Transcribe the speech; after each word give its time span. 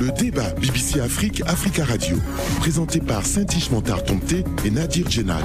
Le 0.00 0.10
débat 0.12 0.48
BBC 0.54 0.98
Afrique, 0.98 1.42
Africa 1.46 1.84
Radio, 1.84 2.16
présenté 2.58 3.00
par 3.00 3.26
Saint-Ish 3.26 3.70
Montard 3.70 4.00
et 4.64 4.70
Nadir 4.70 5.10
Djenad. 5.10 5.44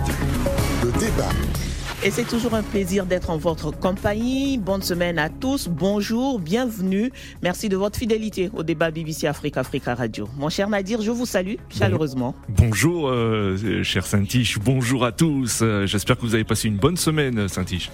Le 0.81 0.91
débat. 0.93 1.29
Et 2.05 2.09
c'est 2.09 2.23
toujours 2.23 2.53
un 2.53 2.63
plaisir 2.63 3.05
d'être 3.05 3.31
en 3.31 3.37
votre 3.37 3.71
compagnie. 3.71 4.57
Bonne 4.57 4.81
semaine 4.81 5.19
à 5.19 5.27
tous. 5.27 5.67
Bonjour, 5.67 6.39
bienvenue. 6.39 7.11
Merci 7.43 7.67
de 7.67 7.75
votre 7.75 7.99
fidélité 7.99 8.49
au 8.53 8.63
débat 8.63 8.91
BBC 8.91 9.27
Afrique, 9.27 9.57
Africa 9.57 9.93
Radio. 9.93 10.29
Mon 10.37 10.47
cher 10.47 10.69
Nadir, 10.69 11.01
je 11.01 11.11
vous 11.11 11.25
salue 11.25 11.55
chaleureusement. 11.67 12.33
Bonjour, 12.47 13.09
euh, 13.09 13.83
cher 13.83 14.05
Saint-Ish. 14.05 14.59
Bonjour 14.59 15.03
à 15.03 15.11
tous. 15.11 15.59
Euh, 15.63 15.85
j'espère 15.85 16.15
que 16.15 16.21
vous 16.21 16.33
avez 16.33 16.45
passé 16.45 16.69
une 16.69 16.77
bonne 16.77 16.95
semaine, 16.95 17.49
Saint-Ish. 17.49 17.91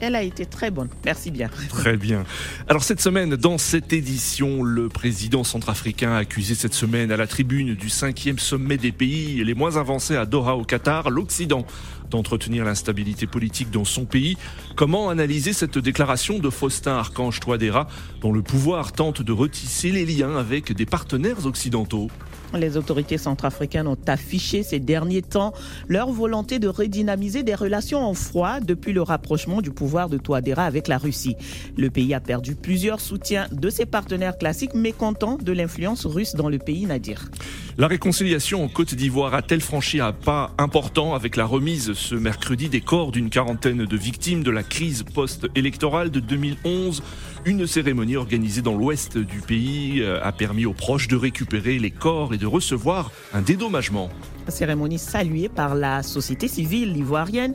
Elle 0.00 0.16
a 0.16 0.22
été 0.22 0.46
très 0.46 0.70
bonne. 0.70 0.88
Merci 1.04 1.30
bien. 1.30 1.48
Très 1.68 1.96
bien. 1.96 2.24
Alors 2.68 2.82
cette 2.82 3.00
semaine, 3.00 3.36
dans 3.36 3.58
cette 3.58 3.92
édition, 3.92 4.62
le 4.62 4.88
président 4.88 5.44
centrafricain 5.44 6.12
a 6.12 6.18
accusé 6.18 6.54
cette 6.54 6.74
semaine 6.74 7.12
à 7.12 7.16
la 7.16 7.26
tribune 7.26 7.74
du 7.74 7.88
cinquième 7.88 8.38
sommet 8.38 8.76
des 8.76 8.92
pays 8.92 9.42
les 9.44 9.54
moins 9.54 9.76
avancés 9.76 10.16
à 10.16 10.26
Doha 10.26 10.56
au 10.56 10.64
Qatar, 10.64 11.10
l'Occident 11.10 11.66
d'entretenir 12.10 12.64
l'instabilité 12.64 13.26
politique 13.26 13.70
dans 13.70 13.84
son 13.84 14.04
pays. 14.04 14.36
Comment 14.76 15.08
analyser 15.08 15.52
cette 15.52 15.78
déclaration 15.78 16.38
de 16.38 16.50
Faustin 16.50 16.96
Archange 16.96 17.40
Touadéra 17.40 17.88
dont 18.20 18.32
le 18.32 18.42
pouvoir 18.42 18.92
tente 18.92 19.22
de 19.22 19.32
retisser 19.32 19.90
les 19.90 20.04
liens 20.04 20.36
avec 20.36 20.72
des 20.72 20.86
partenaires 20.86 21.46
occidentaux? 21.46 22.08
Les 22.56 22.76
autorités 22.76 23.18
centrafricaines 23.18 23.86
ont 23.86 23.98
affiché 24.06 24.62
ces 24.62 24.80
derniers 24.80 25.22
temps 25.22 25.52
leur 25.88 26.10
volonté 26.10 26.58
de 26.58 26.68
redynamiser 26.68 27.42
des 27.42 27.54
relations 27.54 28.04
en 28.04 28.14
froid 28.14 28.60
depuis 28.60 28.92
le 28.92 29.02
rapprochement 29.02 29.62
du 29.62 29.70
pouvoir 29.70 30.08
de 30.08 30.18
Touadéra 30.18 30.64
avec 30.64 30.88
la 30.88 30.98
Russie. 30.98 31.36
Le 31.76 31.90
pays 31.90 32.14
a 32.14 32.20
perdu 32.20 32.54
plusieurs 32.54 33.00
soutiens 33.00 33.46
de 33.52 33.70
ses 33.70 33.86
partenaires 33.86 34.38
classiques 34.38 34.74
mécontents 34.74 35.38
de 35.40 35.52
l'influence 35.52 36.06
russe 36.06 36.34
dans 36.34 36.48
le 36.48 36.58
pays, 36.58 36.86
Nadir. 36.86 37.30
La 37.76 37.88
réconciliation 37.88 38.62
en 38.62 38.68
Côte 38.68 38.94
d'Ivoire 38.94 39.34
a-t-elle 39.34 39.60
franchi 39.60 40.00
un 40.00 40.12
pas 40.12 40.52
important 40.58 41.14
avec 41.14 41.34
la 41.34 41.44
remise 41.44 41.92
ce 41.94 42.14
mercredi 42.14 42.68
des 42.68 42.80
corps 42.80 43.10
d'une 43.10 43.30
quarantaine 43.30 43.84
de 43.84 43.96
victimes 43.96 44.44
de 44.44 44.50
la 44.52 44.62
crise 44.62 45.02
post-électorale 45.02 46.10
de 46.10 46.20
2011 46.20 47.02
Une 47.46 47.66
cérémonie 47.66 48.16
organisée 48.16 48.62
dans 48.62 48.74
l'ouest 48.74 49.18
du 49.18 49.40
pays 49.40 50.00
euh, 50.00 50.18
a 50.22 50.32
permis 50.32 50.64
aux 50.64 50.72
proches 50.72 51.08
de 51.08 51.16
récupérer 51.16 51.78
les 51.78 51.90
corps 51.90 52.32
et 52.32 52.38
de 52.38 52.46
recevoir 52.46 53.12
un 53.34 53.42
dédommagement 53.42 54.08
cérémonie 54.48 54.98
saluée 54.98 55.48
par 55.48 55.74
la 55.74 56.02
société 56.02 56.48
civile 56.48 56.96
ivoirienne, 56.96 57.54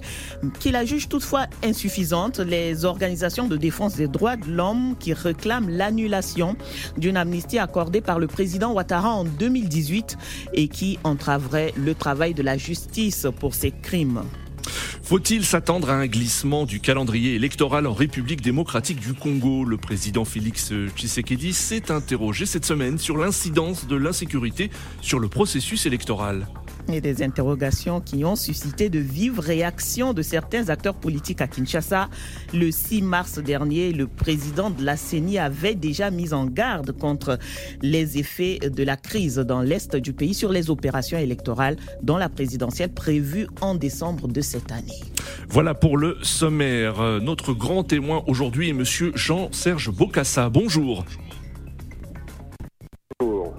qui 0.59 0.71
la 0.71 0.85
juge 0.85 1.07
toutefois 1.07 1.45
insuffisante. 1.63 2.39
Les 2.39 2.83
organisations 2.83 3.47
de 3.47 3.57
défense 3.57 3.95
des 3.95 4.07
droits 4.07 4.37
de 4.37 4.49
l'homme 4.49 4.95
qui 4.99 5.13
réclament 5.13 5.69
l'annulation 5.69 6.55
d'une 6.97 7.17
amnistie 7.17 7.59
accordée 7.59 8.01
par 8.01 8.17
le 8.17 8.25
président 8.25 8.73
Ouattara 8.73 9.11
en 9.11 9.23
2018 9.23 10.17
et 10.53 10.67
qui 10.67 10.97
entraverait 11.03 11.73
le 11.77 11.93
travail 11.93 12.33
de 12.33 12.41
la 12.41 12.57
justice 12.57 13.27
pour 13.39 13.53
ces 13.53 13.71
crimes. 13.71 14.23
Faut-il 15.03 15.45
s'attendre 15.45 15.89
à 15.89 15.93
un 15.93 16.07
glissement 16.07 16.65
du 16.65 16.79
calendrier 16.79 17.35
électoral 17.35 17.87
en 17.87 17.93
République 17.93 18.41
démocratique 18.41 18.99
du 18.99 19.13
Congo? 19.13 19.63
Le 19.63 19.77
président 19.77 20.25
Félix 20.25 20.71
Tshisekedi 20.95 21.53
s'est 21.53 21.91
interrogé 21.91 22.45
cette 22.45 22.65
semaine 22.65 22.97
sur 22.97 23.17
l'incidence 23.17 23.87
de 23.87 23.95
l'insécurité 23.95 24.69
sur 25.01 25.19
le 25.19 25.27
processus 25.27 25.85
électoral 25.85 26.47
et 26.93 27.01
des 27.01 27.23
interrogations 27.23 28.01
qui 28.01 28.25
ont 28.25 28.35
suscité 28.35 28.89
de 28.89 28.99
vives 28.99 29.39
réactions 29.39 30.13
de 30.13 30.21
certains 30.21 30.69
acteurs 30.69 30.95
politiques 30.95 31.41
à 31.41 31.47
Kinshasa. 31.47 32.09
Le 32.53 32.71
6 32.71 33.01
mars 33.01 33.39
dernier, 33.39 33.91
le 33.91 34.07
président 34.07 34.69
de 34.69 34.83
la 34.83 34.97
CENI 34.97 35.39
avait 35.39 35.75
déjà 35.75 36.11
mis 36.11 36.33
en 36.33 36.45
garde 36.45 36.91
contre 36.91 37.37
les 37.81 38.17
effets 38.17 38.59
de 38.59 38.83
la 38.83 38.97
crise 38.97 39.37
dans 39.37 39.61
l'est 39.61 39.95
du 39.95 40.13
pays 40.13 40.33
sur 40.33 40.51
les 40.51 40.69
opérations 40.69 41.17
électorales, 41.17 41.77
dont 42.01 42.17
la 42.17 42.29
présidentielle 42.29 42.93
prévue 42.93 43.47
en 43.61 43.75
décembre 43.75 44.27
de 44.27 44.41
cette 44.41 44.71
année. 44.71 44.99
Voilà 45.49 45.73
pour 45.73 45.97
le 45.97 46.17
sommaire. 46.21 47.19
Notre 47.21 47.53
grand 47.53 47.83
témoin 47.83 48.23
aujourd'hui 48.27 48.69
est 48.69 48.73
monsieur 48.73 49.11
Jean-Serge 49.15 49.91
Bocassa. 49.91 50.49
Bonjour. 50.49 51.05
Bonjour, 53.19 53.53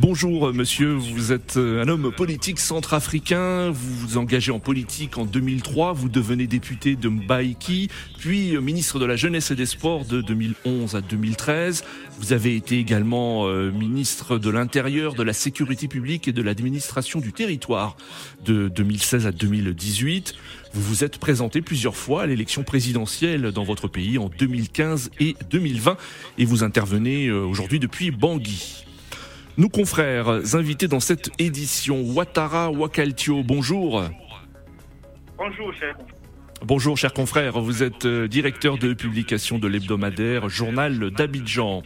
Bonjour 0.00 0.54
monsieur, 0.54 0.92
vous 0.92 1.32
êtes 1.32 1.56
euh, 1.56 1.82
un 1.82 1.88
homme 1.88 2.12
politique 2.12 2.60
centrafricain, 2.60 3.70
vous 3.70 3.96
vous 3.96 4.16
engagez 4.16 4.52
en 4.52 4.60
politique 4.60 5.18
en 5.18 5.24
2003, 5.24 5.92
vous 5.92 6.08
devenez 6.08 6.46
député 6.46 6.94
de 6.94 7.08
Mbaïki, 7.08 7.88
puis 8.16 8.54
euh, 8.54 8.60
ministre 8.60 9.00
de 9.00 9.04
la 9.04 9.16
Jeunesse 9.16 9.50
et 9.50 9.56
des 9.56 9.66
Sports 9.66 10.04
de 10.04 10.20
2011 10.22 10.94
à 10.94 11.00
2013. 11.00 11.82
Vous 12.20 12.32
avez 12.32 12.54
été 12.54 12.78
également 12.78 13.48
euh, 13.48 13.72
ministre 13.72 14.38
de 14.38 14.50
l'Intérieur, 14.50 15.14
de 15.14 15.24
la 15.24 15.32
Sécurité 15.32 15.88
publique 15.88 16.28
et 16.28 16.32
de 16.32 16.42
l'administration 16.42 17.18
du 17.18 17.32
territoire 17.32 17.96
de 18.44 18.68
2016 18.68 19.26
à 19.26 19.32
2018. 19.32 20.32
Vous 20.74 20.82
vous 20.82 21.02
êtes 21.02 21.18
présenté 21.18 21.60
plusieurs 21.60 21.96
fois 21.96 22.22
à 22.22 22.26
l'élection 22.26 22.62
présidentielle 22.62 23.50
dans 23.50 23.64
votre 23.64 23.88
pays 23.88 24.16
en 24.18 24.28
2015 24.28 25.10
et 25.18 25.34
2020 25.50 25.96
et 26.38 26.44
vous 26.44 26.62
intervenez 26.62 27.32
aujourd'hui 27.32 27.80
depuis 27.80 28.12
Bangui. 28.12 28.84
Nos 29.58 29.68
confrères 29.68 30.54
invités 30.54 30.86
dans 30.86 31.00
cette 31.00 31.30
édition, 31.40 32.00
Ouattara 32.00 32.70
Wakaltio, 32.70 33.42
bonjour. 33.42 34.04
Bonjour, 35.36 35.74
cher. 35.74 35.96
Bonjour, 36.64 36.96
chers 36.96 37.12
confrères. 37.12 37.58
Vous 37.58 37.82
êtes 37.82 38.04
euh, 38.04 38.28
directeur 38.28 38.78
de 38.78 38.94
publication 38.94 39.58
de 39.58 39.66
l'hebdomadaire 39.66 40.48
Journal 40.48 41.10
d'Abidjan. 41.10 41.82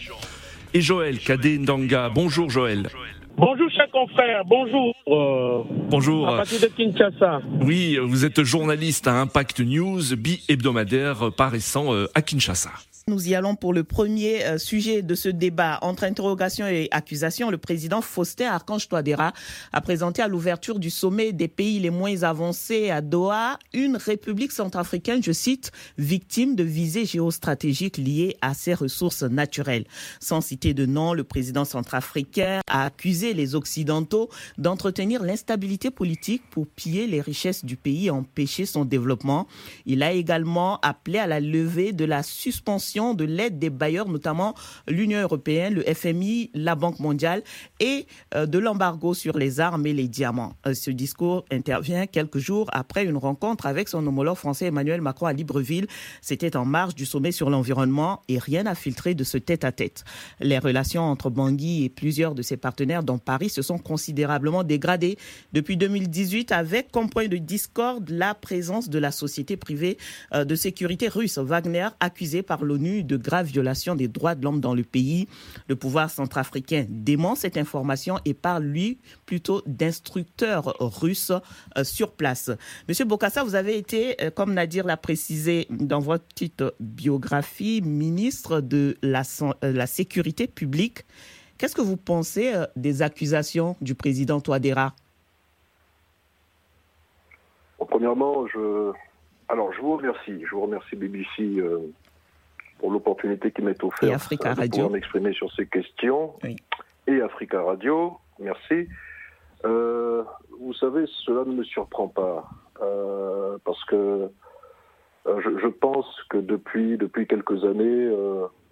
Et 0.75 0.83
Joël 0.83 1.19
Kadé-Ndanga. 1.19 2.11
Bonjour, 2.11 2.51
Joël. 2.51 2.91
Bonjour, 3.39 3.71
chers 3.71 3.91
confrères. 3.91 4.45
Bonjour. 4.45 4.95
Euh, 5.09 5.63
Bonjour. 5.89 6.29
À 6.29 6.37
partir 6.37 6.61
de 6.61 6.67
Kinshasa. 6.67 7.41
Oui, 7.63 7.97
vous 8.03 8.27
êtes 8.27 8.43
journaliste 8.43 9.09
à 9.09 9.19
Impact 9.19 9.61
News, 9.61 10.15
bi-hebdomadaire 10.15 11.33
paraissant 11.35 11.95
euh, 11.95 12.07
à 12.15 12.21
Kinshasa. 12.21 12.73
Nous 13.09 13.29
y 13.29 13.35
allons 13.35 13.57
pour 13.57 13.73
le 13.73 13.83
premier 13.83 14.45
euh, 14.45 14.59
sujet 14.59 15.03
de 15.03 15.17
ce 15.17 15.29
débat. 15.29 15.81
Entre 15.83 16.05
interrogation 16.05 16.69
et 16.69 16.87
accusation, 16.93 17.51
le 17.51 17.59
président 17.59 18.01
Faustin 18.01 18.53
Archange 18.53 18.89
Touadéra 18.89 19.33
a 19.73 19.81
présenté 19.81 20.23
à 20.23 20.29
l'ouverture 20.29 20.79
du 20.79 20.89
sommet 20.89 21.33
des 21.33 21.49
pays 21.49 21.81
les 21.81 21.91
moins 21.91 22.23
avancés 22.23 22.91
à 22.91 23.01
Doha 23.01 23.59
une 23.73 23.97
république 23.97 24.53
centrafricaine, 24.53 25.21
je 25.21 25.33
cite, 25.33 25.73
victime 25.99 26.55
de 26.55 26.63
visées 26.63 27.05
géostratégiques 27.05 27.97
liées 27.97 28.37
à 28.41 28.55
ses 28.55 28.73
ressources 28.73 29.25
naturelles. 29.25 29.85
Sans 30.21 30.41
citer 30.41 30.73
de 30.73 30.87
nom, 30.87 31.13
le 31.13 31.25
président 31.25 31.65
centrafricain 31.65 32.61
a 32.69 32.85
accusé 32.85 33.35
les 33.35 33.57
Occidentaux 33.57 34.29
d'entretenir 34.59 35.25
l'instabilité 35.25 35.91
politique 35.91 36.43
pour 36.51 36.69
piller 36.69 37.09
les 37.09 37.21
richesses 37.21 37.65
du 37.65 37.77
pays 37.77 38.07
et 38.07 38.11
empêcher 38.11 38.65
son 38.65 38.85
développement. 38.85 39.49
Il 39.87 40.05
a 40.05 40.13
également 40.13 40.79
appelé 40.83 41.19
à 41.19 41.27
la 41.27 41.41
levée 41.41 41.93
de 41.93 42.05
la 42.05 42.23
suspension 42.23 42.92
de 42.93 43.25
l'aide 43.25 43.59
des 43.59 43.71
bailleurs, 43.71 44.09
notamment 44.09 44.55
l'Union 44.87 45.21
européenne, 45.21 45.75
le 45.75 45.83
FMI, 45.83 46.51
la 46.55 46.75
Banque 46.75 46.99
mondiale 46.99 47.43
et 47.81 48.07
euh, 48.35 48.45
de 48.45 48.59
l'embargo 48.59 49.15
sur 49.15 49.39
les 49.39 49.61
armes 49.61 49.87
et 49.87 49.95
les 49.95 50.09
diamants. 50.09 50.55
Euh, 50.67 50.75
ce 50.75 50.91
discours 50.91 51.45
intervient 51.51 52.07
quelques 52.07 52.39
jours 52.39 52.69
après 52.73 53.05
une 53.05 53.17
rencontre 53.17 53.67
avec 53.67 53.89
son 53.89 54.07
homologue 54.07 54.37
français 54.37 54.67
Emmanuel 54.67 55.01
Macron 55.01 55.27
à 55.27 55.33
Libreville. 55.33 55.87
C'était 56.21 56.55
en 56.55 56.67
marge 56.67 56.95
du 56.95 57.07
sommet 57.07 57.33
sur 57.33 57.49
l'environnement 57.49 58.21
et 58.29 58.39
rien 58.39 58.65
n'a 58.65 58.75
filtré 58.75 59.15
de 59.15 59.25
ce 59.25 59.39
tête-à-tête. 59.39 60.05
Les 60.41 60.59
relations 60.59 61.03
entre 61.03 61.31
Bangui 61.31 61.85
et 61.85 61.89
plusieurs 61.89 62.35
de 62.35 62.43
ses 62.43 62.59
partenaires 62.59 63.03
dans 63.03 63.19
Paris 63.19 63.49
se 63.49 63.63
sont 63.63 63.79
considérablement 63.79 64.65
dégradées 64.65 65.17
depuis 65.55 65.79
2018 65.79 66.53
avec 66.53 66.91
comme 66.91 67.09
point 67.09 67.29
de 67.29 67.39
discorde 67.39 68.11
la 68.11 68.35
présence 68.35 68.91
de 68.91 68.99
la 68.99 69.13
société 69.13 69.57
privée 69.57 69.97
euh, 70.35 70.45
de 70.45 70.55
sécurité 70.55 71.09
russe 71.09 71.39
Wagner 71.39 71.89
accusée 72.01 72.43
par 72.43 72.65
l'ONU 72.65 72.82
de 72.83 73.17
graves 73.17 73.47
violations 73.47 73.95
des 73.95 74.09
droits 74.09 74.35
de 74.35 74.45
l'homme 74.45 74.61
dans 74.61 74.75
le 74.75 74.83
pays. 74.83 75.29
Le 75.69 75.77
pouvoir 75.77 76.11
centrafricain 76.11 76.85
dément 76.89 77.35
cette 77.35 77.57
information 77.57 78.19
et 78.25 78.35
parle, 78.35 78.65
lui, 78.65 78.99
plutôt 79.27 79.63
d'instructeurs 79.67 80.75
russes 80.81 81.33
euh, 81.79 81.85
sur 81.85 82.13
place. 82.13 82.51
Monsieur 82.89 83.05
Bokassa, 83.05 83.45
vous 83.45 83.55
avez 83.55 83.77
été, 83.77 84.17
euh, 84.23 84.31
comme 84.31 84.55
Nadir 84.55 84.85
l'a 84.85 84.97
précisé 84.97 85.67
dans 85.71 86.01
votre 86.01 86.25
petite 86.25 86.65
biographie, 86.81 87.81
ministre 87.83 88.61
de 88.61 88.97
la, 89.03 89.23
euh, 89.63 89.87
Sécurité 89.87 90.47
publique. 90.47 91.05
Qu'est-ce 91.59 91.75
que 91.75 91.83
vous 91.83 91.97
pensez 91.99 92.53
des 92.77 93.03
accusations 93.03 93.77
du 93.81 93.95
président 93.95 94.41
Touadéra? 94.41 94.95
Premièrement, 97.79 98.47
je, 98.47 98.93
alors, 99.49 99.71
je 99.73 99.81
vous 99.81 99.97
remercie. 99.97 100.45
Je 100.45 100.55
vous 100.55 100.63
remercie 100.63 100.97
BBC 100.97 101.61
pour 102.83 102.91
l'opportunité 102.91 103.53
qui 103.53 103.63
m'est 103.63 103.83
offerte 103.85 104.13
Africa 104.13 104.57
de 104.57 104.69
pouvoir 104.69 104.91
m'exprimer 104.91 105.33
sur 105.33 105.53
ces 105.53 105.67
questions. 105.67 106.35
Et 107.07 107.21
Africa 107.21 107.63
Radio, 107.63 108.19
merci. 108.41 108.89
Euh, 109.65 110.25
vous 110.61 110.75
savez, 110.75 111.05
cela 111.25 111.45
ne 111.45 111.53
me 111.53 111.63
surprend 111.63 112.09
pas, 112.09 112.51
euh, 112.81 113.57
parce 113.65 113.83
que 113.85 113.95
euh, 113.95 115.41
je, 115.45 115.59
je, 115.59 115.69
pense 115.69 116.07
que 116.29 116.39
depuis, 116.39 116.99
depuis 116.99 117.29
quelques 117.29 117.65
années, 117.65 118.11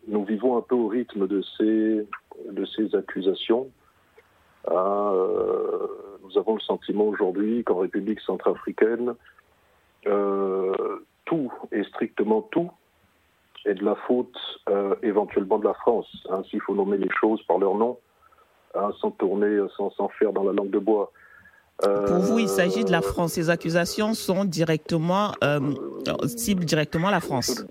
nous 0.08 0.24
vivons 0.24 0.58
un 0.58 0.62
peu 0.62 0.74
au 0.74 0.88
rythme 0.88 1.28
de 1.28 1.42
ces 1.56 2.04
de 2.50 2.64
ces 2.64 2.96
accusations. 2.96 3.70
Ah, 4.66 5.12
nous 6.24 6.36
avons 6.36 6.54
le 6.54 6.60
sentiment 6.60 7.04
aujourd'hui 7.04 7.62
qu'en 7.62 7.78
République 7.78 8.18
centrafricaine, 8.20 9.14
tout 10.02 11.52
et 11.70 11.84
strictement 11.84 12.42
tout 12.50 12.72
est 13.64 13.74
de 13.74 13.84
la 13.84 13.94
faute 14.06 14.36
éventuellement 15.02 15.58
de 15.58 15.64
la 15.64 15.74
France. 15.74 16.08
Hein, 16.30 16.42
S'il 16.48 16.60
faut 16.60 16.74
nommer 16.74 16.96
les 16.96 17.10
choses 17.20 17.42
par 17.44 17.58
leur 17.58 17.74
nom, 17.74 17.98
hein, 18.74 18.90
sans 19.00 19.10
tourner, 19.10 19.58
sans, 19.76 19.90
sans 19.90 20.08
faire 20.08 20.32
dans 20.32 20.44
la 20.44 20.52
langue 20.52 20.70
de 20.70 20.78
bois. 20.78 21.12
Pour 21.82 22.18
vous, 22.18 22.38
il 22.38 22.48
s'agit 22.48 22.84
de 22.84 22.90
la 22.90 23.00
France. 23.00 23.32
Ces 23.32 23.48
accusations 23.48 24.12
sont 24.14 24.44
directement, 24.44 25.32
euh, 25.42 25.60
ciblent 26.26 26.64
directement 26.64 27.10
la 27.10 27.20
France. 27.20 27.64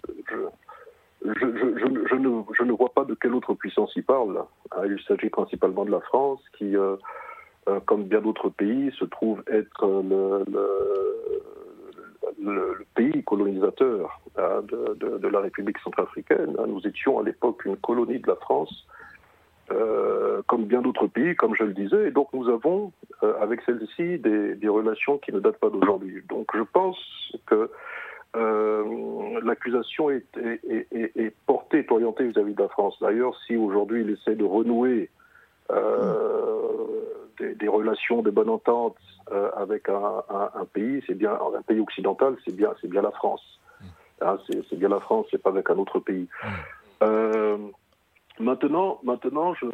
Je, 1.24 2.15
ne, 2.63 2.71
vois 2.71 2.89
pas 2.89 3.06
de 3.06 3.13
quelle 3.13 3.35
autre 3.35 3.53
puissance 3.53 3.92
il 3.95 4.03
parle. 4.03 4.44
Hein, 4.71 4.81
il 4.85 5.00
s'agit 5.07 5.30
principalement 5.30 5.85
de 5.85 5.92
la 5.92 6.00
France 6.00 6.39
qui, 6.57 6.75
euh, 6.75 6.95
euh, 7.68 7.80
comme 7.85 8.06
bien 8.06 8.21
d'autres 8.21 8.50
pays, 8.50 8.92
se 8.97 9.06
trouve 9.06 9.44
être 9.51 9.85
le, 9.85 10.44
pays 12.96 13.24
colonisateur 13.24 14.20
hein, 14.38 14.62
de, 14.68 15.28
la 15.28 15.40
République 15.40 15.78
centrafricaine. 15.80 16.56
Hein, 16.60 16.66
nous 16.68 16.86
étions 16.88 17.20
à 17.20 17.24
l'époque 17.24 17.66
une 17.66 17.78
colonie 17.78 18.20
de 18.20 18.28
la 18.28 18.36
France 18.36 18.86
euh, 19.72 20.42
comme 20.48 20.66
bien 20.66 20.81
d'autres 20.81 21.06
pays, 21.06 21.36
comme 21.36 21.54
je 21.56 21.64
le 21.64 21.74
disais. 21.74 22.08
Et 22.08 22.12
donc 22.12 22.30
nous 22.34 22.50
avons, 22.50 22.92
euh, 23.24 23.34
avec 23.40 23.62
celle-ci, 23.62 24.18
des, 24.18 24.68
relations 24.68 25.18
qui 25.20 25.31
ne 25.31 25.40
datent 25.40 25.60
pas 25.60 25.70
d'aujourd'hui. 25.70 26.24
Donc 26.28 26.48
je 26.56 26.64
pense 26.64 26.98
que 27.46 27.70
euh, 28.36 29.40
l'accusation 29.44 30.10
est, 30.10 30.26
est, 30.38 31.34
portée, 31.46 31.80
est 31.80 31.92
orientée 31.92 32.28
vis-à-vis 32.28 32.54
de 32.54 32.62
la 32.62 32.70
France. 32.70 32.96
D'ailleurs, 33.02 33.36
si 33.46 33.56
aujourd'hui 33.56 34.02
il 34.02 34.10
essaie 34.12 34.36
de 34.36 34.44
renouer 34.44 35.10
des, 37.40 37.68
relations 37.68 38.22
de 38.24 38.31
bonne 38.31 38.50
entente 38.50 38.98
avec 39.56 39.90
un, 39.90 40.66
pays, 40.74 41.04
c'est 41.08 41.16
bien 41.16 41.34
un 41.34 41.62
pays 41.62 41.80
occidental, 41.80 42.36
c'est 42.46 42.56
bien, 42.56 42.74
c'est 42.81 42.90
bien 42.90 43.02
la 43.02 43.12
France. 43.12 43.60
Hein, 44.22 44.38
c'est 44.48 44.78
bien 44.78 44.90
la 44.90 45.00
France, 45.00 45.28
c'est 45.31 45.42
pas 45.42 45.50
avec 45.50 45.70
un 45.70 45.78
autre 45.78 46.00
pays. 46.00 46.28
Maintenant, 48.40 49.02
maintenant 49.04 49.54
je, 49.54 49.68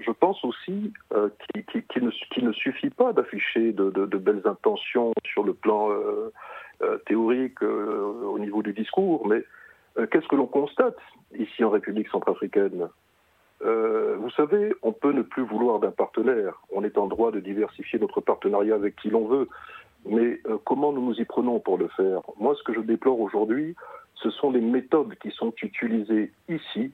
je, 0.00 0.10
pense 0.12 0.42
aussi 0.44 0.94
euh, 1.12 1.28
qu'il 1.68 2.02
ne, 2.02 2.46
ne, 2.46 2.52
suffit 2.52 2.88
pas 2.88 3.12
d'afficher 3.12 3.72
de, 3.72 3.90
de, 3.90 4.16
belles 4.16 4.40
intentions 4.46 5.12
sur 5.26 5.44
le 5.44 5.52
plan 5.52 5.90
euh, 5.90 6.32
euh, 6.82 6.96
théorique 7.06 7.60
au 7.62 8.38
niveau 8.38 8.62
du 8.62 8.72
discours, 8.72 9.26
mais 9.28 9.44
qu'est-ce 10.10 10.26
que 10.26 10.36
l'on 10.36 10.46
constate 10.46 10.96
ici 11.38 11.62
en 11.62 11.68
République 11.68 12.08
centrafricaine? 12.08 12.88
Vous 13.64 14.30
savez, 14.30 14.74
on 14.82 14.92
peut 14.92 15.12
ne 15.12 15.22
plus 15.22 15.42
vouloir 15.42 15.80
d'un 15.80 15.90
partenaire. 15.90 16.60
On 16.70 16.84
est 16.84 16.98
en 16.98 17.06
droit 17.06 17.30
de 17.32 17.40
diversifier 17.40 17.98
notre 17.98 18.20
partenariat 18.20 18.74
avec 18.74 18.96
qui 18.96 19.08
l'on 19.08 19.26
veut. 19.26 19.48
Mais 20.06 20.40
comment 20.64 20.92
nous 20.92 21.02
nous 21.02 21.14
y 21.14 21.24
prenons 21.24 21.60
pour 21.60 21.78
le 21.78 21.88
faire? 21.88 22.20
Moi, 22.38 22.54
ce 22.56 22.62
que 22.62 22.74
je 22.74 22.80
déplore 22.80 23.20
aujourd'hui, 23.20 23.74
ce 24.16 24.30
sont 24.30 24.50
les 24.50 24.60
méthodes 24.60 25.14
qui 25.16 25.30
sont 25.30 25.52
utilisées 25.62 26.30
ici. 26.48 26.92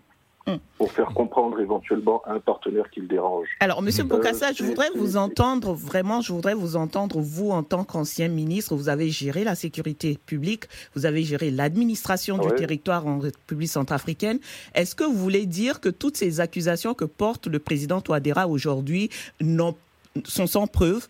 Pour 0.78 0.90
faire 0.92 1.08
comprendre 1.08 1.60
éventuellement 1.60 2.22
à 2.24 2.32
un 2.32 2.40
partenaire 2.40 2.90
qu'il 2.90 3.06
dérange. 3.06 3.48
Alors, 3.60 3.82
Monsieur 3.82 4.04
euh, 4.04 4.06
Bokassa, 4.06 4.52
je 4.52 4.64
voudrais 4.64 4.88
vous 4.96 5.16
entendre 5.16 5.74
vraiment, 5.74 6.20
je 6.20 6.32
voudrais 6.32 6.54
vous 6.54 6.76
entendre, 6.76 7.20
vous 7.20 7.50
en 7.50 7.62
tant 7.62 7.84
qu'ancien 7.84 8.28
ministre, 8.28 8.74
vous 8.74 8.88
avez 8.88 9.10
géré 9.10 9.44
la 9.44 9.54
sécurité 9.54 10.18
publique, 10.26 10.64
vous 10.94 11.06
avez 11.06 11.22
géré 11.22 11.50
l'administration 11.50 12.38
du 12.38 12.52
territoire 12.54 13.06
en 13.06 13.18
République 13.18 13.68
centrafricaine. 13.68 14.38
Est-ce 14.74 14.94
que 14.94 15.04
vous 15.04 15.16
voulez 15.16 15.46
dire 15.46 15.80
que 15.80 15.88
toutes 15.88 16.16
ces 16.16 16.40
accusations 16.40 16.94
que 16.94 17.04
porte 17.04 17.46
le 17.46 17.58
président 17.58 18.00
Touadéra 18.00 18.48
aujourd'hui 18.48 19.10
sont 20.24 20.46
sans 20.46 20.66
preuve 20.66 21.06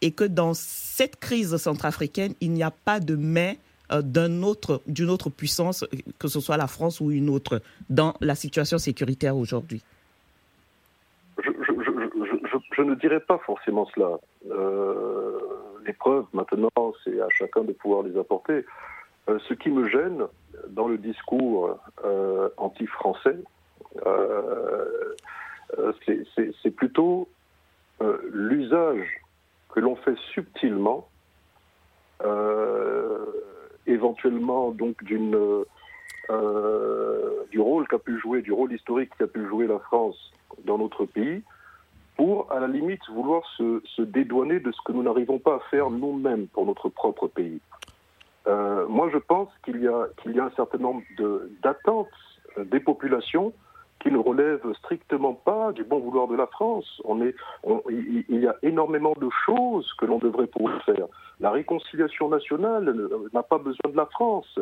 et 0.00 0.10
que 0.10 0.24
dans 0.24 0.52
cette 0.54 1.16
crise 1.16 1.56
centrafricaine, 1.56 2.34
il 2.40 2.50
n'y 2.50 2.64
a 2.64 2.72
pas 2.72 2.98
de 3.00 3.14
main 3.14 3.54
euh, 3.92 4.02
d'un 4.02 4.42
autre, 4.42 4.80
d'une 4.86 5.10
autre 5.10 5.30
puissance, 5.30 5.84
que 6.18 6.28
ce 6.28 6.40
soit 6.40 6.56
la 6.56 6.66
France 6.66 7.00
ou 7.00 7.10
une 7.10 7.28
autre, 7.28 7.60
dans 7.90 8.14
la 8.20 8.34
situation 8.34 8.78
sécuritaire 8.78 9.36
aujourd'hui 9.36 9.82
je, 12.76 12.82
ne 12.82 12.94
dirais 12.94 13.20
pas 13.20 13.38
forcément 13.38 13.86
cela. 13.94 14.18
Euh, 14.50 15.38
les 15.84 15.92
preuves, 15.92 16.24
maintenant, 16.32 16.70
c'est 17.04 17.20
à 17.20 17.28
chacun 17.30 17.62
de 17.64 17.72
pouvoir 17.72 18.02
les 18.02 18.18
apporter. 18.18 18.64
Euh, 19.28 19.38
ce 19.48 19.54
qui 19.54 19.70
me 19.70 19.88
gêne 19.88 20.24
dans 20.68 20.88
le 20.88 20.98
discours 20.98 21.78
anti-français, 22.56 23.38
c'est 26.62 26.70
plutôt 26.70 27.28
l'usage 28.32 29.20
que 29.70 29.80
l'on 29.80 29.96
fait 29.96 30.16
subtilement 30.32 31.08
éventuellement 33.86 34.70
donc 34.70 34.96
euh, 36.30 37.44
du 37.50 37.60
rôle 37.60 37.86
qu'a 37.88 37.98
pu 37.98 38.18
jouer, 38.20 38.42
du 38.42 38.52
rôle 38.52 38.72
historique 38.72 39.10
qu'a 39.18 39.26
pu 39.26 39.46
jouer 39.48 39.66
la 39.66 39.78
France 39.78 40.32
dans 40.64 40.78
notre 40.78 41.04
pays, 41.04 41.42
pour 42.16 42.50
à 42.52 42.60
la 42.60 42.68
limite 42.68 43.00
vouloir 43.10 43.42
se, 43.56 44.02
dédouaner 44.02 44.60
de 44.60 44.70
ce 44.70 44.78
que 44.84 44.92
nous 44.92 45.02
n'arrivons 45.02 45.38
pas 45.38 45.56
à 45.56 45.60
faire 45.70 45.90
nous-mêmes 45.90 46.46
pour 46.48 46.66
notre 46.66 46.88
propre 46.88 47.26
pays. 47.26 47.60
Euh, 48.46 48.86
moi, 48.88 49.08
je 49.12 49.18
pense 49.18 49.48
qu'il 49.64 49.76
y 49.76 49.88
qu'il 50.22 50.36
y 50.36 50.40
a 50.40 50.44
un 50.44 50.50
certain 50.50 50.78
nombre 50.78 51.02
d'attentes 51.62 52.08
des 52.58 52.80
populations 52.80 53.52
qui 54.02 54.10
ne 54.10 54.18
relèvent 54.18 54.72
strictement 54.78 55.32
pas 55.32 55.72
du 55.72 55.84
bon 55.84 56.00
vouloir 56.00 56.26
de 56.26 56.34
la 56.34 56.46
France. 56.48 57.00
On 57.04 57.22
est, 57.22 57.34
il, 57.88 58.40
y 58.40 58.46
a 58.48 58.56
énormément 58.62 59.14
de 59.18 59.28
choses 59.46 59.92
que 59.98 60.06
l'on 60.06 60.18
devrait 60.18 60.48
pouvoir 60.48 60.82
faire. 60.82 61.06
La 61.42 61.50
réconciliation 61.50 62.28
nationale 62.28 62.94
n'a 63.34 63.42
pas 63.42 63.58
besoin 63.58 63.90
de 63.90 63.96
la 63.96 64.06
France. 64.06 64.58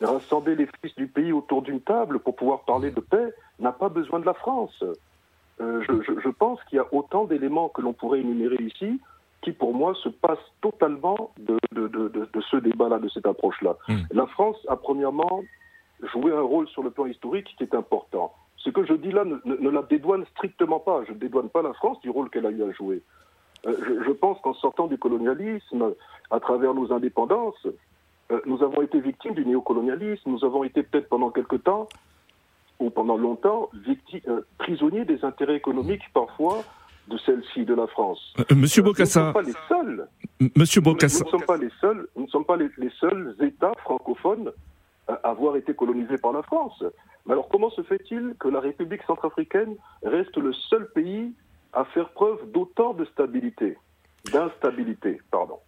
Rassembler 0.00 0.56
les 0.56 0.68
fils 0.82 0.94
du 0.96 1.06
pays 1.06 1.32
autour 1.32 1.62
d'une 1.62 1.80
table 1.80 2.18
pour 2.18 2.34
pouvoir 2.36 2.64
parler 2.64 2.90
de 2.90 3.00
paix 3.00 3.32
n'a 3.60 3.72
pas 3.72 3.88
besoin 3.88 4.18
de 4.18 4.26
la 4.26 4.34
France. 4.34 4.84
Euh, 5.60 5.82
je, 5.88 6.28
pense 6.28 6.62
qu'il 6.64 6.76
y 6.76 6.80
a 6.80 6.86
autant 6.92 7.24
d'éléments 7.24 7.68
que 7.70 7.80
l'on 7.80 7.94
pourrait 7.94 8.20
énumérer 8.20 8.56
ici 8.60 9.00
qui, 9.40 9.52
pour 9.52 9.72
moi, 9.72 9.94
se 10.02 10.08
passent 10.08 10.52
totalement 10.60 11.32
de, 11.38 11.56
ce 12.50 12.56
débat-là, 12.56 12.98
de 12.98 13.08
cette 13.08 13.26
approche-là. 13.26 13.76
Hmm. 13.88 14.02
La 14.10 14.26
France 14.26 14.56
a, 14.68 14.76
premièrement, 14.76 15.44
joué 16.12 16.32
un 16.32 16.42
rôle 16.42 16.68
sur 16.68 16.82
le 16.82 16.90
plan 16.90 17.06
historique 17.06 17.54
qui 17.56 17.62
est 17.62 17.74
important. 17.74 18.34
Ce 18.56 18.70
que 18.70 18.84
je 18.84 18.94
dis 18.94 19.12
là 19.12 19.24
ne, 19.24 19.70
la 19.70 19.82
dédouane 19.82 20.26
strictement 20.32 20.80
pas. 20.80 21.04
Je 21.06 21.12
ne 21.12 21.18
dédouane 21.18 21.48
pas 21.48 21.62
la 21.62 21.72
France 21.72 22.00
du 22.00 22.10
rôle 22.10 22.28
qu'elle 22.30 22.46
a 22.46 22.50
eu 22.50 22.64
à 22.64 22.72
jouer. 22.72 23.00
Euh, 23.66 24.02
je, 24.04 24.12
pense 24.12 24.38
qu'en 24.40 24.54
sortant 24.54 24.86
du 24.86 24.98
colonialisme, 24.98 25.94
à 26.30 26.40
travers 26.40 26.74
nos 26.74 26.92
indépendances, 26.92 27.66
euh, 28.32 28.40
nous 28.46 28.62
avons 28.62 28.82
été 28.82 29.00
victimes 29.00 29.34
du 29.34 29.44
néocolonialisme. 29.46 30.30
Nous 30.30 30.44
avons 30.44 30.64
été 30.64 30.82
peut-être 30.82 31.08
pendant 31.08 31.30
quelque 31.30 31.56
temps, 31.56 31.88
ou 32.78 32.90
pendant 32.90 33.16
longtemps, 33.16 33.70
victimes, 33.86 34.20
euh, 34.28 34.40
prisonniers 34.58 35.04
des 35.04 35.24
intérêts 35.24 35.56
économiques 35.56 36.02
parfois 36.12 36.64
de 37.08 37.16
celle-ci, 37.18 37.64
de 37.64 37.74
la 37.74 37.86
France. 37.86 38.34
Monsieur 38.50 38.82
Bocassa. 38.82 39.32
Nous 39.32 39.42
ne 39.42 39.52
sommes 39.52 39.52
pas 39.52 39.52
les 39.52 39.68
seuls. 39.68 40.08
Monsieur 40.56 40.80
Bocassa. 40.80 41.18
Nous, 41.20 41.26
ne 41.26 41.30
sommes 41.30 41.46
pas 41.46 41.56
les 41.56 41.70
seuls. 41.80 42.08
Nous 42.16 42.22
ne 42.24 42.28
sommes 42.28 42.44
pas 42.44 42.56
les 42.56 42.90
seuls 43.00 43.36
États 43.40 43.72
francophones 43.84 44.52
avoir 45.22 45.56
été 45.56 45.74
colonisé 45.74 46.18
par 46.18 46.32
la 46.32 46.42
France. 46.42 46.82
Mais 47.24 47.32
alors 47.32 47.48
comment 47.48 47.70
se 47.70 47.82
fait-il 47.82 48.34
que 48.38 48.48
la 48.48 48.60
République 48.60 49.02
centrafricaine 49.06 49.76
reste 50.02 50.36
le 50.36 50.52
seul 50.52 50.90
pays 50.92 51.32
à 51.72 51.84
faire 51.84 52.10
preuve 52.10 52.50
d'autant 52.52 52.94
de 52.94 53.04
stabilité, 53.06 53.76
d'instabilité, 54.32 55.20
pardon 55.30 55.58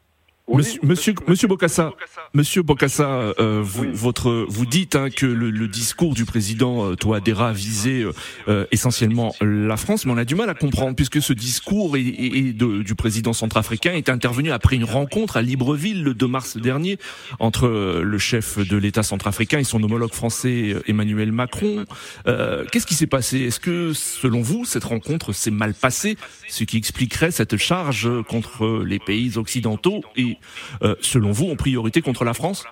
Monsieur, 0.49 0.81
monsieur, 0.83 1.15
monsieur 1.27 1.47
Bocassa, 1.47 1.93
monsieur 2.33 2.63
Bocassa, 2.63 3.35
euh, 3.39 3.61
vous, 3.63 3.85
votre, 3.93 4.47
vous 4.49 4.65
dites 4.65 4.97
hein, 4.97 5.11
que 5.11 5.27
le, 5.27 5.69
discours 5.69 6.15
du 6.15 6.25
président 6.25 6.87
euh, 6.87 6.95
Touadéra 6.97 7.53
visait 7.53 8.05
euh, 8.49 8.65
essentiellement 8.73 9.35
la 9.43 9.77
France, 9.77 10.07
mais 10.07 10.13
on 10.13 10.17
a 10.17 10.25
du 10.25 10.35
mal 10.35 10.49
à 10.49 10.55
comprendre 10.55 10.97
puisque 10.97 11.21
ce 11.21 11.35
discours 11.35 11.97
et, 11.97 12.55
du 12.55 12.95
président 12.95 13.35
centrafricain 13.35 13.93
est 13.93 14.09
intervenu 14.09 14.51
après 14.51 14.77
une 14.77 14.85
rencontre 14.85 15.37
à 15.37 15.43
Libreville 15.43 16.03
le 16.03 16.15
2 16.15 16.27
mars 16.27 16.57
dernier 16.57 16.99
entre 17.39 17.69
le 17.69 18.19
chef 18.19 18.59
de 18.59 18.77
l'État 18.77 19.03
centrafricain 19.03 19.59
et 19.59 19.65
son 19.65 19.83
homologue 19.83 20.15
français 20.15 20.77
Emmanuel 20.87 21.31
Macron. 21.33 21.85
Qu'est-ce 22.25 22.87
qui 22.87 22.95
s'est 22.95 23.07
passé? 23.07 23.41
Est-ce 23.41 23.61
que, 23.61 23.93
selon 23.93 24.41
vous, 24.41 24.65
cette 24.65 24.85
rencontre 24.85 25.33
s'est 25.33 25.51
mal 25.51 25.75
passée, 25.75 26.17
ce 26.49 26.65
qui 26.65 26.79
expliquerait 26.79 27.31
cette 27.31 27.57
charge 27.59 28.09
contre 28.29 28.83
les 28.85 28.99
pays 28.99 29.37
occidentaux 29.37 30.03
et 30.17 30.38
euh, 30.83 30.95
selon 31.01 31.33
vous, 31.33 31.51
en 31.51 31.57
priorité 31.57 32.03
contre 32.03 32.25
la 32.25 32.35
France 32.35 32.65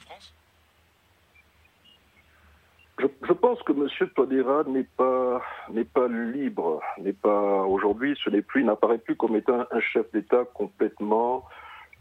je, 2.98 3.32
pense 3.32 3.62
que 3.62 3.72
M. 3.72 4.08
Todera 4.14 4.64
n'est 4.64 4.86
pas 4.96 5.42
n'est 5.70 5.84
pas 5.84 6.08
libre, 6.08 6.80
n'est 6.98 7.12
pas 7.12 7.62
aujourd'hui, 7.62 8.16
ce 8.24 8.30
n'est 8.30 8.40
plus, 8.40 8.64
n'apparaît 8.64 8.98
plus 8.98 9.16
comme 9.16 9.36
étant 9.36 9.66
un 9.70 9.80
chef 9.80 10.10
d'État 10.12 10.44
complètement 10.54 11.44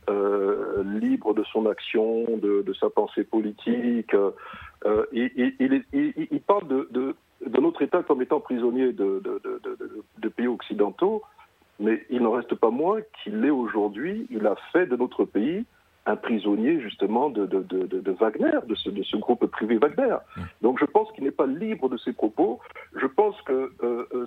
euh, 0.10 0.84
libre 1.02 1.34
de 1.34 1.44
son 1.44 1.66
action, 1.66 2.26
de, 2.38 2.74
sa 2.80 2.90
pensée 2.90 3.26
politique. 3.26 4.14
Euh, 4.86 5.06
il, 5.12 6.42
parle 6.48 6.68
de, 6.68 7.16
de 7.46 7.60
notre 7.60 7.82
État 7.82 8.04
comme 8.04 8.22
étant 8.22 8.40
prisonnier 8.40 8.94
de, 8.94 9.22
de, 10.18 10.30
pays 10.30 10.48
occidentaux, 10.48 11.24
mais 11.80 12.06
il 12.10 12.22
n'en 12.22 12.32
reste 12.32 12.56
pas 12.56 12.70
moins 12.70 13.00
qu'il 13.24 13.42
l'est 13.42 13.50
aujourd'hui. 13.50 14.28
Il 14.30 14.46
a 14.48 14.56
fait 14.72 14.88
de 14.88 14.96
notre 14.96 15.26
pays 15.26 15.66
un 16.06 16.16
prisonnier 16.16 16.80
justement 16.82 17.30
de, 17.30 17.48
Wagner, 18.20 18.60
de 18.68 18.76
ce, 18.76 18.90
de 18.90 19.04
ce, 19.04 19.18
groupe 19.18 19.46
privé 19.48 19.78
Wagner. 19.78 20.18
Mmh. 20.38 20.42
Donc 20.62 20.80
je 20.80 20.86
pense 20.86 21.12
qu'il 21.14 21.24
n'est 21.24 21.32
pas 21.32 21.48
libre 21.48 21.90
de 21.90 21.98
ses 21.98 22.14
propos. 22.14 22.60
Je 22.96 23.08
pense 23.08 23.40
que 23.42 23.74
euh, 23.84 24.08
euh, 24.14 24.26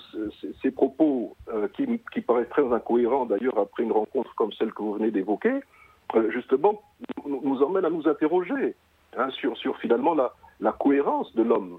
ces 0.61 0.71
propos, 0.73 1.37
euh, 1.52 1.69
qui, 1.69 1.87
qui, 2.12 2.21
paraissent 2.21 2.49
très 2.49 2.67
incohérents 2.73 3.26
d'ailleurs 3.26 3.59
après 3.59 3.85
une 3.85 3.93
rencontre 3.93 4.35
comme 4.35 4.52
celle 4.52 4.73
que 4.73 4.83
vous 4.83 4.95
venez 4.95 5.11
d'évoquer, 5.11 5.61
justement 6.31 6.83
nous, 7.26 7.40
nous, 7.45 7.62
emmènent 7.62 7.85
à 7.85 7.90
nous 7.90 8.09
interroger 8.09 8.75
hein, 9.17 9.31
sur, 9.31 9.57
sur 9.57 9.76
finalement 9.78 10.14
la, 10.14 10.33
la 10.61 10.73
cohérence 10.73 11.33
de 11.37 11.43
l'homme. 11.43 11.78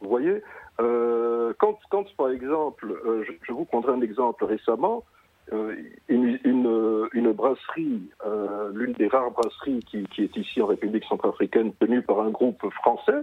Vous 0.00 0.08
voyez, 0.08 0.42
quand, 0.78 1.78
quand, 1.90 2.16
par 2.16 2.30
exemple, 2.30 2.94
je, 3.26 3.32
je, 3.42 3.52
vous 3.52 3.64
prendrai 3.64 3.92
un 3.92 4.00
exemple 4.00 4.44
récemment, 4.44 5.04
euh, 5.52 5.74
une, 6.08 6.38
une, 6.44 7.32
brasserie, 7.32 8.02
euh, 8.26 8.70
l'une 8.74 8.92
des 8.92 9.08
rares 9.08 9.30
brasseries 9.30 9.80
qui, 9.80 10.04
qui, 10.08 10.24
est 10.24 10.36
ici 10.36 10.60
en 10.60 10.66
République 10.66 11.04
centrafricaine, 11.04 11.72
tenue 11.80 12.02
par 12.02 12.20
un 12.20 12.30
groupe 12.30 12.68
français, 12.74 13.22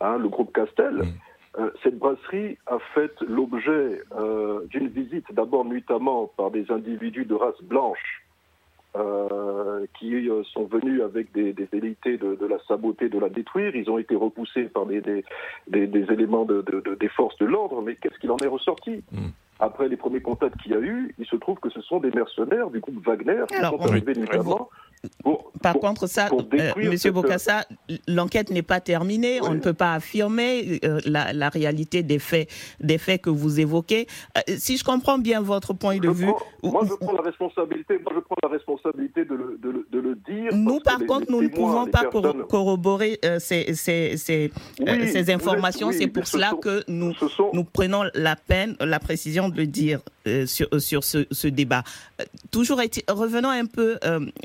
hein, 0.00 0.18
le 0.18 0.28
groupe 0.28 0.52
Castel. 0.52 1.02
Euh, 1.58 1.70
cette 1.82 1.98
brasserie 1.98 2.58
a 2.66 2.78
fait 2.94 3.12
l'objet 3.22 4.02
d'une 4.70 4.88
visite 4.88 5.32
d'abord 5.32 5.64
notamment 5.64 6.30
par 6.36 6.50
des 6.50 6.70
individus 6.70 7.24
de 7.24 7.34
race 7.34 7.60
blanche 7.62 8.25
qui 9.98 10.28
sont 10.52 10.64
venus 10.64 11.02
avec 11.02 11.32
des, 11.32 11.52
des 11.52 11.64
velléités 11.64 12.16
de, 12.16 12.34
de, 12.34 12.46
la 12.46 12.58
saboter, 12.66 13.08
de 13.08 13.18
la 13.18 13.28
détruire. 13.28 13.74
Ils 13.74 13.90
ont 13.90 13.98
été 13.98 14.14
repoussés 14.14 14.64
par 14.64 14.86
des, 14.86 15.00
des, 15.00 15.24
des 15.68 16.12
éléments 16.12 16.44
de, 16.44 16.64
des 16.98 17.08
forces 17.08 17.36
de 17.38 17.46
l'ordre, 17.46 17.82
mais 17.82 17.96
qu'est-ce 17.96 18.18
qu'il 18.18 18.30
en 18.30 18.38
est 18.38 18.48
ressorti? 18.48 19.02
Mm 19.12 19.28
après 19.58 19.88
les 19.88 19.96
premiers 19.96 20.20
contacts 20.20 20.60
qu'il 20.60 20.72
y 20.72 20.74
a 20.74 20.80
eu, 20.80 21.14
il 21.18 21.26
se 21.26 21.36
trouve 21.36 21.58
que 21.58 21.70
ce 21.70 21.80
sont 21.80 21.98
des 21.98 22.10
mercenaires 22.10 22.70
du 22.70 22.80
groupe 22.80 23.04
Wagner 23.06 23.44
qui 23.48 23.56
sont 23.56 23.80
arrivés 23.80 24.12
notamment 24.14 24.68
par 25.62 25.74
contre, 25.80 26.06
ça, 26.06 26.28
euh, 26.32 26.72
Monsieur 26.76 27.10
Bokassa, 27.10 27.64
l'enquête 28.06 28.50
n'est 28.50 28.62
pas 28.62 28.80
terminée. 28.80 29.40
On 29.42 29.54
ne 29.54 29.60
peut 29.60 29.74
pas 29.74 29.94
affirmer 29.94 30.80
euh, 30.84 31.00
la, 31.04 31.48
réalité 31.48 32.02
des 32.02 32.18
faits, 32.18 32.48
des 32.80 32.98
faits 32.98 33.22
que 33.22 33.30
vous 33.30 33.60
évoquez. 33.60 34.06
Euh, 34.36 34.40
si 34.58 34.76
je 34.76 34.84
comprends 34.84 35.18
bien 35.18 35.40
votre 35.40 35.72
point 35.72 35.98
de 35.98 36.08
vue, 36.08 36.30
moi, 36.62 36.82
je 36.84 36.94
prends 36.94 37.14
la 37.14 37.22
responsabilité. 37.22 37.98
Moi, 37.98 38.12
je 38.14 38.20
prends 38.20 38.36
la 38.42 38.48
responsabilité 38.48 39.24
de 39.24 39.34
le, 39.34 39.58
de 39.60 39.98
le, 39.98 40.14
dire. 40.14 40.54
Nous, 40.54 40.80
par 40.80 40.98
contre, 40.98 41.30
nous 41.30 41.42
ne 41.42 41.48
pouvons 41.48 41.86
pas 41.86 42.04
corroborer 42.48 43.18
ces, 43.38 43.74
ces, 43.74 44.16
ces, 44.16 44.50
ces, 44.86 45.30
informations. 45.30 45.90
C'est 45.92 46.06
pour 46.06 46.26
cela 46.26 46.52
que 46.60 46.84
nous, 46.88 47.12
nous 47.52 47.64
prenons 47.64 48.04
la 48.14 48.36
peine, 48.36 48.76
la 48.80 48.98
précision 48.98 49.48
de 49.48 49.56
le 49.56 49.66
dire 49.66 50.00
sur, 50.46 50.68
sur 50.78 51.04
ce, 51.04 51.26
ce 51.30 51.48
débat. 51.48 51.82
toujours, 52.50 52.80
revenons 53.08 53.50
un 53.50 53.66
peu, 53.66 53.98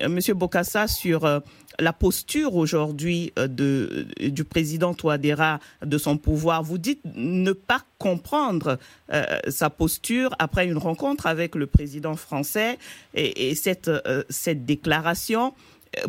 Monsieur 0.08 0.34
Bokassa, 0.42 0.88
sur 0.88 1.24
euh, 1.24 1.40
la 1.78 1.94
posture 1.94 2.56
aujourd'hui 2.56 3.32
euh, 3.38 3.48
de, 3.48 4.08
du 4.20 4.44
président 4.44 4.96
Touadéra, 4.96 5.60
de 5.86 6.00
son 6.00 6.18
pouvoir. 6.18 6.64
Vous 6.64 6.80
dites 6.80 7.00
ne 7.14 7.52
pas 7.52 7.82
comprendre 8.00 8.80
euh, 9.14 9.24
sa 9.50 9.70
posture 9.70 10.34
après 10.40 10.66
une 10.66 10.80
rencontre 10.80 11.28
avec 11.28 11.54
le 11.54 11.68
président 11.68 12.16
français 12.16 12.80
et, 13.14 13.54
cette, 13.54 13.92
cette 14.30 14.66
déclaration. 14.66 15.54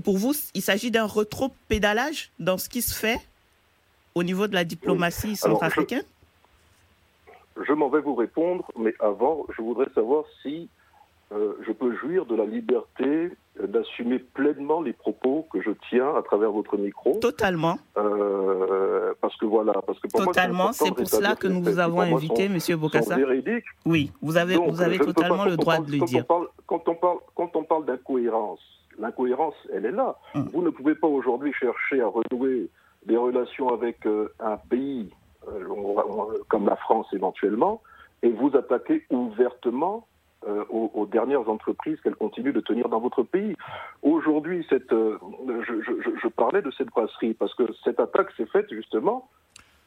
Pour 0.02 0.16
vous, 0.16 0.34
il 0.54 0.62
s'agit 0.62 0.90
d'un 0.90 1.06
rétro-pédalage 1.06 2.30
dans 2.38 2.56
ce 2.56 2.70
qui 2.70 2.80
se 2.80 2.94
fait 2.94 3.20
au 4.14 4.22
niveau 4.22 4.46
de 4.46 4.54
la 4.54 4.64
diplomatie 4.64 5.36
centrafricaine? 5.36 6.04
Je 7.68 7.72
m'en 7.74 7.90
vais 7.90 8.00
vous 8.00 8.14
répondre, 8.14 8.64
mais 8.78 8.94
avant, 8.98 9.44
je 9.54 9.60
voudrais 9.60 9.90
savoir 9.94 10.24
si 10.40 10.70
euh, 11.34 11.54
je 11.66 11.72
peux 11.72 11.94
jouir 11.96 12.26
de 12.26 12.34
la 12.34 12.44
liberté 12.44 13.30
d'assumer 13.62 14.18
pleinement 14.18 14.80
les 14.80 14.92
propos 14.92 15.46
que 15.52 15.60
je 15.60 15.70
tiens 15.88 16.14
à 16.16 16.22
travers 16.22 16.50
votre 16.50 16.76
micro. 16.76 17.18
Totalement. 17.20 17.78
Euh, 17.96 19.12
parce 19.20 19.36
que 19.36 19.46
voilà, 19.46 19.72
parce 19.86 19.98
que 20.00 20.08
totalement, 20.08 20.72
c'est 20.72 20.94
pour 20.94 21.06
cela 21.06 21.36
que 21.36 21.46
nous 21.46 21.62
vous 21.62 21.78
avons 21.78 22.00
invité, 22.00 22.48
Monsieur 22.48 22.76
Bokassa. 22.76 23.16
Oui, 23.84 24.10
vous 24.20 24.36
avez, 24.36 24.56
vous 24.56 24.80
avez 24.82 24.98
totalement 24.98 25.44
le 25.44 25.56
droit 25.56 25.78
de 25.78 25.90
le 25.90 25.98
dire. 26.04 26.24
quand 26.66 26.88
on 26.88 26.94
parle, 26.94 27.18
quand 27.34 27.54
on 27.54 27.64
parle 27.64 27.84
d'incohérence, 27.84 28.60
l'incohérence, 28.98 29.54
elle 29.72 29.86
est 29.86 29.92
là. 29.92 30.16
Hum. 30.34 30.48
Vous 30.52 30.62
ne 30.62 30.70
pouvez 30.70 30.94
pas 30.94 31.08
aujourd'hui 31.08 31.52
chercher 31.52 32.00
à 32.00 32.08
renouer 32.08 32.68
des 33.06 33.16
relations 33.16 33.68
avec 33.68 34.06
euh, 34.06 34.32
un 34.40 34.56
pays 34.56 35.10
comme 36.48 36.66
la 36.66 36.76
France 36.76 37.08
éventuellement 37.12 37.82
et 38.22 38.30
vous 38.30 38.56
attaquer 38.56 39.04
ouvertement 39.10 40.06
euh, 40.46 40.64
aux, 40.70 41.06
dernières 41.06 41.48
entreprises 41.48 42.00
qu'elle 42.00 42.16
continue 42.16 42.52
de 42.52 42.60
tenir 42.60 42.88
dans 42.88 42.98
votre 42.98 43.22
pays. 43.22 43.54
Aujourd'hui, 44.02 44.66
cette, 44.68 44.92
euh, 44.92 45.18
je, 45.66 46.28
parlais 46.28 46.62
de 46.62 46.70
cette 46.72 46.88
brasserie 46.88 47.34
parce 47.34 47.54
que 47.54 47.64
cette 47.84 48.00
attaque 48.00 48.32
s'est 48.36 48.46
faite 48.46 48.66
justement 48.70 49.28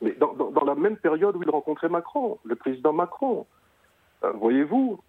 mais 0.02 0.12
dans, 0.12 0.66
la 0.66 0.76
même 0.76 0.98
période 0.98 1.36
où 1.36 1.44
il 1.44 1.50
rencontrait 1.50 1.90
Macron, 1.90 2.38
le 2.44 2.56
président 2.56 2.94
Macron. 2.94 3.46
Euh, 4.24 4.32
voyez-vous 4.32 5.00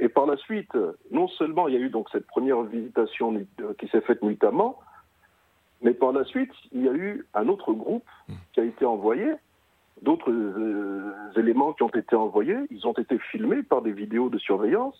Et 0.00 0.08
par 0.08 0.26
la 0.26 0.36
suite, 0.36 0.76
non 1.10 1.28
seulement 1.28 1.68
il 1.68 1.74
y 1.74 1.76
a 1.76 1.80
eu 1.80 1.90
donc 1.90 2.08
cette 2.10 2.26
première 2.26 2.62
visitation 2.62 3.46
qui 3.78 3.88
s'est 3.88 4.00
faite 4.00 4.22
nuitamment, 4.22 4.80
mais 5.82 5.94
par 5.94 6.12
la 6.12 6.24
suite, 6.24 6.52
il 6.72 6.84
y 6.84 6.88
a 6.88 6.92
eu 6.92 7.26
un 7.34 7.48
autre 7.48 7.72
groupe 7.72 8.08
qui 8.52 8.60
a 8.60 8.64
été 8.64 8.84
envoyé 8.84 9.34
d'autres 10.02 10.30
euh, 10.30 11.12
éléments 11.36 11.72
qui 11.72 11.82
ont 11.82 11.88
été 11.88 12.16
envoyés. 12.16 12.56
Ils 12.70 12.86
ont 12.86 12.92
été 12.92 13.18
filmés 13.30 13.62
par 13.62 13.82
des 13.82 13.92
vidéos 13.92 14.28
de 14.28 14.38
surveillance. 14.38 14.96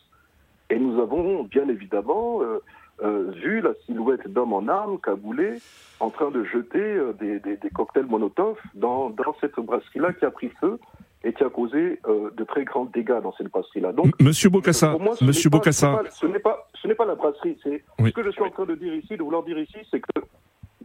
Et 0.70 0.78
nous 0.78 1.00
avons 1.00 1.44
bien 1.44 1.68
évidemment 1.68 2.42
euh, 2.42 2.58
euh, 3.02 3.30
vu 3.36 3.60
la 3.60 3.74
silhouette 3.84 4.26
d'hommes 4.28 4.52
en 4.52 4.66
armes, 4.68 4.98
cagoulés, 4.98 5.58
en 6.00 6.10
train 6.10 6.30
de 6.30 6.44
jeter 6.44 7.00
des, 7.20 7.40
cocktails 7.74 8.06
Molotov 8.06 8.58
dans, 8.74 9.10
dans 9.10 9.34
cette 9.40 9.56
brasserie-là 9.56 10.12
qui 10.14 10.24
a 10.24 10.30
pris 10.30 10.50
feu 10.60 10.78
et 11.22 11.32
qui 11.32 11.42
a 11.44 11.50
causé 11.50 12.00
de 12.06 12.44
très 12.44 12.64
grands 12.64 12.84
dégâts 12.84 13.20
dans 13.22 13.32
cette 13.36 13.48
brasserie-là. 13.48 13.92
Donc, 13.92 14.12
Monsieur 14.20 14.48
Bocassa, 14.48 14.96
Monsieur 15.20 15.50
Bocassa, 15.50 16.02
ce 16.10 16.26
n'est 16.26 16.38
pas, 16.38 16.68
ce 16.80 16.86
n'est 16.88 16.94
pas, 16.94 17.04
la 17.04 17.14
brasserie. 17.14 17.58
C'est 17.62 17.82
ce 17.98 18.10
que 18.10 18.22
je 18.22 18.30
suis 18.30 18.42
en 18.42 18.50
train 18.50 18.66
de 18.66 18.74
dire 18.74 18.94
ici, 18.94 19.16
de 19.16 19.22
vouloir 19.22 19.42
dire 19.42 19.58
ici, 19.58 19.78
c'est 19.90 20.00
que 20.00 20.20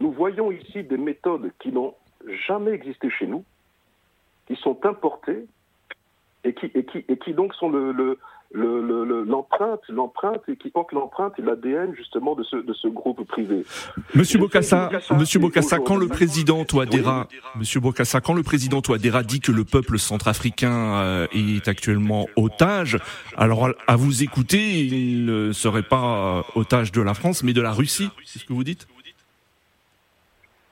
nous 0.00 0.12
voyons 0.12 0.50
ici 0.50 0.82
des 0.82 0.96
méthodes 0.96 1.52
qui 1.60 1.70
n'ont 1.70 1.94
jamais 2.46 2.72
existé 2.72 3.10
chez 3.10 3.26
nous, 3.26 3.44
sont 4.56 4.78
importés 4.84 5.46
et 6.44 6.54
qui, 6.54 6.66
et 6.74 6.84
qui, 6.84 7.04
et 7.08 7.16
qui 7.18 7.34
donc 7.34 7.54
sont 7.54 7.68
le, 7.68 8.18
l'empreinte, 8.54 9.80
l'empreinte 9.88 10.42
et 10.48 10.56
qui 10.56 10.70
portent 10.70 10.92
l'empreinte 10.92 11.38
et 11.38 11.42
l'ADN 11.42 11.94
justement 11.94 12.34
de 12.34 12.42
ce, 12.42 12.56
de 12.56 12.72
ce 12.74 12.88
groupe 12.88 13.26
privé. 13.26 13.64
Monsieur 14.14 14.38
Bokassa, 14.38 14.90
Monsieur 15.18 15.40
Bokassa, 15.40 15.78
quand 15.78 15.96
le 15.96 16.08
président 16.08 16.64
Touadéra, 16.64 17.28
Monsieur 17.56 17.80
Bokassa, 17.80 18.20
quand 18.20 18.34
le 18.34 18.42
président 18.42 18.82
Touadéra 18.82 19.22
dit 19.22 19.40
que 19.40 19.52
le 19.52 19.64
peuple 19.64 19.98
centrafricain 19.98 20.94
euh, 20.96 21.26
est 21.32 21.66
actuellement 21.68 22.26
otage, 22.36 22.98
alors 23.36 23.70
à 23.86 23.96
vous 23.96 24.22
écouter, 24.22 24.80
il 24.80 25.24
ne 25.24 25.52
serait 25.52 25.82
pas 25.82 26.38
euh, 26.38 26.60
otage 26.60 26.92
de 26.92 27.00
la 27.00 27.14
France, 27.14 27.42
mais 27.42 27.52
de 27.52 27.62
la 27.62 27.72
Russie, 27.72 28.10
c'est 28.24 28.38
ce 28.38 28.44
que 28.44 28.52
vous 28.52 28.64
dites? 28.64 28.86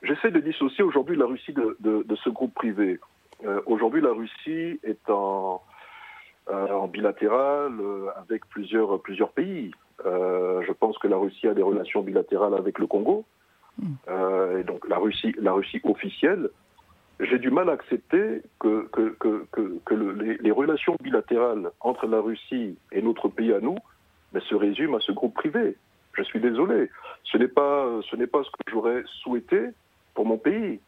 J'essaie 0.03 0.31
de 0.31 0.41
dissocier 0.41 0.83
aujourd'hui 0.83 1.17
la 1.17 1.27
Russie 1.27 1.53
de, 1.53 1.77
de, 1.81 2.05
de 2.07 2.17
ce 2.17 2.31
groupe 2.31 2.55
privé. 2.55 2.99
Euh, 3.45 3.61
aujourd'hui, 3.67 4.01
la 4.01 4.13
Russie 4.13 4.81
est 4.83 5.09
en, 5.09 5.63
euh, 6.51 6.69
en 6.69 6.89
bilatéral 6.89 7.73
euh, 7.81 8.09
avec 8.17 8.47
plusieurs, 8.47 9.01
plusieurs 9.01 9.33
pays. 9.33 9.71
je 10.05 10.73
pense 10.73 10.99
que 10.99 11.09
la 11.09 11.17
Russie 11.17 11.47
a 11.49 11.55
des 11.55 11.63
relations 11.63 12.03
bilatérales 12.03 12.55
avec 12.55 12.79
le 12.79 12.87
Congo, 12.87 13.25
hmm. 13.79 14.59
et 14.59 14.65
donc 14.65 14.89
la 14.89 14.99
Russie, 14.99 15.35
la 15.39 15.53
Russie 15.53 15.81
officielle. 15.85 16.49
J'ai 17.21 17.39
du 17.39 17.51
mal 17.51 17.69
à 17.69 17.73
accepter 17.73 18.41
que, 18.59 18.89
que, 18.93 19.15
que, 19.21 19.47
que, 19.85 19.95
les, 20.41 20.51
relations 20.51 20.97
bilatérales 21.03 21.71
entre 21.81 22.07
la 22.07 22.19
Russie 22.21 22.79
et 22.93 23.03
notre 23.03 23.29
pays 23.29 23.53
à 23.53 23.61
nous 23.61 23.77
mais 24.33 24.41
se 24.41 24.55
résument 24.55 24.97
à 24.97 25.01
ce 25.01 25.13
groupe 25.13 25.35
privé. 25.35 25.77
Je 26.15 26.23
suis 26.23 26.41
désolé. 26.41 26.89
Ce 27.25 27.37
n'est 27.37 27.49
pas, 27.49 28.01
ce 28.09 28.17
n'est 28.17 28.27
pas 28.27 28.43
ce 28.43 28.51
que 28.51 28.71
j'aurais 28.71 29.03
souhaité 29.23 29.71
pour 30.15 30.25
mon 30.25 30.39
pays. 30.39 30.81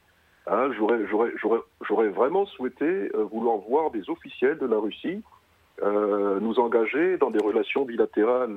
Hein, 0.46 0.70
J'aurais 0.76 2.08
vraiment 2.08 2.46
souhaité 2.46 2.84
euh, 2.84 3.24
vouloir 3.30 3.58
voir 3.58 3.90
des 3.90 4.10
officiels 4.10 4.58
de 4.58 4.66
la 4.66 4.78
Russie 4.78 5.22
euh, 5.82 6.40
nous 6.40 6.58
engager 6.58 7.16
dans 7.16 7.30
des 7.30 7.38
relations 7.38 7.84
bilatérales 7.84 8.56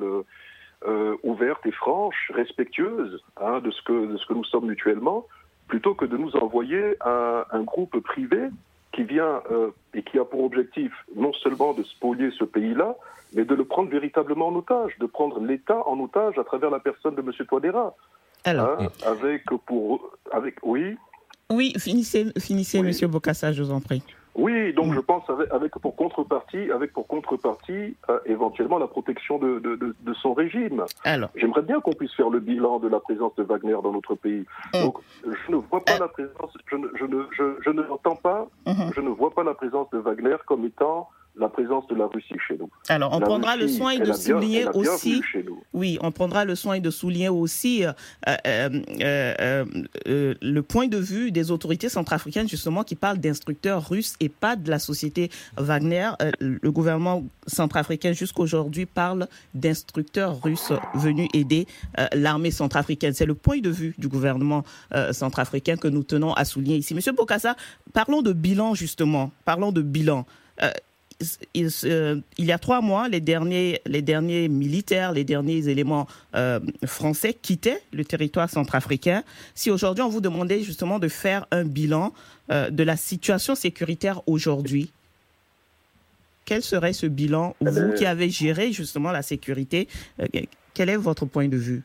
euh, 0.88 1.16
ouvertes 1.24 1.66
et 1.66 1.72
franches, 1.72 2.32
respectueuses 2.34 3.24
hein, 3.38 3.60
de, 3.60 3.72
ce 3.72 3.82
que, 3.84 4.08
de 4.14 4.18
ce 4.18 4.26
que 4.26 4.34
nous 4.34 4.44
sommes 4.44 4.66
mutuellement, 4.66 5.28
plutôt 5.68 5.94
que 5.94 6.06
de 6.06 6.18
nous 6.18 6.36
envoyer 6.36 6.96
un, 7.06 7.46
un 7.52 7.62
groupe 7.62 8.00
privé 8.00 8.50
qui 8.92 9.04
vient 9.04 9.42
et 9.94 10.04
qui 10.04 10.18
a 10.18 10.24
pour 10.24 10.44
objectif 10.44 10.92
non 11.16 11.34
seulement 11.34 11.74
de 11.74 11.84
spolier 11.84 12.32
ce 12.32 12.46
pays-là, 12.46 12.96
mais 13.34 13.44
de 13.44 13.54
le 13.54 13.66
prendre 13.66 13.90
véritablement 13.90 14.48
en 14.48 14.56
otage, 14.56 14.98
de 15.00 15.06
prendre 15.06 15.40
l'État 15.40 15.86
en 15.86 16.00
otage 16.00 16.38
à 16.40 16.44
travers 16.44 16.70
la 16.70 16.80
personne 16.80 17.16
de 17.16 17.22
M. 17.22 17.32
Toadera. 17.48 17.94
Alors, 18.46 18.80
hein, 18.80 18.88
avec 19.06 19.44
pour 19.66 20.12
avec 20.32 20.56
oui. 20.64 20.98
Oui, 21.52 21.74
finissez, 21.78 22.32
finissez 22.40 22.82
Monsieur 22.82 23.08
Bocassa, 23.08 23.54
je 23.54 23.62
vous 23.62 23.72
en 23.72 23.80
prie. 23.80 24.02
Oui, 24.34 24.74
donc 24.74 24.94
je 24.94 25.00
pense 25.00 25.24
avec, 25.52 25.72
pour 25.74 25.96
contrepartie, 25.96 26.70
avec 26.70 26.92
pour 26.92 27.08
contrepartie 27.08 27.96
euh, 28.10 28.20
éventuellement 28.26 28.78
la 28.78 28.88
protection 28.88 29.38
de, 29.38 29.60
de, 29.60 29.96
de, 29.98 30.14
son 30.16 30.34
régime. 30.34 30.84
Alors, 31.06 31.30
j'aimerais 31.36 31.62
bien 31.62 31.80
qu'on 31.80 31.94
puisse 31.94 32.14
faire 32.14 32.30
le 32.30 32.42
bilan 32.42 32.80
de 32.80 32.90
la 32.90 33.00
présence 33.00 33.34
de 33.36 33.44
Wagner 33.44 33.78
dans 33.82 33.94
notre 33.94 34.16
pays. 34.16 34.44
Mm. 34.74 34.82
Donc, 34.82 34.98
je 35.24 35.52
ne 35.52 35.56
vois 35.56 35.86
pas 35.86 35.96
euh. 35.96 36.00
la 36.00 36.08
présence, 36.10 36.52
je 36.70 36.76
ne, 36.76 36.88
je 36.96 37.06
ne, 37.06 37.24
je, 37.32 37.44
je 37.64 37.70
ne 37.70 37.84
pas, 38.22 38.48
mm-hmm. 38.66 38.94
je 38.94 39.02
ne 39.02 39.10
vois 39.10 39.34
pas 39.34 39.44
la 39.44 39.54
présence 39.54 39.90
de 39.92 40.00
Wagner 40.00 40.36
comme 40.46 40.66
étant 40.66 41.10
la 41.38 41.50
présence 41.50 41.86
de 41.88 41.96
la 41.96 42.08
Russie 42.08 42.36
chez 42.48 42.58
nous. 42.58 42.70
Alors, 42.88 43.14
on 43.14 43.20
prendra 43.20 43.58
le 43.58 43.68
soin 43.68 43.98
de 43.98 44.14
souligner 44.14 44.66
aussi. 44.74 45.22
Oui, 45.74 45.98
on 46.02 46.12
prendra 46.12 46.46
le 46.46 46.56
soin 46.56 46.80
de 46.80 46.90
souligner 46.90 47.30
aussi 47.30 47.86
euh, 47.86 47.94
euh, 48.48 48.70
euh, 49.02 50.34
le 50.42 50.60
point 50.62 50.88
de 50.88 50.98
vue 50.98 51.32
des 51.32 51.52
autorités 51.52 51.90
centrafricaines, 51.90 52.48
justement, 52.48 52.84
qui 52.84 52.96
parlent 52.96 53.18
d'instructeurs 53.18 53.88
russes 53.88 54.16
et 54.20 54.30
pas 54.30 54.56
de 54.56 54.70
la 54.70 54.80
société 54.80 55.30
Wagner. 55.58 56.12
le 56.40 56.72
gouvernement 56.72 57.24
centrafricain, 57.48 58.14
jusqu'aujourd'hui, 58.14 58.86
parle 58.86 59.28
d'instructeurs 59.54 60.42
russes 60.42 60.72
venus 60.94 61.28
aider 61.34 61.68
l'armée 62.14 62.52
centrafricaine. 62.52 63.14
C'est 63.14 63.26
le 63.26 63.36
point 63.36 63.60
de 63.60 63.70
vue 63.70 63.94
du 63.98 64.08
gouvernement 64.08 64.64
centrafricain 65.12 65.76
que 65.76 65.88
nous 65.88 66.04
tenons 66.04 66.34
à 66.34 66.46
souligner 66.46 66.78
ici. 66.78 66.94
Monsieur 66.96 67.12
Bokassa, 67.12 67.56
parlons 67.94 68.22
de 68.22 68.34
bilan, 68.34 68.74
justement. 68.74 69.32
Parlons 69.44 69.72
de 69.72 69.82
bilan 69.82 70.26
il, 71.54 72.46
y 72.46 72.52
a 72.52 72.58
trois 72.58 72.82
mois, 72.82 73.08
les 73.08 73.22
derniers, 73.22 73.82
les 73.86 74.02
derniers 74.02 74.48
militaires, 74.48 75.12
les 75.12 75.24
derniers 75.24 75.68
éléments 75.70 76.08
euh, 76.36 76.60
français 76.86 77.34
quittaient 77.34 77.82
le 77.94 78.04
territoire 78.04 78.50
centrafricain. 78.50 79.24
Si 79.54 79.72
aujourd'hui 79.72 80.04
on 80.04 80.10
vous 80.10 80.22
demandait 80.22 80.62
justement 80.62 81.00
de 81.00 81.08
faire 81.08 81.46
un 81.52 81.64
bilan 81.64 82.14
euh, 82.52 82.70
de 82.70 82.84
la 82.84 82.98
situation 82.98 83.56
sécuritaire 83.56 84.22
aujourd'hui, 84.28 84.92
quel 86.46 86.62
serait 86.62 86.94
ce 86.94 87.08
bilan 87.08 87.56
Vous 87.62 87.94
qui 87.94 88.06
avez 88.06 88.30
géré 88.30 88.72
justement 88.72 89.12
la 89.12 89.22
sécurité, 89.22 89.88
euh, 90.20 90.26
quel 90.74 90.90
est 90.90 90.98
votre 90.98 91.26
point 91.26 91.48
de 91.48 91.58
vue? 91.58 91.84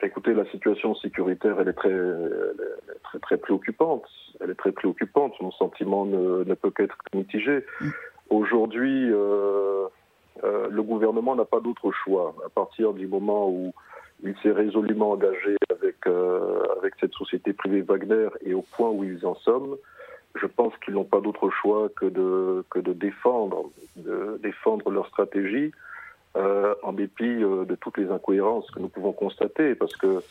Écoutez, 0.00 0.32
la 0.32 0.48
situation 0.52 0.94
sécuritaire, 0.94 1.56
elle 1.60 1.68
est 1.68 1.72
très, 1.72 1.98
très, 3.02 3.18
très 3.18 3.36
préoccupante. 3.36 4.04
Elle 4.40 4.50
est 4.50 4.54
très 4.54 4.72
préoccupante. 4.72 5.34
Mon 5.40 5.50
sentiment 5.52 6.04
ne, 6.04 6.54
peut 6.54 6.70
qu'être 6.70 6.96
mitigé. 7.14 7.64
Aujourd'hui, 8.30 9.10
euh, 9.10 9.86
euh, 10.44 10.68
le 10.70 10.82
gouvernement 10.82 11.34
n'a 11.34 11.44
pas 11.44 11.60
d'autre 11.60 11.90
choix. 11.92 12.34
À 12.44 12.48
partir 12.48 12.92
du 12.92 13.06
moment 13.06 13.48
où 13.48 13.72
il 14.22 14.34
s'est 14.42 14.52
résolument 14.52 15.12
engagé 15.12 15.56
avec, 15.70 16.06
euh, 16.06 16.62
avec 16.78 16.94
cette 17.00 17.14
société 17.14 17.52
privée 17.52 17.82
Wagner 17.82 18.28
et 18.44 18.54
au 18.54 18.62
point 18.62 18.90
où 18.90 19.04
ils 19.04 19.24
en 19.24 19.34
sont, 19.36 19.78
je 20.34 20.46
pense 20.46 20.76
qu'ils 20.84 20.94
n'ont 20.94 21.04
pas 21.04 21.20
d'autre 21.20 21.50
choix 21.50 21.88
que 21.96 22.06
de, 22.06 22.64
que 22.70 22.78
de 22.78 22.92
défendre, 22.92 23.70
de 23.96 24.38
défendre 24.42 24.90
leur 24.90 25.06
stratégie 25.08 25.72
en 26.84 26.92
dépit 26.92 27.34
de 27.40 27.74
toutes 27.80 27.98
les 27.98 28.08
incohérences 28.12 28.70
que 28.70 28.78
nous 28.78 28.88
pouvons 28.88 29.12
constater, 29.12 29.74
parce 29.74 29.96
que 29.96 30.22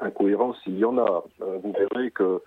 incohérences, 0.00 0.60
il 0.66 0.76
y 0.76 0.84
en 0.84 0.98
a. 0.98 1.24
vous 1.40 1.72
verrez 1.72 2.10
que 2.10 2.42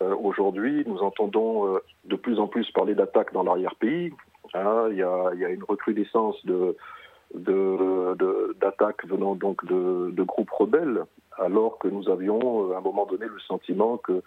aujourd'hui, 0.00 0.84
nous 0.86 0.98
entendons 0.98 1.78
de 2.04 2.16
plus 2.16 2.38
en 2.38 2.48
plus 2.48 2.70
parler 2.72 2.94
d'attaques 2.94 3.32
dans 3.32 3.42
l'arrière-pays. 3.42 4.12
Hein, 4.54 4.88
il, 4.90 4.96
y 4.96 5.02
a, 5.02 5.48
une 5.48 5.64
recrudescence 5.64 6.44
de, 6.44 6.76
d'attaques 8.60 9.06
venant 9.06 9.34
donc 9.34 9.64
de, 9.64 10.22
groupes 10.22 10.50
rebelles, 10.50 11.04
alors 11.38 11.78
que 11.78 11.88
nous 11.88 12.08
avions 12.08 12.72
à 12.74 12.78
un 12.78 12.80
moment 12.80 13.06
donné 13.06 13.26
le 13.26 13.38
sentiment 13.40 13.96
que, 13.96 14.22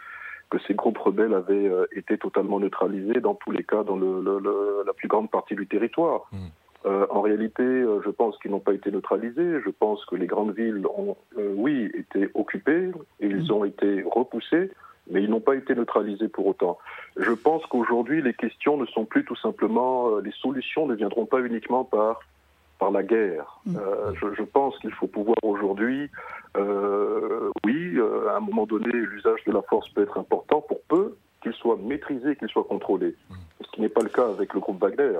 que 0.49 0.57
ces 0.67 0.73
groupes 0.73 0.97
rebelles 0.97 1.33
avaient 1.33 1.69
été 1.95 2.17
totalement 2.17 2.59
neutralisés 2.59 3.19
dans 3.19 3.35
tous 3.35 3.51
les 3.51 3.63
cas 3.63 3.83
dans 3.83 3.97
la 3.97 4.93
plus 4.93 5.07
grande 5.07 5.29
partie 5.29 5.55
du 5.55 5.67
territoire. 5.67 6.27
Mmh. 6.31 6.37
Euh, 6.85 7.07
en 7.09 7.21
réalité, 7.21 7.63
euh, 7.63 7.99
je 8.05 8.11
pense 8.11 8.37
qu'ils 8.37 8.51
n'ont 8.51 8.59
pas 8.59 8.73
été 8.73 8.91
neutralisés. 8.91 9.59
Je 9.65 9.69
pense 9.71 10.05
que 10.05 10.15
les 10.15 10.27
grandes 10.27 10.53
villes 10.55 10.85
ont, 10.95 11.17
euh, 11.37 11.51
oui, 11.55 11.91
été 11.95 12.29
occupées 12.35 12.91
et 13.19 13.27
ils 13.27 13.51
ont 13.51 13.65
été 13.65 14.03
repoussés, 14.03 14.71
mais 15.09 15.23
ils 15.23 15.29
n'ont 15.29 15.39
pas 15.39 15.55
été 15.55 15.75
neutralisés 15.75 16.27
pour 16.27 16.47
autant. 16.47 16.77
Je 17.17 17.31
pense 17.31 17.65
qu'aujourd'hui, 17.67 18.21
les 18.21 18.33
questions 18.33 18.77
ne 18.77 18.85
sont 18.85 19.05
plus 19.05 19.23
tout 19.25 19.35
simplement, 19.35 20.17
les 20.19 20.31
solutions 20.31 20.87
ne 20.87 20.95
viendront 20.95 21.25
pas 21.25 21.39
uniquement 21.39 21.83
par 21.83 22.19
par 22.77 22.91
la 22.91 23.03
guerre. 23.03 23.61
Mm. 23.65 23.77
je, 24.19 24.33
je, 24.37 24.43
pense 24.43 24.77
qu'il 24.79 24.91
faut 24.91 25.07
pouvoir 25.07 25.37
aujourd'hui, 25.43 26.09
oui, 26.55 27.99
à 28.29 28.35
un 28.35 28.39
moment 28.41 28.65
donné, 28.65 28.91
l'usage 28.91 29.43
de 29.45 29.53
la 29.53 29.61
force 29.61 29.87
peut 29.89 30.03
être 30.03 30.17
important 30.17 30.59
pour 30.59 30.81
peu 30.89 31.15
qu'il 31.41 31.53
soit 31.53 31.77
maîtrisé, 31.77 32.35
qu'il 32.35 32.49
soit 32.49 32.65
contrôlé. 32.65 33.15
Mm 33.29 33.35
ce 33.61 33.71
qui 33.71 33.81
n'est 33.81 33.89
pas 33.89 34.01
le 34.01 34.09
cas 34.09 34.27
avec 34.27 34.53
le 34.53 34.59
groupe 34.59 34.81
Wagner. 34.81 35.19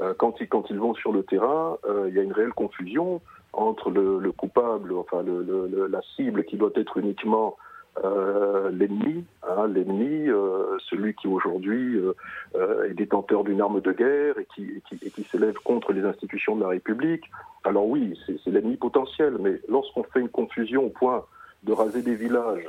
Euh, 0.00 0.14
quand, 0.18 0.40
ils, 0.40 0.48
quand 0.48 0.70
ils 0.70 0.78
vont 0.78 0.94
sur 0.94 1.12
le 1.12 1.22
terrain, 1.22 1.76
euh, 1.84 2.06
il 2.08 2.14
y 2.14 2.18
a 2.18 2.22
une 2.22 2.32
réelle 2.32 2.52
confusion 2.52 3.20
entre 3.52 3.90
le, 3.90 4.32
coupable, 4.32 4.94
enfin 4.94 5.22
le, 5.22 5.86
la 5.90 6.00
cible 6.16 6.44
qui 6.44 6.56
doit 6.56 6.70
être 6.74 6.96
uniquement 6.96 7.56
euh, 8.04 8.70
l'ennemi, 8.70 9.24
hein, 9.48 9.66
l'ennemi, 9.68 10.28
celui 10.90 11.14
qui 11.14 11.28
aujourd'hui 11.28 12.00
est 12.88 12.94
détenteur 12.94 13.44
d'une 13.44 13.60
arme 13.60 13.80
de 13.80 13.92
guerre 13.92 14.38
et 14.38 14.46
qui, 14.54 14.82
et 14.92 15.22
s'élève 15.30 15.54
contre 15.64 15.92
les 15.92 16.04
institutions 16.04 16.56
de 16.56 16.62
la 16.62 16.68
République. 16.68 17.24
Alors 17.64 17.86
oui, 17.86 18.18
c'est 18.26 18.50
l'ennemi 18.50 18.76
potentiel, 18.76 19.36
mais 19.40 19.60
lorsqu'on 19.68 20.02
fait 20.02 20.20
une 20.20 20.28
confusion 20.28 20.86
au 20.86 20.90
point 20.90 21.24
de 21.62 21.72
raser 21.72 22.02
des 22.02 22.14
villages, 22.14 22.68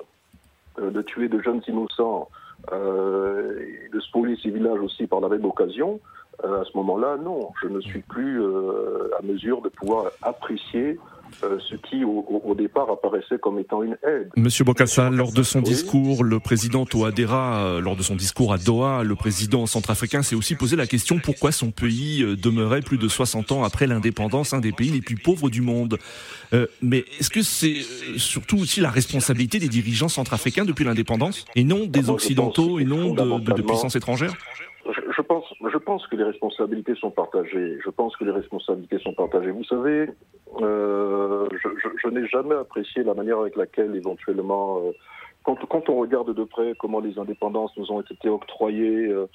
de 0.77 1.01
tuer 1.01 1.27
de 1.27 1.39
jeunes 1.39 1.61
innocents, 1.67 2.29
euh, 2.71 3.59
de 3.91 3.99
spolier 3.99 4.37
ces 4.41 4.49
villages 4.49 4.79
aussi 4.79 5.05
par 5.05 5.19
la 5.19 5.27
même 5.27 5.43
occasion, 5.45 5.99
euh, 6.43 6.61
à 6.61 6.63
ce 6.63 6.75
moment-là, 6.77 7.17
non, 7.17 7.51
je 7.61 7.67
ne 7.67 7.81
suis 7.81 7.99
plus 7.99 8.41
euh, 8.41 9.09
à 9.19 9.21
mesure 9.21 9.61
de 9.61 9.69
pouvoir 9.69 10.11
apprécier 10.21 10.97
euh, 11.43 11.57
ce 11.69 11.75
qui 11.75 12.03
au, 12.03 12.55
départ 12.55 12.89
apparaissait 12.89 13.37
comme 13.39 13.59
étant 13.59 13.83
une 13.83 13.97
aide. 14.03 14.29
Monsieur 14.35 14.63
Bokassa, 14.63 15.09
lors 15.09 15.31
de 15.31 15.43
son 15.43 15.61
discours, 15.61 16.23
le 16.23 16.39
président 16.39 16.85
Touadéra, 16.85 17.65
euh, 17.65 17.81
lors 17.81 17.95
de 17.95 18.03
son 18.03 18.15
discours 18.15 18.53
à 18.53 18.57
Doha, 18.57 19.03
le 19.03 19.15
président 19.15 19.65
centrafricain 19.65 20.21
s'est 20.21 20.35
aussi 20.35 20.55
posé 20.55 20.75
la 20.75 20.87
question 20.87 21.19
pourquoi 21.19 21.51
son 21.51 21.71
pays 21.71 22.21
euh, 22.21 22.35
demeurait 22.35 22.81
plus 22.81 22.97
de 22.97 23.07
60 23.07 23.51
ans 23.51 23.63
après 23.63 23.87
l'indépendance 23.87 24.53
un 24.53 24.59
des 24.59 24.71
pays 24.71 24.91
les 24.91 25.01
plus 25.01 25.15
pauvres 25.15 25.49
du 25.49 25.61
monde. 25.61 25.97
mais 26.81 27.05
est-ce 27.19 27.29
que 27.29 27.41
c'est 27.41 27.77
surtout 28.17 28.57
aussi 28.59 28.79
la 28.81 28.89
responsabilité 28.89 29.59
des 29.59 29.69
dirigeants 29.69 30.09
centrafricains 30.09 30.65
depuis 30.65 30.85
l'indépendance 30.85 31.45
et 31.55 31.63
non 31.63 31.85
des 31.85 32.09
ah, 32.09 32.13
Occidentaux 32.13 32.79
et 32.79 32.85
non 32.85 33.13
de 33.13 33.61
puissances 33.61 33.95
étrangères? 33.95 34.33
Je 35.71 35.77
pense 35.77 36.05
que 36.07 36.15
les 36.15 36.23
responsabilités 36.23 36.95
sont 36.95 37.11
partagées. 37.11 37.77
Je 37.83 37.89
pense 37.89 38.15
que 38.17 38.23
les 38.23 38.31
responsabilités 38.31 38.99
sont 38.99 39.13
partagées. 39.13 39.51
Vous 39.51 39.63
savez, 39.63 40.09
euh, 40.61 41.47
je, 42.01 42.09
n'ai 42.09 42.27
jamais 42.27 42.55
apprécié 42.55 43.03
la 43.03 43.13
manière 43.13 43.39
avec 43.39 43.55
laquelle, 43.55 43.95
éventuellement, 43.95 44.79
euh, 44.79 44.91
quand, 45.43 45.89
on 45.89 45.97
regarde 45.97 46.33
de 46.33 46.43
près 46.43 46.73
comment 46.79 46.99
les 46.99 47.17
indépendances 47.19 47.75
nous 47.77 47.91
ont 47.91 48.01
été 48.01 48.29
octroyées, 48.29 49.07
euh, 49.07 49.27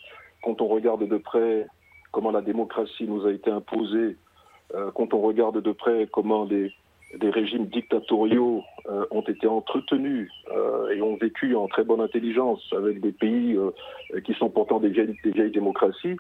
quand 0.43 0.61
on 0.61 0.69
regarde 0.69 1.07
de 1.07 1.19
près 1.19 1.67
comment 2.13 2.31
la 2.31 2.41
démocratie 2.41 3.07
nous 3.07 3.27
a 3.27 3.33
été 3.33 3.51
imposée, 3.51 4.17
quand 4.95 5.15
on 5.15 5.21
regarde 5.21 5.63
de 5.63 5.73
près 5.73 6.07
comment 6.13 6.45
les, 6.45 6.73
des 7.16 7.31
régimes 7.31 7.66
dictatoriaux 7.66 8.62
euh, 8.88 9.07
ont 9.11 9.23
été 9.23 9.47
entretenus 9.47 10.31
euh, 10.51 10.90
et 10.90 11.01
ont 11.01 11.16
vécu 11.16 11.55
en 11.57 11.66
très 11.66 11.85
bonne 11.85 12.01
intelligence 12.01 12.62
avec 12.77 13.01
des 13.01 13.12
pays 13.12 13.57
euh, 13.57 14.21
qui 14.21 14.35
sont 14.35 14.51
pourtant 14.51 14.79
des 14.79 14.90
vieilles, 14.90 15.51
démocraties, 15.51 16.16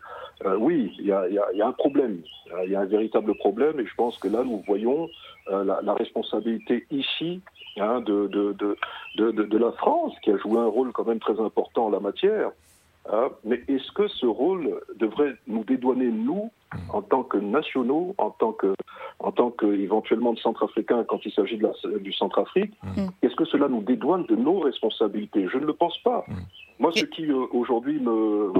oui, 0.58 0.92
il 0.98 1.06
y 1.06 1.12
a, 1.12 1.66
un 1.66 1.72
problème. 1.72 2.20
Il 2.64 2.70
y 2.70 2.76
a 2.76 2.80
un 2.80 2.86
véritable 2.86 3.34
problème 3.36 3.80
et 3.80 3.86
je 3.86 3.94
pense 3.96 4.18
que 4.18 4.28
là, 4.28 4.44
nous 4.44 4.62
voyons 4.66 5.08
la, 5.50 5.94
responsabilité 5.94 6.86
ici 6.90 7.40
hein, 7.78 8.00
de, 8.00 9.58
la 9.58 9.72
France, 9.72 10.14
qui 10.22 10.30
a 10.30 10.36
joué 10.36 10.58
un 10.58 10.66
rôle 10.66 10.92
quand 10.92 11.06
même 11.06 11.18
très 11.18 11.40
important 11.40 11.86
en 11.86 11.90
la 11.90 12.00
matière. 12.00 12.52
Hein. 13.10 13.30
mais 13.44 13.62
est-ce 13.68 13.90
que 13.92 14.06
ce 14.08 14.26
rôle 14.26 14.80
devrait 14.96 15.34
nous 15.46 15.64
dédouaner, 15.64 16.10
nous, 16.10 16.50
en 16.90 17.00
tant 17.00 17.22
que 17.22 17.38
nationaux, 17.38 18.14
en 18.18 18.30
tant 18.30 18.52
que, 18.52 18.74
en 19.18 19.32
tant 19.32 19.50
qu'éventuellement 19.50 20.34
de 20.34 20.38
centrafricains 20.38 21.04
quand 21.04 21.24
il 21.24 21.32
s'agit 21.32 21.58
du 22.00 22.12
Centrafrique, 22.12 22.72
mm. 22.82 23.06
est-ce 23.22 23.34
que 23.34 23.46
cela 23.46 23.68
nous 23.68 23.82
dédouane 23.82 24.26
de 24.26 24.36
nos 24.36 24.60
responsabilités? 24.60 25.48
Je 25.50 25.58
ne 25.58 25.66
le 25.66 25.72
pense 25.72 25.96
pas. 26.02 26.24
Mm. 26.28 26.34
Moi, 26.80 26.92
ce 26.94 27.04
qui 27.04 27.26
euh, 27.30 27.46
aujourd'hui 27.52 27.98
me, 27.98 28.52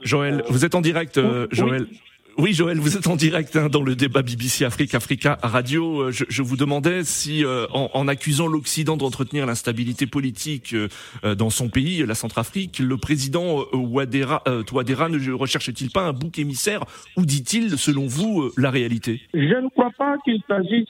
Joël, 0.00 0.44
vous 0.48 0.64
êtes 0.64 0.76
en 0.76 0.80
direct, 0.80 1.20
Joël. 1.50 1.86
Oui, 1.90 1.98
Joël, 2.38 2.78
vous 2.78 2.96
êtes 2.96 3.06
en 3.06 3.16
direct 3.16 3.56
hein, 3.56 3.68
dans 3.68 3.82
le 3.82 3.94
débat 3.94 4.22
BBC 4.22 4.64
Afrique 4.64 4.94
Africa 4.94 5.38
Radio. 5.42 6.02
Euh, 6.02 6.10
je, 6.10 6.42
vous 6.42 6.56
demandais 6.56 7.04
si, 7.04 7.44
euh, 7.44 7.66
en, 7.72 8.08
accusant 8.08 8.46
l'Occident 8.46 8.96
d'entretenir 8.96 9.46
l'instabilité 9.46 10.06
politique 10.06 10.74
euh, 10.74 11.34
dans 11.34 11.50
son 11.50 11.68
pays, 11.68 12.04
la 12.04 12.14
Centrafrique, 12.14 12.78
le 12.78 12.96
président 12.96 13.64
Ouadéra, 13.72 14.42
Touadéra 14.66 15.08
ne 15.08 15.32
recherche-t-il 15.32 15.90
pas 15.90 16.02
un 16.02 16.12
bouc 16.12 16.38
émissaire 16.38 16.80
Ou 17.16 17.24
dit-il, 17.24 17.78
selon 17.78 18.06
vous, 18.06 18.50
la 18.56 18.70
réalité? 18.70 19.22
Je 19.32 19.38
ne 19.38 19.68
crois 19.70 19.92
pas 19.96 20.16
qu'il 20.24 20.42
s'agisse 20.48 20.88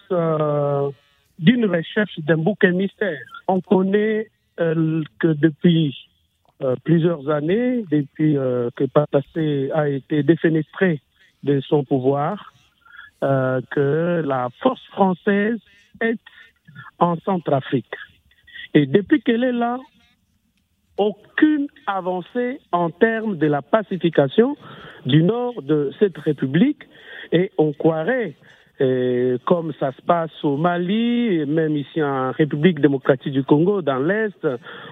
d'une 1.39 1.67
recherche 1.67 2.19
d'un 2.21 2.39
bouc 2.39 2.65
émissaire. 2.65 3.19
On 3.49 3.61
connaît 3.61 4.29
que 4.57 5.29
depuis 5.29 5.97
plusieurs 6.85 7.29
années, 7.31 7.85
depuis 7.91 8.35
que 8.35 8.85
Patassé 8.93 9.71
a 9.75 9.89
été 9.89 10.23
défenestré 10.23 11.01
de 11.43 11.61
son 11.61 11.85
pouvoir, 11.85 12.53
euh, 13.23 13.61
que 13.71 14.23
la 14.27 14.49
force 14.61 14.85
française 14.87 15.59
est 16.01 16.19
en 16.99 17.17
Centrafrique. 17.21 17.95
Et 18.75 18.87
depuis 18.87 19.21
qu'elle 19.21 19.45
est 19.45 19.53
là, 19.53 19.79
aucune 20.99 21.69
avancée 21.87 22.61
en 22.71 22.91
termes 22.91 23.37
de 23.37 23.47
la 23.47 23.63
pacification 23.63 24.57
du 25.07 25.23
nord 25.23 25.63
de 25.63 25.93
cette 25.99 26.19
République. 26.19 26.83
Et 27.33 27.51
on 27.59 27.73
croirait, 27.73 28.35
euh, 28.81 29.39
comme 29.47 29.73
ça 29.81 29.93
se 29.93 30.03
passe 30.03 30.33
au 30.45 30.57
Mali, 30.57 31.45
même 31.47 31.77
ici 31.77 32.03
en 32.03 32.33
République 32.33 32.81
démocratique 32.81 33.33
du 33.33 33.43
Congo, 33.43 33.83
dans 33.83 33.99
l'Est, 33.99 34.47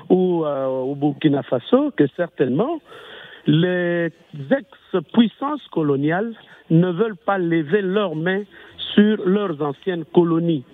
ou 0.08 0.44
euh, 0.44 0.66
au 0.66 0.94
Burkina 0.94 1.42
Faso, 1.42 1.90
que 1.96 2.06
certainement 2.16 2.80
les 3.46 4.10
ex-puissances 4.50 5.66
coloniales 5.72 6.34
ne 6.70 6.90
veulent 6.90 7.16
pas 7.16 7.38
lever 7.38 7.82
leurs 7.82 8.14
mains 8.14 8.42
sur 8.94 9.24
leurs 9.24 9.60
anciennes 9.62 10.04
colonies 10.04 10.64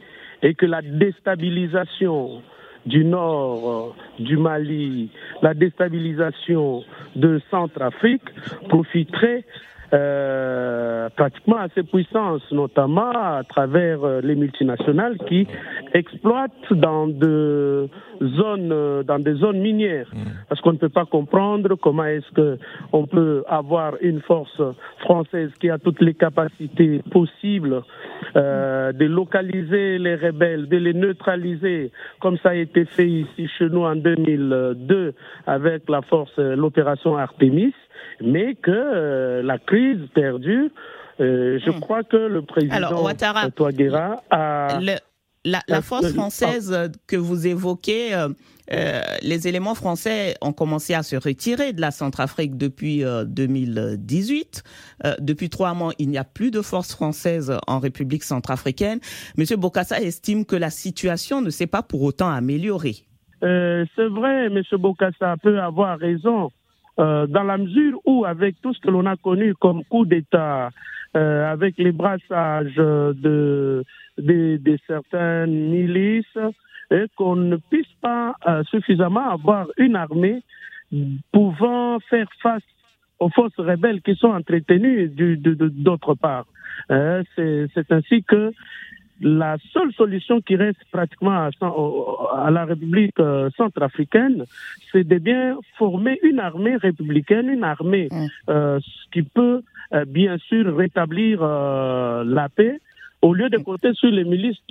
et 0.42 0.54
que 0.54 0.66
la 0.66 0.82
déstabilisation 0.82 2.42
du 2.84 3.04
nord 3.04 3.94
euh, 4.18 4.22
du 4.22 4.36
Mali, 4.36 5.10
la 5.42 5.54
déstabilisation 5.54 6.84
de 7.16 7.40
Centrafrique 7.50 8.22
profiterait 8.68 9.44
euh, 9.92 11.08
pratiquement 11.10 11.58
à 11.58 11.68
ces 11.74 11.82
puissances, 11.82 12.42
notamment 12.50 13.10
à 13.10 13.42
travers 13.48 14.04
euh, 14.04 14.20
les 14.20 14.34
multinationales 14.34 15.16
qui 15.28 15.46
exploitent 15.94 16.72
dans 16.72 17.06
de 17.06 17.88
zones, 18.20 18.70
euh, 18.72 19.02
dans 19.02 19.18
des 19.18 19.34
zones 19.34 19.60
minières. 19.60 20.08
Mmh. 20.12 20.18
Parce 20.48 20.60
qu'on 20.60 20.72
ne 20.72 20.78
peut 20.78 20.88
pas 20.88 21.04
comprendre 21.04 21.74
comment 21.76 22.04
est-ce 22.04 22.30
que 22.32 22.58
on 22.92 23.06
peut 23.06 23.44
avoir 23.48 23.94
une 24.00 24.20
force 24.20 24.60
française 25.00 25.50
qui 25.60 25.70
a 25.70 25.78
toutes 25.78 26.00
les 26.00 26.14
capacités 26.14 27.02
possibles 27.10 27.82
euh, 28.36 28.92
de 28.92 29.04
localiser 29.04 29.98
les 29.98 30.16
rebelles, 30.16 30.68
de 30.68 30.76
les 30.76 30.94
neutraliser, 30.94 31.90
comme 32.20 32.38
ça 32.38 32.50
a 32.50 32.54
été 32.54 32.84
fait 32.84 33.08
ici 33.08 33.48
chez 33.58 33.68
nous 33.68 33.84
en 33.84 33.96
2002 33.96 35.14
avec 35.46 35.88
la 35.88 36.02
force, 36.02 36.36
l'opération 36.38 37.16
Artemis 37.16 37.74
mais 38.20 38.54
que 38.54 38.70
euh, 38.70 39.42
la 39.42 39.58
crise 39.58 40.00
perdure. 40.14 40.70
Euh, 41.18 41.58
je 41.64 41.70
hmm. 41.70 41.80
crois 41.80 42.02
que 42.02 42.16
le 42.16 42.42
président 42.42 42.74
Alors, 42.74 43.02
Ouattara, 43.02 43.48
a... 44.30 44.78
la, 45.46 45.82
force 45.82 46.12
française 46.12 46.90
que 47.06 47.16
vous 47.16 47.46
évoquez, 47.46 48.14
euh, 48.14 49.00
les 49.22 49.48
éléments 49.48 49.74
français 49.74 50.34
ont 50.40 50.52
commencé 50.52 50.94
à 50.94 51.02
se 51.02 51.16
retirer 51.16 51.72
de 51.72 51.80
la 51.80 51.90
Centrafrique 51.90 52.56
depuis 52.56 53.02
2018. 53.26 54.62
depuis 55.20 55.48
trois 55.48 55.74
mois, 55.74 55.92
il 55.98 56.08
n'y 56.08 56.18
a 56.18 56.24
plus 56.24 56.50
de 56.50 56.60
force 56.62 56.92
française 56.92 57.56
en 57.66 57.78
République 57.78 58.24
centrafricaine. 58.24 58.98
Monsieur 59.36 59.56
Bokassa 59.56 60.00
estime 60.00 60.44
que 60.44 60.56
la 60.56 60.70
situation 60.70 61.40
ne 61.40 61.50
s'est 61.50 61.66
pas 61.66 61.82
pour 61.82 62.02
autant 62.02 62.28
améliorée. 62.30 63.04
C'est 63.40 64.08
vrai, 64.10 64.48
Monsieur 64.50 64.78
Bokassa 64.78 65.36
peut 65.42 65.60
avoir 65.60 65.98
raison. 65.98 66.50
Euh, 66.98 67.26
dans 67.26 67.42
la 67.42 67.58
mesure 67.58 68.00
où, 68.06 68.24
avec 68.24 68.60
tout 68.62 68.72
ce 68.72 68.80
que 68.80 68.90
l'on 68.90 69.04
a 69.04 69.16
connu 69.16 69.54
comme 69.54 69.84
coup 69.84 70.06
d'État, 70.06 70.70
euh, 71.14 71.52
avec 71.52 71.76
les 71.76 71.92
brassages 71.92 72.74
de, 72.76 73.84
de, 74.18 74.56
de 74.56 74.78
certaines 74.86 75.70
milices, 75.70 76.38
et 76.90 77.06
qu'on 77.16 77.36
ne 77.36 77.56
puisse 77.56 77.92
pas 78.00 78.36
euh, 78.46 78.62
suffisamment 78.64 79.30
avoir 79.30 79.66
une 79.76 79.96
armée 79.96 80.42
pouvant 81.32 81.98
faire 82.08 82.28
face 82.42 82.62
aux 83.18 83.28
forces 83.30 83.58
rebelles 83.58 84.02
qui 84.02 84.14
sont 84.14 84.28
entretenues 84.28 85.08
d'autre 85.08 86.14
part. 86.14 86.46
Euh, 86.90 87.22
C'est 87.34 87.90
ainsi 87.90 88.22
que 88.22 88.52
la 89.20 89.56
seule 89.72 89.92
solution 89.94 90.40
qui 90.40 90.56
reste 90.56 90.84
pratiquement 90.90 91.48
à, 91.60 92.50
la 92.50 92.64
République 92.64 93.18
euh, 93.18 93.48
centrafricaine, 93.56 94.44
c'est 94.92 95.04
de 95.04 95.18
bien 95.18 95.56
former 95.78 96.18
une 96.22 96.38
armée 96.38 96.76
républicaine, 96.76 97.48
une 97.48 97.64
armée 97.64 98.08
mm. 98.10 98.26
euh, 98.50 98.80
qui 99.12 99.22
peut 99.22 99.62
euh, 99.94 100.04
bien 100.04 100.36
sûr 100.38 100.76
rétablir 100.76 101.40
la 101.42 102.48
paix. 102.48 102.78
Au 103.26 103.34
lieu 103.34 103.48
de 103.50 103.58
compter 103.58 103.92
sur 103.94 104.10
les 104.18 104.22
milices 104.22 104.62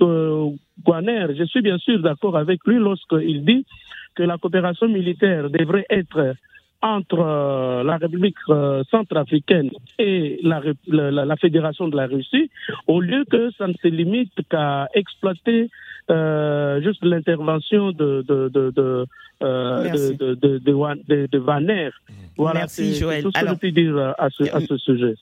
guanères, 0.86 1.30
je 1.38 1.44
suis 1.44 1.60
bien 1.60 1.76
sûr 1.76 2.00
d'accord 2.00 2.38
avec 2.38 2.60
lui 2.66 2.78
lorsqu'il 2.78 3.44
dit 3.44 3.66
que 4.14 4.22
la 4.22 4.38
coopération 4.38 4.88
militaire 4.88 5.50
devrait 5.50 5.84
être 5.90 6.34
entre 6.80 7.20
euh, 7.20 7.82
la 7.84 7.98
République 7.98 8.36
euh, 8.48 8.82
centrafricaine 8.90 9.70
et 9.98 10.40
la, 10.42 10.62
la, 10.86 11.36
Fédération 11.36 11.88
de 11.88 11.96
la 11.96 12.06
Russie, 12.06 12.50
au 12.86 13.00
lieu 13.02 13.26
que 13.30 13.50
ça 13.58 13.66
ne 13.66 13.74
se 13.74 13.88
limite 13.88 14.32
qu'à 14.48 14.88
exploiter 14.94 15.68
euh, 16.10 16.80
juste 16.80 17.04
l'intervention 17.04 17.92
de 17.92 18.24
de 18.26 18.48
de 18.56 18.70
de, 18.70 19.06
de, 19.40 20.34
de, 20.34 20.58
de, 20.58 21.26
de, 21.26 21.92
Voilà, 22.38 22.60
Merci, 22.60 22.94
Joël. 22.94 23.22
tout 23.22 23.32
ce 23.34 23.38
que 23.38 23.48
je 23.48 23.54
peux 23.54 23.70
dire 23.70 24.14
à 24.16 24.30
ce, 24.30 24.44
à 24.44 24.60
ce 24.60 24.76
sujet. 24.78 25.14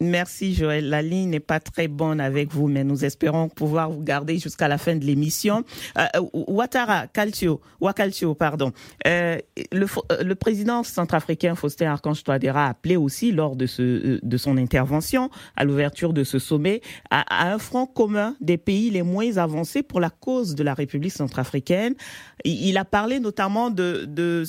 Merci 0.00 0.54
Joël. 0.54 0.88
La 0.88 1.02
ligne 1.02 1.30
n'est 1.30 1.40
pas 1.40 1.58
très 1.58 1.88
bonne 1.88 2.20
avec 2.20 2.52
vous, 2.52 2.68
mais 2.68 2.84
nous 2.84 3.04
espérons 3.04 3.48
pouvoir 3.48 3.90
vous 3.90 4.00
garder 4.00 4.38
jusqu'à 4.38 4.68
la 4.68 4.78
fin 4.78 4.94
de 4.94 5.04
l'émission. 5.04 5.64
Euh, 5.98 6.04
euh 6.14 6.20
Ouattara, 6.46 7.08
Calcio, 7.08 7.60
Ouakalcio, 7.80 8.36
pardon. 8.36 8.70
Euh, 9.08 9.38
le, 9.72 9.86
euh, 10.12 10.22
le, 10.22 10.34
président 10.36 10.84
centrafricain 10.84 11.56
Faustin 11.56 11.90
Archange 11.90 12.22
Touadéra 12.22 12.66
a 12.66 12.68
appelé 12.68 12.94
aussi 12.94 13.32
lors 13.32 13.56
de, 13.56 13.66
ce, 13.66 13.82
euh, 13.82 14.20
de 14.22 14.36
son 14.36 14.56
intervention 14.56 15.30
à 15.56 15.64
l'ouverture 15.64 16.12
de 16.12 16.22
ce 16.22 16.38
sommet 16.38 16.80
à, 17.10 17.22
à, 17.48 17.52
un 17.52 17.58
front 17.58 17.86
commun 17.86 18.36
des 18.40 18.56
pays 18.56 18.90
les 18.90 19.02
moins 19.02 19.36
avancés 19.36 19.82
pour 19.82 19.98
la 19.98 20.10
cause 20.10 20.54
de 20.54 20.62
la 20.62 20.74
République 20.74 21.12
centrafricaine. 21.12 21.96
Il, 22.44 22.68
il 22.68 22.78
a 22.78 22.84
parlé 22.84 23.18
notamment 23.18 23.68
de, 23.68 24.04
de 24.06 24.44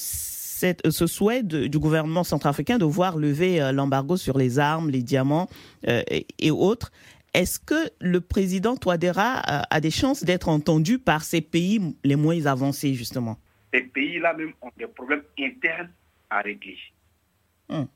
ce 0.89 1.08
souhait 1.08 1.43
du 1.43 1.80
gouvernement 1.80 2.24
centrafricain 2.24 2.78
de 2.78 2.86
voir 2.86 3.17
lever 3.17 3.72
l'embargo 3.74 4.17
sur 4.17 4.38
les 4.38 4.60
armes, 4.60 4.89
les 4.89 5.04
diamants 5.04 5.48
et, 5.86 6.52
autres. 6.52 6.91
Est-ce 7.34 7.60
que 7.60 7.89
le 8.00 8.22
président 8.22 8.76
Touadéra 8.76 9.41
a 9.69 9.80
des 9.82 9.91
chances 9.91 10.24
d'être 10.24 10.50
entendu 10.50 11.00
par 11.00 11.24
ces 11.24 11.41
pays 11.41 11.95
les 12.04 12.15
moins 12.15 12.45
avancés, 12.45 12.93
justement? 12.93 13.38
Ces 13.74 13.82
pays-là 13.82 14.34
même 14.34 14.54
ont 14.62 14.72
des 14.78 14.88
problèmes 14.88 15.24
internes 15.39 15.89
à 16.30 16.41
régler. 16.41 16.78
Hum. 17.69 17.88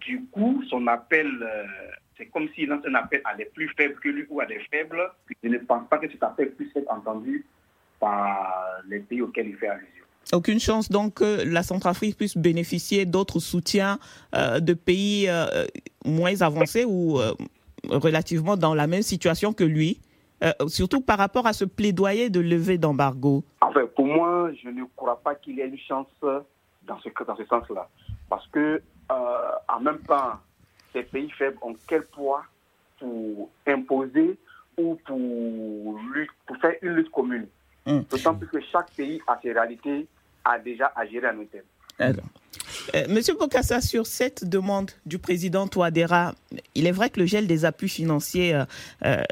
Du 0.00 0.24
coup, 0.30 0.62
son 0.68 0.86
appel, 0.86 1.26
euh, 1.42 1.64
c'est 2.16 2.26
comme 2.26 2.48
s'il 2.54 2.68
lance 2.68 2.84
un 2.86 2.94
appel 2.94 3.20
à 3.24 3.34
des 3.36 3.46
plus 3.46 3.68
faibles 3.76 3.98
que 4.00 4.08
lui 4.08 4.26
ou 4.28 4.40
à 4.40 4.46
des 4.46 4.60
faibles. 4.70 5.02
Je 5.42 5.48
ne 5.48 5.58
pense 5.58 5.88
pas 5.88 5.98
que 5.98 6.10
cet 6.10 6.22
appel 6.22 6.52
puisse 6.52 6.74
être 6.76 6.90
entendu 6.90 7.44
par 7.98 8.80
les 8.88 9.00
pays 9.00 9.22
auxquels 9.22 9.48
il 9.48 9.56
fait 9.56 9.68
allusion. 9.68 10.04
Aucune 10.32 10.60
chance 10.60 10.90
donc 10.90 11.14
que 11.14 11.42
la 11.44 11.62
Centrafrique 11.62 12.16
puisse 12.16 12.36
bénéficier 12.36 13.06
d'autres 13.06 13.40
soutiens 13.40 13.98
euh, 14.34 14.60
de 14.60 14.74
pays 14.74 15.26
euh, 15.28 15.66
moins 16.04 16.42
avancés 16.42 16.84
ou 16.84 17.18
relativement 17.88 18.56
dans 18.56 18.74
la 18.74 18.86
même 18.86 19.02
situation 19.02 19.52
que 19.52 19.64
lui, 19.64 20.00
surtout 20.66 21.00
par 21.00 21.16
rapport 21.16 21.46
à 21.46 21.52
ce 21.52 21.64
plaidoyer 21.64 22.28
de 22.28 22.40
levée 22.40 22.76
d'embargo. 22.76 23.44
Enfin, 23.60 23.86
pour 23.94 24.06
moi, 24.06 24.50
je 24.62 24.68
ne 24.68 24.84
crois 24.96 25.20
pas 25.20 25.34
qu'il 25.34 25.56
y 25.56 25.60
ait 25.60 25.68
une 25.68 25.78
chance 25.78 26.08
dans 26.88 26.98
ce, 27.00 27.08
dans 27.24 27.36
ce 27.36 27.44
sens-là. 27.44 27.88
Parce 28.28 28.46
que, 28.48 28.82
euh, 29.12 29.50
en 29.68 29.80
même 29.80 29.98
temps, 30.00 30.32
ces 30.92 31.02
pays 31.02 31.30
faibles 31.30 31.58
ont 31.62 31.74
quel 31.86 32.02
poids 32.02 32.42
pour 32.98 33.50
imposer 33.66 34.38
ou 34.76 34.98
pour, 35.06 36.00
pour 36.46 36.56
faire 36.56 36.74
une 36.82 36.94
lutte 36.94 37.10
commune? 37.10 37.46
Mmh. 37.86 38.00
D'autant 38.10 38.34
plus 38.34 38.48
que 38.48 38.60
chaque 38.60 38.90
pays 38.92 39.20
a 39.26 39.38
ses 39.40 39.52
réalités, 39.52 40.06
a 40.44 40.58
déjà 40.58 40.92
à 40.94 41.06
gérer 41.06 41.28
en 41.28 41.40
interne. 41.40 41.64
Euh, 42.00 42.12
Monsieur 43.08 43.34
Bokassa, 43.34 43.80
sur 43.80 44.06
cette 44.06 44.48
demande 44.48 44.90
du 45.04 45.18
président 45.18 45.66
Touadéra, 45.66 46.34
il 46.74 46.86
est 46.86 46.92
vrai 46.92 47.10
que 47.10 47.20
le 47.20 47.26
gel 47.26 47.46
des 47.46 47.64
appuis 47.64 47.88
financiers 47.88 48.54
euh, 48.54 48.64
euh 49.04 49.22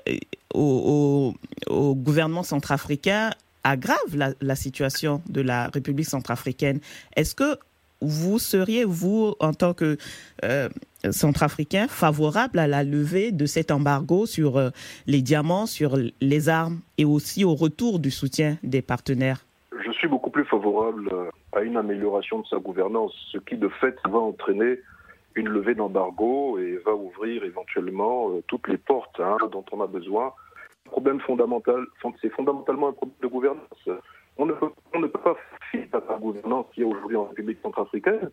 au, 0.54 1.34
gouvernement 1.68 2.42
centrafricain 2.42 3.30
aggrave 3.62 4.34
la, 4.40 4.56
situation 4.56 5.20
de 5.28 5.42
la 5.42 5.68
République 5.68 6.08
centrafricaine. 6.08 6.80
Est-ce 7.14 7.34
que 7.34 7.58
vous 8.00 8.38
seriez, 8.38 8.84
vous, 8.84 9.34
en 9.38 9.52
tant 9.52 9.74
que 9.74 9.98
centrafricain, 11.10 11.88
favorable 11.88 12.58
à 12.58 12.66
la 12.66 12.84
levée 12.84 13.32
de 13.32 13.44
cet 13.44 13.70
embargo 13.70 14.24
sur 14.24 14.72
les 15.06 15.20
diamants, 15.20 15.66
sur 15.66 15.98
les 16.22 16.48
armes 16.48 16.80
et 16.96 17.04
aussi 17.04 17.44
au 17.44 17.54
retour 17.54 17.98
du 17.98 18.10
soutien 18.10 18.56
des 18.62 18.80
partenaires 18.80 19.45
suis 19.98 20.08
beaucoup 20.08 20.30
plus 20.30 20.44
favorable 20.44 21.08
euh, 21.12 21.30
à 21.52 21.62
une 21.62 21.76
amélioration 21.76 22.40
de 22.40 22.46
sa 22.46 22.58
gouvernance, 22.58 23.12
ce 23.32 23.38
qui 23.38 23.56
de 23.56 23.68
fait 23.68 23.96
va 24.08 24.18
entraîner 24.18 24.80
une 25.34 25.48
levée 25.48 25.74
d'embargo 25.74 26.58
et 26.58 26.78
va 26.84 26.94
ouvrir 26.94 27.44
éventuellement 27.44 28.30
toutes 28.46 28.68
les 28.68 28.78
portes 28.78 29.20
hein, 29.20 29.36
dont 29.52 29.64
on 29.70 29.82
a 29.82 29.86
besoin. 29.86 30.32
Le 30.86 30.90
problème 30.90 31.20
fondamental, 31.20 31.84
c'est 32.22 32.30
fondamentalement 32.30 32.88
un 32.88 32.92
problème 32.92 33.18
de 33.20 33.26
gouvernance. 33.26 33.88
On 34.38 34.46
ne 34.46 34.52
peut, 34.52 34.70
pas 35.08 35.36
fier 35.70 35.88
à 35.92 36.00
la 36.10 36.18
gouvernance 36.18 36.66
qui 36.72 36.82
est 36.82 36.84
aujourd'hui 36.84 37.16
en 37.16 37.24
République 37.24 37.58
centrafricaine, 37.62 38.30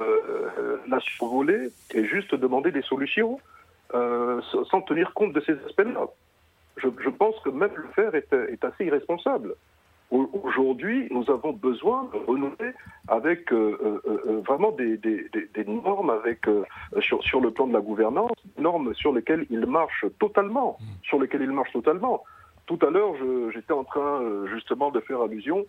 euh, 0.00 0.78
la 0.88 1.00
survoler 1.00 1.68
et 1.94 2.04
juste 2.04 2.34
demander 2.34 2.70
des 2.70 2.82
solutions 2.82 3.38
euh, 3.94 4.40
sans 4.70 4.82
tenir 4.82 5.12
compte 5.14 5.32
de 5.32 5.40
ces 5.40 5.52
aspects-là. 5.52 6.06
Je, 6.78 6.88
je, 7.02 7.10
pense 7.10 7.38
que 7.40 7.50
même 7.50 7.72
le 7.76 7.88
faire 7.94 8.14
est 8.14 8.64
assez 8.64 8.84
irresponsable. 8.84 9.54
Aujourd'hui, 10.12 11.08
nous 11.10 11.30
avons 11.30 11.52
besoin 11.54 12.10
de 12.12 12.18
renouer 12.18 12.74
avec 13.08 13.50
euh, 13.50 13.78
euh, 13.82 14.20
euh, 14.26 14.42
vraiment 14.46 14.70
des, 14.72 14.98
des, 14.98 15.26
des, 15.32 15.64
normes 15.64 16.10
avec, 16.10 16.44
sur, 17.00 17.22
sur 17.22 17.40
le 17.40 17.50
plan 17.50 17.66
de 17.66 17.72
la 17.72 17.80
gouvernance, 17.80 18.36
normes 18.58 18.92
sur 18.94 19.14
lesquelles 19.14 19.46
il 19.48 19.64
marche 19.64 20.04
totalement, 20.18 20.76
sur 21.02 21.18
lesquelles 21.18 21.40
il 21.40 21.52
marche 21.52 21.72
totalement. 21.72 22.24
Tout 22.66 22.78
à 22.82 22.90
l'heure, 22.90 23.14
j'étais 23.54 23.72
en 23.72 23.84
train 23.84 24.20
justement 24.52 24.90
de 24.90 25.00
faire 25.00 25.22
allusion 25.22 25.64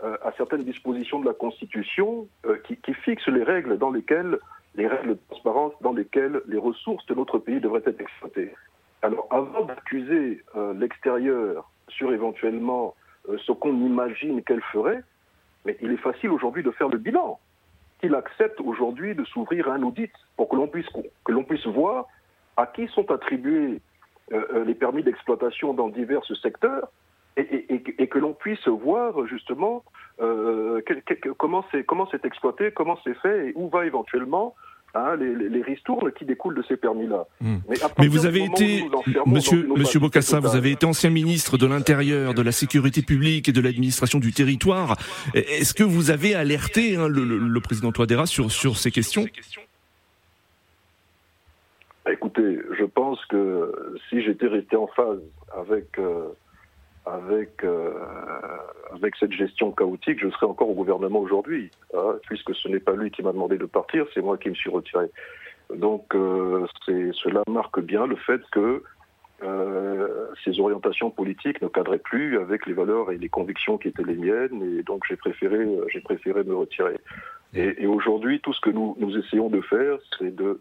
à 0.00 0.30
certaines 0.36 0.62
dispositions 0.62 1.18
de 1.18 1.26
la 1.26 1.34
Constitution 1.34 2.28
qui, 2.64 2.76
qui, 2.76 2.94
fixent 2.94 3.26
les 3.26 3.42
règles 3.42 3.78
dans 3.78 3.90
lesquelles, 3.90 4.38
les 4.76 4.86
règles 4.86 5.08
de 5.08 5.18
transparence 5.28 5.72
dans 5.80 5.92
lesquelles 5.92 6.40
les 6.46 6.58
ressources 6.58 7.04
de 7.06 7.14
notre 7.14 7.38
pays 7.38 7.58
devraient 7.58 7.82
être 7.84 8.00
exploitées. 8.00 8.54
Alors, 9.02 9.26
avant 9.30 9.64
d'accuser 9.64 10.44
l'extérieur 10.76 11.68
sur 11.88 12.12
éventuellement 12.12 12.94
ce 13.26 13.52
qu'on 13.52 13.74
imagine 13.74 14.42
qu'elle 14.42 14.62
ferait, 14.72 15.02
mais 15.64 15.76
il 15.82 15.92
est 15.92 15.98
facile 15.98 16.30
aujourd'hui 16.30 16.62
de 16.62 16.70
faire 16.70 16.88
le 16.88 16.98
bilan. 16.98 17.38
Qu'il 18.00 18.14
accepte 18.14 18.60
aujourd'hui 18.60 19.14
de 19.14 19.24
s'ouvrir 19.24 19.68
à 19.68 19.74
un 19.74 19.82
audit 19.82 20.12
pour 20.36 20.48
que 20.48 20.56
l'on 20.56 20.68
puisse, 20.68 21.66
voir 21.66 22.06
à 22.56 22.66
qui 22.66 22.86
sont 22.88 23.10
attribués 23.10 23.80
euh, 24.32 24.44
euh, 24.54 24.64
les 24.64 24.74
permis 24.74 25.02
d'exploitation 25.02 25.74
dans 25.74 25.88
divers 25.88 26.24
secteurs 26.42 26.88
et, 27.36 28.08
que 28.08 28.18
l'on 28.18 28.32
puisse 28.32 28.66
voir 28.66 29.26
justement 29.26 29.84
euh, 30.20 30.80
comment 31.36 31.64
c'est 31.70 32.24
exploité, 32.24 32.72
comment 32.72 32.98
c'est 33.04 33.14
fait 33.14 33.48
et 33.48 33.52
où 33.54 33.68
va 33.68 33.86
éventuellement 33.86 34.56
hein, 34.94 35.16
les, 35.16 35.48
les, 35.48 35.62
ristournes 35.62 36.12
qui 36.12 36.24
découlent 36.24 36.56
de 36.56 36.62
ces 36.62 36.76
permis-là. 36.76 37.26
Hmm. 37.40 37.58
Mais, 37.98 38.08
vous 38.08 38.26
avez 38.26 38.44
été, 38.44 38.84
Monsieur, 39.26 39.68
Monsieur 39.76 40.00
Bocassa, 40.00 40.40
vous 40.40 40.56
avez 40.56 40.72
été 40.72 40.86
ancien 40.86 41.10
ministre 41.10 41.58
de 41.58 41.66
l'Intérieur, 41.66 42.34
de 42.34 42.42
la 42.42 42.52
Sécurité 42.52 43.02
publique 43.02 43.48
et 43.48 43.52
de 43.52 43.60
l'administration 43.60 44.18
du 44.18 44.32
territoire. 44.32 44.96
Est-ce 45.34 45.74
que 45.74 45.84
vous 45.84 46.10
avez 46.10 46.34
alerté 46.34 46.96
hein, 46.96 47.08
le, 47.08 47.24
le, 47.24 47.60
président 47.60 47.92
Touadéra 47.92 48.26
sur, 48.26 48.50
sur 48.50 48.76
ces 48.76 48.90
questions? 48.90 49.26
Écoutez, 52.10 52.58
je 52.78 52.84
pense 52.84 53.24
que 53.26 53.98
si 54.08 54.22
j'étais 54.22 54.46
resté 54.46 54.76
en 54.76 54.86
phase 54.86 55.20
avec, 55.54 55.98
euh, 55.98 56.28
avec, 57.12 57.64
euh, 57.64 57.92
avec 58.92 59.16
cette 59.16 59.32
gestion 59.32 59.72
chaotique, 59.72 60.20
je 60.20 60.30
serais 60.30 60.46
encore 60.46 60.70
au 60.70 60.74
gouvernement 60.74 61.20
aujourd'hui, 61.20 61.70
hein, 61.94 62.16
puisque 62.26 62.54
ce 62.54 62.68
n'est 62.68 62.80
pas 62.80 62.92
lui 62.92 63.10
qui 63.10 63.22
m'a 63.22 63.32
demandé 63.32 63.56
de 63.58 63.66
partir, 63.66 64.06
c'est 64.14 64.20
moi 64.20 64.36
qui 64.38 64.50
me 64.50 64.54
suis 64.54 64.70
retiré. 64.70 65.06
Donc 65.74 66.14
euh, 66.14 66.66
cela 66.86 67.42
marque 67.48 67.80
bien 67.80 68.06
le 68.06 68.16
fait 68.16 68.40
que 68.50 68.82
ces 70.44 70.58
orientations 70.58 71.10
politiques 71.10 71.62
ne 71.62 71.68
cadraient 71.68 72.00
plus 72.00 72.38
avec 72.38 72.66
les 72.66 72.72
valeurs 72.72 73.12
et 73.12 73.18
les 73.18 73.28
convictions 73.28 73.78
qui 73.78 73.86
étaient 73.86 74.02
les 74.02 74.16
miennes, 74.16 74.60
et 74.62 74.82
donc 74.82 75.04
j'ai 75.08 75.14
préféré, 75.14 75.64
préféré 76.02 76.42
me 76.42 76.56
retirer. 76.56 76.96
Et, 77.54 77.84
et 77.84 77.86
aujourd'hui, 77.86 78.40
tout 78.40 78.52
ce 78.52 78.60
que 78.60 78.70
nous, 78.70 78.96
nous 78.98 79.16
essayons 79.16 79.48
de 79.48 79.60
faire, 79.60 79.96
c'est 80.18 80.34
de 80.34 80.60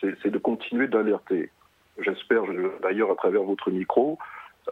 c'est 0.00 0.30
de 0.30 0.38
continuer 0.38 0.86
d'alerter. 0.86 1.50
J'espère 1.98 2.42
d'ailleurs 2.82 3.10
à 3.10 3.14
travers 3.14 3.42
votre 3.42 3.70
micro 3.70 4.18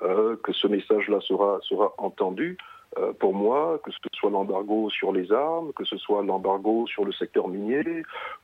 euh, 0.03 0.37
que 0.43 0.53
ce 0.53 0.67
message-là 0.67 1.21
sera, 1.21 1.59
sera 1.63 1.93
entendu. 1.99 2.57
Euh, 2.97 3.13
pour 3.13 3.35
moi, 3.35 3.79
que 3.85 3.91
ce 3.91 3.99
soit 4.15 4.31
l'embargo 4.31 4.89
sur 4.89 5.13
les 5.13 5.31
armes, 5.31 5.73
que 5.75 5.85
ce 5.85 5.99
soit 5.99 6.23
l'embargo 6.23 6.87
sur 6.87 7.05
le 7.05 7.13
secteur 7.13 7.49
minier, 7.49 7.85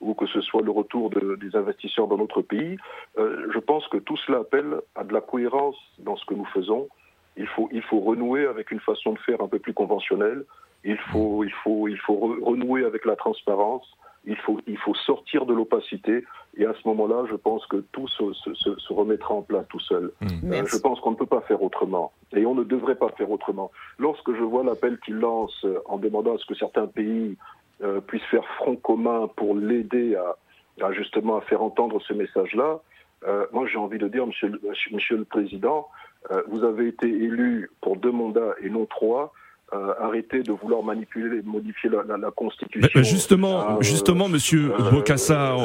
ou 0.00 0.14
que 0.14 0.26
ce 0.26 0.40
soit 0.42 0.62
le 0.62 0.70
retour 0.70 1.10
de, 1.10 1.36
des 1.36 1.56
investisseurs 1.56 2.08
dans 2.08 2.18
notre 2.18 2.42
pays, 2.42 2.76
euh, 3.18 3.48
je 3.52 3.58
pense 3.58 3.88
que 3.88 3.96
tout 3.96 4.16
cela 4.18 4.38
appelle 4.38 4.80
à 4.94 5.04
de 5.04 5.14
la 5.14 5.22
cohérence 5.22 5.76
dans 5.98 6.16
ce 6.16 6.26
que 6.26 6.34
nous 6.34 6.44
faisons. 6.46 6.88
Il 7.36 7.46
faut, 7.46 7.68
il 7.72 7.82
faut 7.82 8.00
renouer 8.00 8.46
avec 8.46 8.70
une 8.70 8.80
façon 8.80 9.14
de 9.14 9.18
faire 9.20 9.40
un 9.40 9.48
peu 9.48 9.58
plus 9.58 9.72
conventionnelle. 9.72 10.44
Il 10.84 10.98
faut, 10.98 11.42
il 11.42 11.52
faut, 11.52 11.88
il 11.88 11.98
faut 11.98 12.16
renouer 12.42 12.84
avec 12.84 13.06
la 13.06 13.16
transparence 13.16 13.86
il 14.26 14.36
faut, 14.36 14.60
il 14.66 14.78
faut 14.78 14.94
sortir 14.94 15.46
de 15.46 15.54
l'opacité 15.54 16.24
et 16.56 16.66
à 16.66 16.74
ce 16.74 16.88
moment-là, 16.88 17.24
je 17.30 17.36
pense 17.36 17.66
que 17.66 17.78
tout 17.92 18.08
se, 18.08 18.32
se, 18.32 18.54
se, 18.54 18.92
remettra 18.92 19.34
en 19.34 19.42
place 19.42 19.66
tout 19.68 19.80
seul. 19.80 20.12
Mmh. 20.20 20.52
Euh, 20.52 20.66
je 20.66 20.76
pense 20.78 21.00
qu'on 21.00 21.10
ne 21.10 21.16
peut 21.16 21.26
pas 21.26 21.40
faire 21.42 21.62
autrement 21.62 22.12
et 22.34 22.46
on 22.46 22.54
ne 22.54 22.64
devrait 22.64 22.94
pas 22.94 23.10
faire 23.10 23.30
autrement. 23.30 23.70
Lorsque 23.98 24.32
je 24.34 24.42
vois 24.42 24.64
l'appel 24.64 24.98
qu'il 25.00 25.16
lance 25.16 25.64
euh, 25.64 25.78
en 25.86 25.98
demandant 25.98 26.34
à 26.34 26.38
ce 26.38 26.46
que 26.46 26.54
certains 26.54 26.86
pays 26.86 27.36
euh, 27.82 28.00
puissent 28.00 28.30
faire 28.30 28.46
front 28.56 28.76
commun 28.76 29.28
pour 29.36 29.54
l'aider 29.54 30.16
à, 30.16 30.86
à, 30.86 30.92
justement 30.92 31.36
à 31.36 31.40
faire 31.42 31.62
entendre 31.62 32.00
ce 32.02 32.14
message-là, 32.14 32.80
euh, 33.26 33.46
moi 33.52 33.66
j'ai 33.66 33.78
envie 33.78 33.98
de 33.98 34.08
dire, 34.08 34.26
Monsieur, 34.26 34.48
le, 34.48 34.60
monsieur 34.92 35.16
le 35.16 35.24
Président, 35.24 35.88
euh, 36.30 36.42
vous 36.48 36.64
avez 36.64 36.88
été 36.88 37.06
élu 37.06 37.70
pour 37.80 37.96
deux 37.96 38.12
mandats 38.12 38.54
et 38.62 38.70
non 38.70 38.86
trois. 38.86 39.32
Euh, 39.74 39.92
arrêter 39.98 40.44
de 40.44 40.52
vouloir 40.52 40.84
manipuler, 40.84 41.42
modifier 41.42 41.90
la, 41.90 42.04
la, 42.04 42.16
la 42.16 42.30
Constitution. 42.30 42.88
Bah, 42.94 43.02
justement, 43.02 43.78
euh, 43.78 43.82
justement, 43.82 44.28
Monsieur 44.28 44.72
euh, 44.72 44.90
Bokassa, 44.90 45.56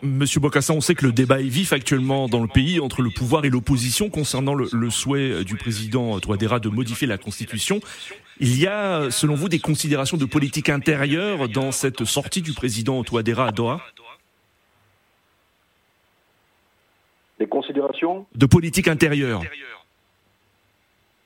Monsieur 0.00 0.40
Bokassa, 0.40 0.72
on 0.72 0.80
sait 0.80 0.94
que 0.94 1.04
le 1.04 1.12
débat 1.12 1.40
est 1.40 1.48
vif 1.48 1.74
actuellement 1.74 2.28
dans 2.28 2.40
le 2.40 2.48
pays 2.48 2.80
entre 2.80 3.02
le 3.02 3.10
pouvoir 3.10 3.44
et 3.44 3.50
l'opposition 3.50 4.08
concernant 4.08 4.54
le, 4.54 4.68
le, 4.72 4.88
souhait 4.88 5.44
du 5.44 5.56
président 5.56 6.18
Touadéra 6.18 6.60
de 6.60 6.70
modifier 6.70 7.06
la 7.06 7.18
Constitution. 7.18 7.80
Il 8.40 8.58
y 8.58 8.66
a, 8.66 9.10
selon 9.10 9.34
vous, 9.34 9.50
des 9.50 9.58
considérations 9.58 10.16
de 10.16 10.24
politique 10.24 10.70
intérieure 10.70 11.50
dans 11.50 11.70
cette 11.70 12.04
sortie 12.06 12.40
du 12.40 12.54
président 12.54 13.04
Touadéra 13.04 13.48
à 13.48 13.52
Doha? 13.52 13.82
Des 17.38 17.46
considérations? 17.46 18.24
De 18.34 18.46
politique 18.46 18.88
intérieure. 18.88 19.42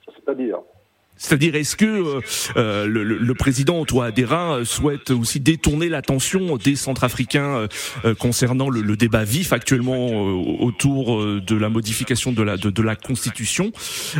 C'est-à-dire? 0.07 0.59
C'est-à-dire, 1.23 1.55
est-ce 1.55 1.77
que 1.77 2.21
euh, 2.57 2.87
le, 2.87 3.05
le, 3.05 3.35
président 3.35 3.85
Touadéra 3.85 4.65
souhaite 4.65 5.11
aussi 5.11 5.39
détourner 5.39 5.89
l'attention 5.89 6.57
des 6.57 6.75
Centrafricains 6.75 7.69
concernant 8.19 8.69
le, 8.69 8.83
le, 8.83 8.97
débat 8.97 9.25
vif 9.25 9.53
actuellement 9.53 10.09
autour 10.61 11.25
de 11.25 11.57
la 11.57 11.69
modification 11.69 12.33
de 12.33 12.43
la, 12.43 12.57
de, 12.57 12.71
de 12.71 12.83
la 12.83 12.97
Constitution, 12.97 13.71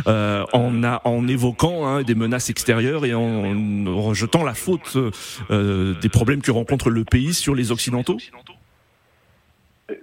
en, 0.05 0.83
a, 0.83 1.01
en 1.03 1.27
évoquant 1.27 1.85
hein, 1.85 2.03
des 2.03 2.15
menaces 2.15 2.49
extérieures 2.49 3.05
et 3.05 3.13
en 3.13 3.83
rejetant 4.01 4.43
la 4.43 4.53
faute 4.53 4.97
des 5.49 6.09
problèmes 6.09 6.41
que 6.41 6.51
rencontre 6.51 6.89
le 6.89 7.03
pays 7.03 7.33
sur 7.33 7.53
les 7.53 7.71
Occidentaux? 7.71 8.17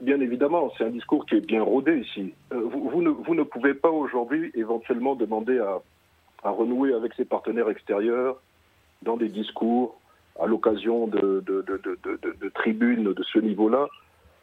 Bien 0.02 0.20
évidemment, 0.20 0.72
c'est 0.76 0.84
un 0.84 0.90
discours 0.90 1.24
qui 1.26 1.36
est 1.36 1.46
bien 1.46 1.62
rodé 1.62 2.00
ici. 2.00 2.34
Euh, 2.52 2.60
vous, 2.70 3.02
ne, 3.02 3.08
vous, 3.08 3.34
ne, 3.34 3.42
pouvez 3.42 3.74
pas 3.74 3.88
aujourd'hui 3.88 4.50
éventuellement 4.54 5.14
demander 5.14 5.58
à, 5.58 5.80
à, 6.42 6.50
renouer 6.50 6.92
avec 6.94 7.14
ses 7.14 7.24
partenaires 7.24 7.68
extérieurs 7.68 8.40
dans 9.03 9.16
des 9.16 9.29
discours 9.29 9.98
à 10.40 10.46
l'occasion 10.46 11.07
de, 11.07 11.42
de, 11.46 11.64
de, 11.66 12.48
tribunes 12.50 13.12
de 13.12 13.22
ce 13.24 13.38
niveau-là 13.38 13.88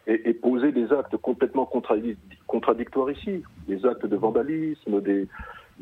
et, 0.05 0.33
poser 0.33 0.71
des 0.71 0.93
actes 0.93 1.17
complètement 1.17 1.69
contradictoires 2.47 3.11
ici. 3.11 3.43
Des 3.67 3.85
actes 3.85 4.05
de 4.05 4.15
vandalisme, 4.15 5.01
des, 5.01 5.27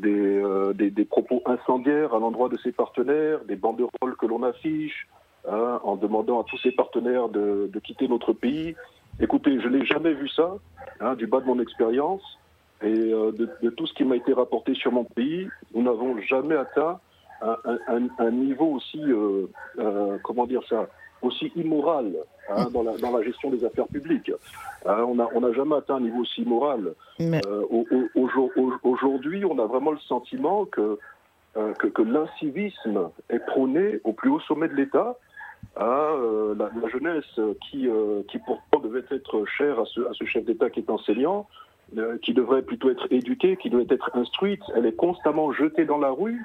euh, 0.04 0.72
des, 0.72 0.90
des 0.90 1.04
propos 1.04 1.42
incendiaires 1.46 2.14
à 2.14 2.18
l'endroit 2.18 2.48
de 2.48 2.58
ses 2.58 2.72
partenaires, 2.72 3.44
des 3.44 3.56
banderoles 3.56 4.16
que 4.18 4.26
l'on 4.26 4.42
affiche, 4.42 5.06
hein, 5.48 5.80
en 5.84 5.96
demandant 5.96 6.40
à 6.40 6.44
tous 6.44 6.58
ses 6.58 6.72
partenaires 6.72 7.28
de, 7.28 7.70
de 7.72 7.78
quitter 7.78 8.08
notre 8.08 8.32
pays. 8.32 8.74
Écoutez, 9.20 9.60
je 9.60 9.68
n'ai 9.68 9.86
jamais 9.86 10.12
vu 10.12 10.28
ça, 10.28 10.56
hein, 11.00 11.14
du 11.14 11.26
bas 11.26 11.40
de 11.40 11.46
mon 11.46 11.60
expérience, 11.60 12.22
et 12.82 12.86
euh, 12.86 13.32
de, 13.32 13.48
de, 13.62 13.70
tout 13.70 13.86
ce 13.86 13.94
qui 13.94 14.04
m'a 14.04 14.16
été 14.16 14.32
rapporté 14.32 14.74
sur 14.74 14.92
mon 14.92 15.04
pays, 15.04 15.48
nous 15.74 15.82
n'avons 15.82 16.20
jamais 16.20 16.56
atteint 16.56 17.00
un, 17.42 17.56
un, 17.88 18.08
un 18.18 18.30
niveau 18.30 18.66
aussi, 18.66 19.00
euh, 19.00 19.46
euh, 19.78 20.18
comment 20.22 20.46
dire 20.46 20.62
ça, 20.68 20.86
aussi 21.22 21.52
immoral 21.56 22.12
hein, 22.50 22.66
dans, 22.72 22.82
la, 22.82 22.96
dans, 22.98 23.16
la, 23.16 23.22
gestion 23.22 23.50
des 23.50 23.64
affaires 23.64 23.86
publiques. 23.86 24.32
Hein, 24.84 25.04
on 25.08 25.14
n'a 25.14 25.28
on 25.34 25.42
a 25.42 25.52
jamais 25.52 25.76
atteint 25.76 25.96
un 25.96 26.00
niveau 26.00 26.20
aussi 26.20 26.42
immoral. 26.42 26.94
Euh, 27.20 27.62
au, 27.70 27.86
au, 28.14 28.72
Aujourd'hui, 28.82 29.44
on 29.44 29.58
a 29.58 29.66
vraiment 29.66 29.92
le 29.92 29.98
sentiment 30.00 30.64
que, 30.66 30.98
que, 31.54 31.86
que 31.86 32.02
l'incivisme 32.02 33.10
est 33.30 33.38
prôné 33.38 34.00
au 34.04 34.12
plus 34.12 34.30
haut 34.30 34.40
sommet 34.40 34.68
de 34.68 34.74
l'État 34.74 35.16
à 35.76 35.84
euh, 35.84 36.54
la, 36.58 36.70
la, 36.80 36.88
jeunesse 36.88 37.40
qui, 37.68 37.88
euh, 37.88 38.22
qui 38.28 38.38
pourtant 38.38 38.80
devait 38.80 39.04
être 39.10 39.44
chère 39.46 39.78
à 39.80 39.84
ce, 39.84 40.00
à 40.02 40.12
ce 40.12 40.24
chef 40.24 40.44
d'État 40.44 40.70
qui 40.70 40.80
est 40.80 40.90
enseignant, 40.90 41.46
euh, 41.96 42.18
qui 42.22 42.34
devrait 42.34 42.62
plutôt 42.62 42.90
être 42.90 43.06
éduquée, 43.10 43.56
qui 43.56 43.70
devait 43.70 43.86
être 43.88 44.10
instruite. 44.14 44.62
Elle 44.74 44.86
est 44.86 44.96
constamment 44.96 45.52
jetée 45.52 45.84
dans 45.84 45.98
la 45.98 46.10
rue 46.10 46.42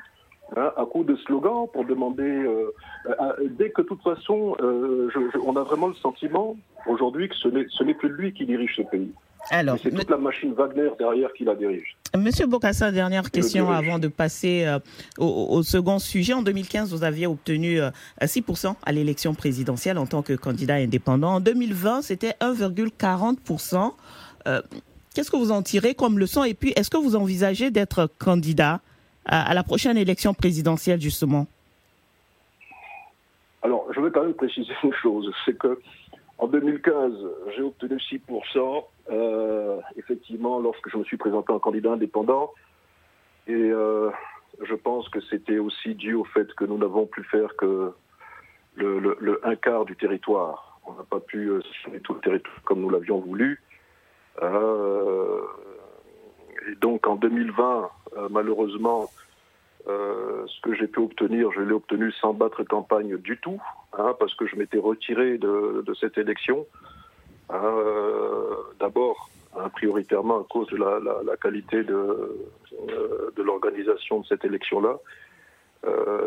hein, 0.56 0.71
à 0.77 0.86
coup 0.86 1.04
de 1.04 1.15
slogans 1.15 1.67
pour 1.71 1.86
demander. 1.86 2.23
Euh, 2.23 2.71
dès 3.58 3.71
que, 3.71 3.82
de 3.82 3.88
toute 3.88 4.04
façon, 4.04 4.56
je, 4.60 5.30
je, 5.34 5.38
on 5.39 5.56
a 5.56 5.63
vraiment 5.63 5.88
le 5.88 5.95
sentiment 5.95 6.56
aujourd'hui 6.88 7.30
que 7.30 7.36
ce 7.36 7.84
n'est 7.84 7.93
plus 7.93 8.10
lui 8.10 8.34
qui 8.34 8.45
dirige 8.45 8.75
ce 8.75 8.84
pays. 8.84 9.12
Alors, 9.49 9.77
c'est 9.82 9.91
toute 9.91 10.10
la 10.10 10.17
machine 10.17 10.54
Wagner 10.54 10.89
derrière 10.99 11.34
qui 11.34 11.43
la 11.43 11.56
dirige. 11.56 11.95
Monsieur 12.15 12.45
Bocassa, 12.45 12.91
dernière 12.91 13.32
question 13.32 13.71
avant 13.71 13.97
de 13.97 14.08
passer 14.08 14.65
euh, 14.65 14.80
au, 15.17 15.47
au, 15.49 15.63
second 15.63 15.97
sujet. 15.97 16.34
En 16.34 16.41
2015, 16.41 16.91
vous 16.91 17.04
aviez 17.04 17.25
obtenu 17.25 17.82
euh, 17.82 17.89
6% 18.21 18.75
à 18.84 18.91
l'élection 18.91 19.34
présidentielle 19.34 19.97
en 19.97 20.06
tant 20.06 20.21
que 20.21 20.34
candidat 20.34 20.75
indépendant. 20.75 21.36
En 21.36 21.39
2020, 21.39 22.01
c'était 22.01 22.36
1,40%. 22.41 23.91
Euh, 24.47 24.62
Qu'est-ce 25.13 25.30
que 25.30 25.36
vous 25.36 25.52
en 25.52 25.62
tirez 25.62 25.93
comme 25.93 26.19
leçon 26.19 26.43
Et 26.45 26.54
puis, 26.54 26.71
est-ce 26.76 26.89
que 26.89 26.97
vous 26.97 27.15
envisagez 27.17 27.69
d'être 27.69 28.10
candidat 28.17 28.80
à, 29.26 29.54
la 29.54 29.63
prochaine 29.63 29.97
élection 29.97 30.34
présidentielle, 30.34 31.02
justement? 31.02 31.47
Alors, 33.62 33.86
je 33.93 34.00
veux 34.00 34.10
quand 34.10 34.24
même 34.24 34.34
préciser 34.34 34.74
une 34.84 34.93
chose, 34.93 35.32
c'est 35.45 35.58
que 35.58 35.80
en 36.38 36.47
2015, 36.47 37.13
j'ai 37.56 37.62
obtenu 37.62 37.97
6%, 37.97 38.84
euh, 39.12 39.78
effectivement, 39.95 40.60
lorsque 40.60 40.89
je 40.89 40.97
me 40.97 41.04
suis 41.04 41.17
présenté 41.17 41.54
en 41.54 41.60
candidat 41.60 41.91
indépendant. 41.91 42.52
Et 43.47 43.54
euh, 43.54 44.10
je 44.63 44.74
pense 44.74 45.08
que 45.10 45.19
c'était 45.30 45.60
aussi 45.60 45.93
dû 45.93 46.15
au 46.15 46.24
fait 46.24 46.52
que 46.56 46.65
nous 46.65 46.80
n'avons 46.80 47.06
pu 47.06 47.24
faire 47.26 47.56
que 47.58 47.93
le, 48.76 49.39
un 49.43 49.56
quart 49.56 49.86
du 49.86 49.95
territoire. 49.95 50.80
On 50.88 50.93
n'a 50.93 51.04
pas 51.04 51.19
pu 51.19 51.50
euh, 51.50 51.62
tout 52.04 52.15
le 52.15 52.21
territoire 52.21 52.62
comme 52.63 52.82
nous 52.82 52.89
l'avions 52.89 53.19
voulu. 53.19 53.62
Euh, 54.41 55.41
et 56.70 56.76
donc 56.76 57.08
en 57.08 57.15
2020, 57.15 57.89
euh, 58.17 58.28
malheureusement, 58.30 59.10
euh, 59.88 60.46
ce 60.48 60.62
que 60.62 60.76
j'ai 60.76 60.88
pu 60.88 61.00
obtenir, 61.00 61.52
je 61.52 61.62
l'ai 61.62 61.74
obtenu 61.74 62.12
sans 62.13 62.34
battre 62.34 62.63
campagne 62.63 63.17
du 63.17 63.38
tout, 63.38 63.62
hein, 63.98 64.15
parce 64.20 64.36
que 64.36 64.46
je 64.46 64.56
m'étais 64.56 64.78
retiré 64.78 65.38
de, 65.38 65.84
cette 66.00 66.17
élection. 66.17 66.65
D'abord, 68.80 69.30
hein, 69.58 69.67
prioritairement 69.70 70.39
à 70.39 70.44
cause 70.50 70.67
de 70.70 70.78
la, 70.78 71.38
qualité 71.38 71.84
de, 71.84 72.38
l'organisation 73.38 74.22
de 74.22 74.26
cette 74.26 74.46
élection-là. 74.46 74.98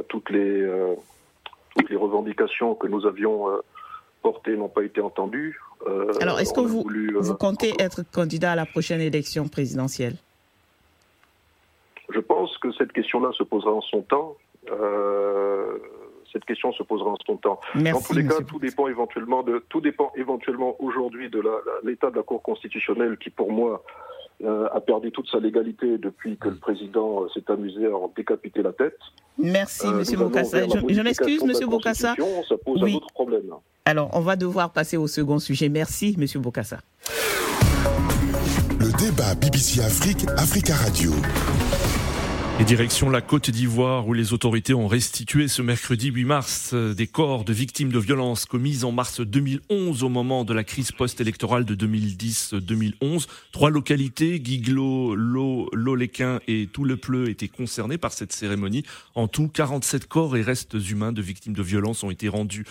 Toutes 0.08 0.30
les 0.30 0.66
revendications 1.96 2.74
que 2.74 2.88
nous 2.88 3.06
avions 3.06 3.48
portées 4.22 4.56
n'ont 4.56 4.68
pas 4.68 4.82
été 4.82 5.00
entendues. 5.00 5.58
Alors, 6.20 6.40
est-ce 6.40 6.52
que 6.52 6.60
vous, 6.60 6.82
voulu, 6.82 7.16
vous 7.18 7.34
comptez 7.34 7.72
être 7.78 8.02
candidat 8.10 8.52
à 8.52 8.56
la 8.56 8.66
prochaine 8.66 9.00
élection 9.00 9.48
présidentielle? 9.48 10.16
Je 12.12 12.20
pense 12.20 12.56
que 12.58 12.72
cette 12.72 12.92
question-là 12.92 13.30
se 13.32 13.42
posera 13.42 13.72
en 13.72 13.80
son 13.80 14.02
temps. 14.02 14.36
Euh, 14.70 15.78
cette 16.32 16.44
question 16.44 16.72
se 16.72 16.82
posera 16.82 17.10
en 17.10 17.16
son 17.24 17.36
temps. 17.36 17.60
Merci, 17.74 17.92
Dans 17.92 18.06
tous 18.06 18.14
les 18.14 18.26
cas, 18.26 18.42
tout 18.46 18.58
dépend 18.58 18.88
éventuellement 18.88 19.42
de 19.42 19.64
tout 19.68 19.80
dépend 19.80 20.12
éventuellement 20.16 20.74
aujourd'hui 20.80 21.30
de 21.30 21.42
l'état 21.84 22.10
de 22.10 22.16
la 22.16 22.22
Cour 22.22 22.42
constitutionnelle 22.42 23.16
qui, 23.18 23.30
pour 23.30 23.52
moi, 23.52 23.82
euh, 23.82 24.13
a 24.44 24.80
perdu 24.80 25.10
toute 25.12 25.28
sa 25.30 25.38
légalité 25.38 25.98
depuis 25.98 26.36
que 26.36 26.48
le 26.48 26.56
président 26.56 27.22
euh, 27.22 27.28
s'est 27.34 27.50
amusé 27.50 27.86
à 27.86 27.96
en 27.96 28.12
décapiter 28.14 28.62
la 28.62 28.72
tête. 28.72 28.98
Merci, 29.38 29.86
euh, 29.86 29.92
Monsieur 29.92 30.18
Bokassa. 30.18 30.66
Je, 30.68 30.94
je 30.94 31.00
m'excuse, 31.00 31.42
Monsieur 31.44 31.66
Bokassa. 31.66 32.14
Ça 32.48 32.56
pose 32.64 32.82
oui. 32.82 32.92
un 32.92 32.96
autre 32.96 33.12
problème. 33.12 33.52
Alors, 33.84 34.10
on 34.12 34.20
va 34.20 34.36
devoir 34.36 34.72
passer 34.72 34.96
au 34.96 35.06
second 35.06 35.38
sujet. 35.38 35.68
Merci, 35.68 36.14
Monsieur 36.18 36.40
Bokassa. 36.40 36.78
Le 38.80 38.90
débat 38.98 39.34
BBC 39.34 39.80
Afrique, 39.80 40.26
Africa 40.36 40.74
Radio. 40.74 41.12
Et 42.60 42.64
direction 42.64 43.10
la 43.10 43.20
Côte 43.20 43.50
d'Ivoire 43.50 44.06
où 44.06 44.12
les 44.12 44.32
autorités 44.32 44.74
ont 44.74 44.86
restitué 44.86 45.48
ce 45.48 45.60
mercredi 45.60 46.10
8 46.10 46.24
mars 46.24 46.72
des 46.72 47.08
corps 47.08 47.44
de 47.44 47.52
victimes 47.52 47.90
de 47.90 47.98
violences 47.98 48.44
commises 48.44 48.84
en 48.84 48.92
mars 48.92 49.20
2011 49.20 50.04
au 50.04 50.08
moment 50.08 50.44
de 50.44 50.54
la 50.54 50.62
crise 50.62 50.92
post-électorale 50.92 51.64
de 51.64 51.74
2010-2011. 51.74 53.26
Trois 53.50 53.70
localités, 53.70 54.38
Guiglo, 54.38 55.16
Lo, 55.16 55.68
Loléquin 55.72 56.38
et 56.46 56.68
Tout 56.72 56.84
le 56.84 56.96
Pleu 56.96 57.28
étaient 57.28 57.48
concernés 57.48 57.98
par 57.98 58.12
cette 58.12 58.32
cérémonie. 58.32 58.84
En 59.16 59.26
tout, 59.26 59.48
47 59.48 60.06
corps 60.06 60.36
et 60.36 60.42
restes 60.42 60.74
humains 60.74 61.12
de 61.12 61.22
victimes 61.22 61.54
de 61.54 61.62
violences 61.62 62.04
ont 62.04 62.10
été 62.12 62.28
rendus 62.28 62.64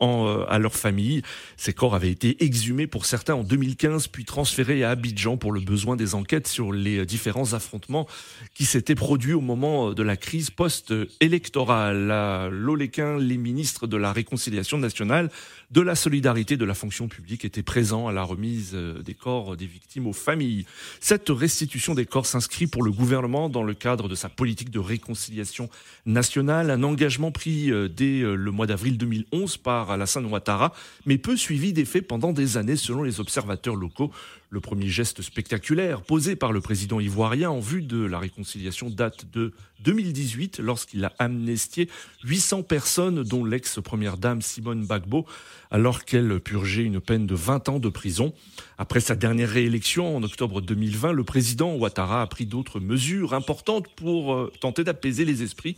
en, 0.00 0.26
euh, 0.26 0.44
à 0.48 0.58
leur 0.58 0.74
famille. 0.74 1.22
Ces 1.56 1.72
corps 1.72 1.94
avaient 1.94 2.10
été 2.10 2.42
exhumés 2.44 2.86
pour 2.86 3.06
certains 3.06 3.34
en 3.34 3.44
2015, 3.44 4.08
puis 4.08 4.24
transférés 4.24 4.82
à 4.84 4.90
Abidjan 4.90 5.36
pour 5.36 5.52
le 5.52 5.60
besoin 5.60 5.96
des 5.96 6.14
enquêtes 6.14 6.48
sur 6.48 6.72
les 6.72 7.06
différents 7.06 7.52
affrontements 7.52 8.06
qui 8.54 8.64
s'étaient 8.64 8.94
produits 8.94 9.34
au 9.34 9.40
moment 9.40 9.92
de 9.92 10.02
la 10.02 10.16
crise 10.16 10.50
post-électorale. 10.50 12.10
À 12.10 12.48
Loléquin, 12.50 13.18
les 13.18 13.36
ministres 13.36 13.86
de 13.86 13.96
la 13.96 14.12
Réconciliation 14.12 14.78
nationale, 14.78 15.30
de 15.70 15.80
la 15.80 15.94
solidarité 15.94 16.56
de 16.56 16.64
la 16.64 16.74
fonction 16.74 17.08
publique 17.08 17.44
étaient 17.44 17.62
présents 17.62 18.08
à 18.08 18.12
la 18.12 18.22
remise 18.22 18.74
des 18.74 19.14
corps 19.14 19.56
des 19.56 19.66
victimes 19.66 20.06
aux 20.06 20.12
familles. 20.12 20.66
Cette 21.00 21.28
restitution 21.28 21.94
des 21.94 22.06
corps 22.06 22.26
s'inscrit 22.26 22.66
pour 22.66 22.82
le 22.82 22.90
gouvernement 22.90 23.48
dans 23.48 23.62
le 23.62 23.74
cadre 23.74 24.08
de 24.08 24.14
sa 24.14 24.28
politique 24.28 24.70
de 24.70 24.80
réconciliation 24.80 25.70
nationale, 26.06 26.70
un 26.70 26.82
engagement 26.82 27.30
pris 27.30 27.70
dès 27.90 28.20
le 28.20 28.50
mois 28.50 28.66
d'avril 28.66 28.98
2011 28.98 29.58
par 29.58 29.90
Alassane 29.90 30.26
Ouattara, 30.26 30.72
mais 31.06 31.18
peu 31.18 31.36
suivi 31.36 31.72
des 31.72 31.84
faits 31.84 32.06
pendant 32.06 32.32
des 32.32 32.56
années 32.56 32.76
selon 32.76 33.02
les 33.02 33.20
observateurs 33.20 33.76
locaux. 33.76 34.10
Le 34.52 34.58
premier 34.58 34.88
geste 34.88 35.22
spectaculaire 35.22 36.02
posé 36.02 36.34
par 36.34 36.50
le 36.50 36.60
président 36.60 36.98
ivoirien 36.98 37.50
en 37.50 37.60
vue 37.60 37.82
de 37.82 38.04
la 38.04 38.18
réconciliation 38.18 38.90
date 38.90 39.26
de 39.32 39.52
2018 39.84 40.58
lorsqu'il 40.58 41.04
a 41.04 41.12
amnestié 41.20 41.88
800 42.24 42.64
personnes 42.64 43.22
dont 43.22 43.44
l'ex-première 43.44 44.18
dame 44.18 44.42
Simone 44.42 44.84
Bagbo 44.84 45.24
alors 45.70 46.04
qu'elle 46.04 46.40
purgeait 46.40 46.84
une 46.84 47.00
peine 47.00 47.26
de 47.26 47.34
20 47.34 47.68
ans 47.68 47.78
de 47.78 47.88
prison. 47.88 48.32
Après 48.78 49.00
sa 49.00 49.14
dernière 49.14 49.50
réélection 49.50 50.16
en 50.16 50.22
octobre 50.22 50.60
2020, 50.60 51.12
le 51.12 51.24
président 51.24 51.74
Ouattara 51.74 52.22
a 52.22 52.26
pris 52.26 52.46
d'autres 52.46 52.80
mesures 52.80 53.34
importantes 53.34 53.86
pour 53.94 54.34
euh, 54.34 54.52
tenter 54.60 54.84
d'apaiser 54.84 55.24
les 55.24 55.42
esprits, 55.42 55.76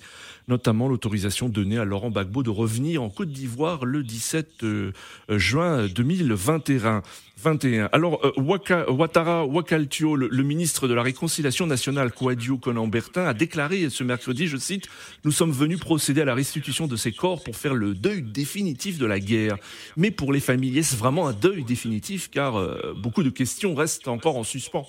notamment 0.48 0.88
l'autorisation 0.88 1.48
donnée 1.48 1.78
à 1.78 1.84
Laurent 1.84 2.10
Gbagbo 2.10 2.42
de 2.42 2.50
revenir 2.50 3.02
en 3.02 3.10
Côte 3.10 3.30
d'Ivoire 3.30 3.84
le 3.84 4.02
17 4.02 4.62
euh, 4.62 4.92
juin 5.28 5.86
2021. 5.88 7.02
21. 7.42 7.88
Alors, 7.92 8.24
euh, 8.24 8.90
Ouattara 8.90 9.44
Wakaltio, 9.46 10.16
le, 10.16 10.42
ministre 10.42 10.86
de 10.86 10.94
la 10.94 11.02
Réconciliation 11.02 11.66
nationale, 11.66 12.12
Kouadio 12.12 12.56
Conambertin, 12.56 13.26
a 13.26 13.34
déclaré 13.34 13.90
ce 13.90 14.04
mercredi, 14.04 14.46
je 14.46 14.56
cite, 14.56 14.86
Nous 15.24 15.32
sommes 15.32 15.50
venus 15.50 15.80
procéder 15.80 16.20
à 16.20 16.24
la 16.24 16.34
restitution 16.34 16.86
de 16.86 16.96
ces 16.96 17.12
corps 17.12 17.42
pour 17.42 17.56
faire 17.56 17.74
le 17.74 17.94
deuil 17.94 18.22
définitif 18.22 18.98
de 18.98 19.06
la 19.06 19.18
guerre. 19.18 19.56
Mais 19.96 20.10
pour 20.10 20.32
les 20.32 20.40
familles, 20.40 20.78
est-ce 20.78 20.96
vraiment 20.96 21.26
un 21.26 21.32
deuil 21.32 21.64
définitif 21.64 22.30
Car 22.30 22.56
euh, 22.56 22.94
beaucoup 22.96 23.22
de 23.22 23.30
questions 23.30 23.74
restent 23.74 24.08
encore 24.08 24.36
en 24.36 24.44
suspens. 24.44 24.86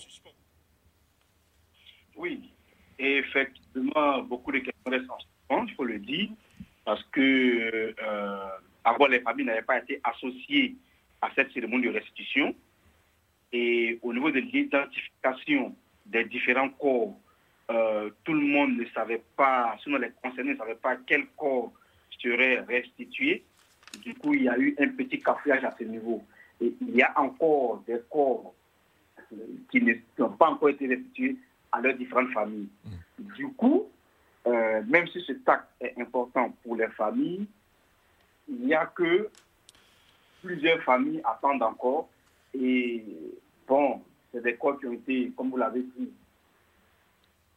Oui, 2.15 2.49
et 2.99 3.17
effectivement, 3.17 4.21
beaucoup 4.23 4.51
de 4.51 4.59
questions 4.59 4.91
restent 4.91 5.09
en 5.09 5.19
suspens, 5.19 5.65
il 5.67 5.75
faut 5.75 5.83
le 5.83 5.99
dire, 5.99 6.29
parce 6.85 7.03
que 7.11 7.93
euh, 8.01 8.37
avant, 8.83 9.07
les 9.07 9.21
familles 9.21 9.45
n'avaient 9.45 9.61
pas 9.61 9.79
été 9.79 9.99
associées 10.03 10.75
à 11.21 11.29
cette 11.35 11.51
cérémonie 11.53 11.85
de 11.85 11.91
restitution. 11.91 12.53
Et 13.51 13.99
au 14.01 14.13
niveau 14.13 14.31
de 14.31 14.39
l'identification 14.39 15.75
des 16.05 16.25
différents 16.25 16.69
corps, 16.69 17.15
euh, 17.71 18.09
tout 18.23 18.33
le 18.33 18.41
monde 18.41 18.77
ne 18.77 18.85
savait 18.93 19.23
pas, 19.37 19.77
sinon 19.83 19.97
les 19.97 20.11
concernés 20.21 20.53
ne 20.53 20.57
savaient 20.57 20.75
pas 20.75 20.97
quel 21.07 21.27
corps 21.37 21.71
serait 22.21 22.59
restitué. 22.61 23.43
Du 24.01 24.13
coup, 24.15 24.33
il 24.33 24.43
y 24.43 24.49
a 24.49 24.57
eu 24.57 24.75
un 24.79 24.89
petit 24.89 25.19
cafouillage 25.19 25.63
à 25.63 25.75
ce 25.77 25.83
niveau. 25.83 26.23
Et 26.61 26.73
il 26.81 26.95
y 26.95 27.01
a 27.01 27.19
encore 27.19 27.83
des 27.87 27.99
corps 28.09 28.53
qui 29.71 29.81
n'ont 30.17 30.29
pas 30.29 30.49
encore 30.49 30.69
été 30.69 30.87
restitués 30.87 31.37
à 31.71 31.81
leurs 31.81 31.95
différentes 31.95 32.31
familles. 32.31 32.69
Mm. 32.85 33.23
Du 33.35 33.47
coup, 33.49 33.87
euh, 34.47 34.81
même 34.87 35.07
si 35.07 35.21
ce 35.21 35.33
acte 35.45 35.69
est 35.79 35.99
important 35.99 36.53
pour 36.63 36.75
les 36.75 36.87
familles, 36.89 37.47
il 38.47 38.65
n'y 38.65 38.73
a 38.73 38.85
que 38.85 39.29
plusieurs 40.43 40.81
familles 40.83 41.21
attendent 41.23 41.63
encore. 41.63 42.09
Et 42.53 43.03
bon, 43.67 44.01
c'est 44.31 44.43
des 44.43 44.55
corps 44.55 44.79
qui 44.79 44.87
ont 44.87 44.93
été, 44.93 45.31
comme 45.35 45.49
vous 45.49 45.57
l'avez 45.57 45.83
dit, 45.97 46.11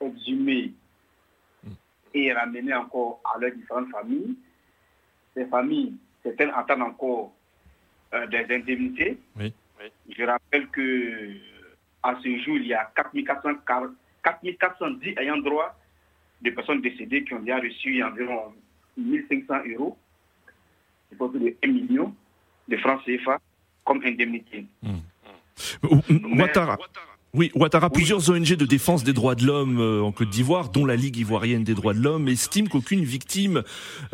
exhumés 0.00 0.72
et 2.14 2.32
ramenés 2.32 2.74
encore 2.74 3.20
à 3.24 3.38
leurs 3.38 3.52
différentes 3.52 3.90
familles. 3.90 4.36
Ces 5.34 5.46
familles, 5.46 5.96
certaines 6.26 6.50
attendent 6.50 6.82
encore 6.82 7.32
euh, 8.14 8.26
des 8.26 8.46
indemnités. 8.54 9.18
Je 9.38 10.24
rappelle 10.24 10.68
que 10.68 11.32
à 12.02 12.16
ce 12.22 12.38
jour, 12.38 12.56
il 12.56 12.66
y 12.66 12.74
a 12.74 12.90
4410 12.94 15.14
ayant 15.18 15.36
droit 15.38 15.74
de 16.42 16.50
personnes 16.50 16.82
décédées 16.82 17.24
qui 17.24 17.32
ont 17.34 17.40
déjà 17.40 17.58
reçu 17.58 18.02
environ 18.02 18.52
1500 18.96 19.54
euros 19.76 19.96
c'est 21.08 21.18
pas 21.18 21.28
plus 21.28 21.38
de 21.40 21.56
1 21.62 21.68
million 21.68 22.12
de 22.68 22.76
francs 22.78 23.00
CFA 23.04 23.38
comme 23.84 24.02
indemnité. 24.04 24.66
Hmm. 24.82 24.98
Ouattara. 26.38 26.76
Oui, 27.36 27.50
Ouattara, 27.54 27.90
plusieurs 27.90 28.30
ONG 28.30 28.56
de 28.56 28.64
défense 28.64 29.04
des 29.04 29.12
droits 29.12 29.34
de 29.34 29.44
l'homme 29.44 29.78
euh, 29.78 30.00
en 30.00 30.10
Côte 30.10 30.30
d'Ivoire, 30.30 30.70
dont 30.70 30.86
la 30.86 30.96
Ligue 30.96 31.18
ivoirienne 31.18 31.64
des 31.64 31.74
droits 31.74 31.92
de 31.92 32.00
l'homme, 32.02 32.28
estiment 32.28 32.66
qu'aucune 32.66 33.04
victime 33.04 33.62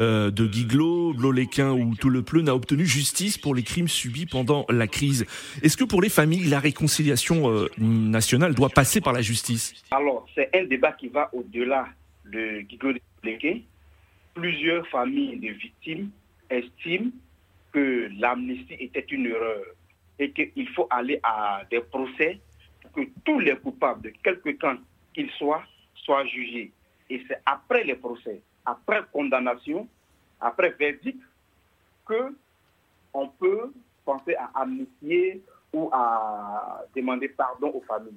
euh, 0.00 0.32
de 0.32 0.44
Guiglo, 0.44 1.14
de 1.14 1.22
l'Oléquin 1.22 1.70
ou 1.70 1.94
tout 1.94 2.10
le 2.10 2.22
pleu 2.22 2.42
n'a 2.42 2.52
obtenu 2.52 2.84
justice 2.84 3.38
pour 3.38 3.54
les 3.54 3.62
crimes 3.62 3.86
subis 3.86 4.26
pendant 4.26 4.66
la 4.68 4.88
crise. 4.88 5.24
Est-ce 5.62 5.76
que 5.76 5.84
pour 5.84 6.02
les 6.02 6.08
familles, 6.08 6.48
la 6.48 6.58
réconciliation 6.58 7.48
euh, 7.48 7.68
nationale 7.78 8.56
doit 8.56 8.70
passer 8.70 9.00
par 9.00 9.12
la 9.12 9.22
justice? 9.22 9.72
Alors, 9.92 10.26
c'est 10.34 10.50
un 10.56 10.64
débat 10.64 10.90
qui 10.90 11.06
va 11.06 11.30
au-delà 11.32 11.86
de 12.24 12.62
Guiglo 12.62 12.92
de 12.92 13.00
Plusieurs 14.34 14.84
familles 14.88 15.38
de 15.38 15.52
victimes 15.52 16.10
estime 16.50 17.12
que 17.70 18.10
l'amnistie 18.18 18.74
était 18.80 19.06
une 19.12 19.26
erreur 19.26 19.62
et 20.18 20.32
qu'il 20.32 20.68
faut 20.70 20.88
aller 20.90 21.20
à 21.22 21.62
des 21.70 21.82
procès 21.82 22.40
que 22.94 23.00
tous 23.24 23.40
les 23.40 23.56
coupables, 23.56 24.02
de 24.02 24.12
quelque 24.22 24.50
camp 24.50 24.78
qu'ils 25.14 25.30
soient, 25.32 25.62
soient 25.94 26.24
jugés. 26.26 26.72
Et 27.10 27.22
c'est 27.28 27.40
après 27.46 27.84
les 27.84 27.94
procès, 27.94 28.40
après 28.64 29.00
condamnation, 29.12 29.88
après 30.40 30.70
verdict, 30.70 31.20
que 32.06 32.34
on 33.14 33.28
peut 33.28 33.72
penser 34.04 34.34
à 34.34 34.50
amnistier 34.54 35.42
ou 35.72 35.88
à 35.92 36.84
demander 36.94 37.28
pardon 37.28 37.70
aux 37.74 37.82
familles. 37.82 38.12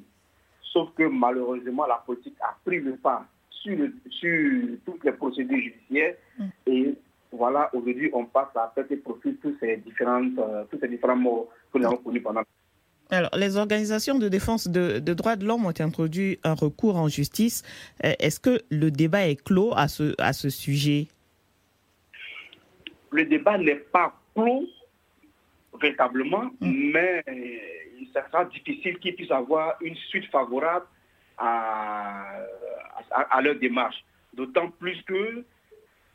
Sauf 0.62 0.94
que 0.96 1.04
malheureusement, 1.04 1.86
la 1.86 1.98
politique 1.98 2.38
a 2.42 2.58
pris 2.66 2.80
le 2.80 2.96
pas 2.98 3.26
sur, 3.50 3.78
sur 4.10 4.78
toutes 4.86 5.04
les 5.04 5.12
procédures 5.14 5.60
judiciaires 5.60 6.16
mm. 6.38 6.48
et 6.68 6.96
voilà, 7.32 7.70
aujourd'hui, 7.74 8.10
on 8.14 8.26
passe 8.26 8.56
à 8.56 8.72
faire 8.74 8.86
profil 9.04 9.38
tous 9.42 9.56
ces 9.60 9.78
différentes, 9.78 10.38
euh, 10.40 10.64
tous 10.72 10.80
ces 10.80 10.88
différents 10.88 11.16
mots 11.16 11.50
que 11.72 11.80
nous 11.80 11.86
avons 11.86 11.98
connus 11.98 12.22
pendant. 12.22 12.44
Alors, 13.12 13.30
les 13.38 13.58
organisations 13.58 14.18
de 14.18 14.28
défense 14.30 14.68
de, 14.68 15.00
droits 15.14 15.36
de 15.36 15.46
l'homme 15.46 15.66
ont 15.66 15.74
introduit 15.80 16.40
un 16.44 16.54
recours 16.54 16.96
en 16.96 17.08
justice. 17.08 17.64
Euh, 18.04 18.14
est-ce 18.20 18.40
que 18.40 18.62
le 18.72 18.90
débat 18.90 19.28
est 19.28 19.42
clos 19.44 19.74
à 19.76 19.88
ce, 19.88 20.16
à 20.20 20.34
ce 20.34 20.50
sujet? 20.50 21.08
Le 23.12 23.26
débat 23.26 23.58
n'est 23.58 23.76
pas 23.76 24.14
clos 24.36 24.66
véritablement, 25.80 26.46
mm. 26.62 26.92
mais 26.94 27.24
il 28.00 28.08
sera 28.14 28.46
difficile 28.46 28.98
qu'ils 29.00 29.16
puissent 29.16 29.32
avoir 29.32 29.76
une 29.82 29.96
suite 30.10 30.26
favorable 30.32 30.86
à, 31.38 32.26
à, 33.12 33.22
à 33.22 33.42
leur 33.42 33.56
démarche. 33.56 34.04
D'autant 34.34 34.70
plus 34.70 35.02
que 35.04 35.44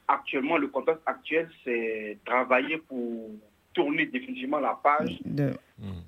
actuellement, 0.09 0.59
le 0.59 0.69
contexte 0.69 1.03
actuel, 1.07 1.49
c'est 1.65 2.19
travailler 2.25 2.79
pour 2.79 3.31
tourner 3.81 4.07
définitivement 4.07 4.61
la 4.61 4.79
page, 4.83 5.19
de... 5.25 5.53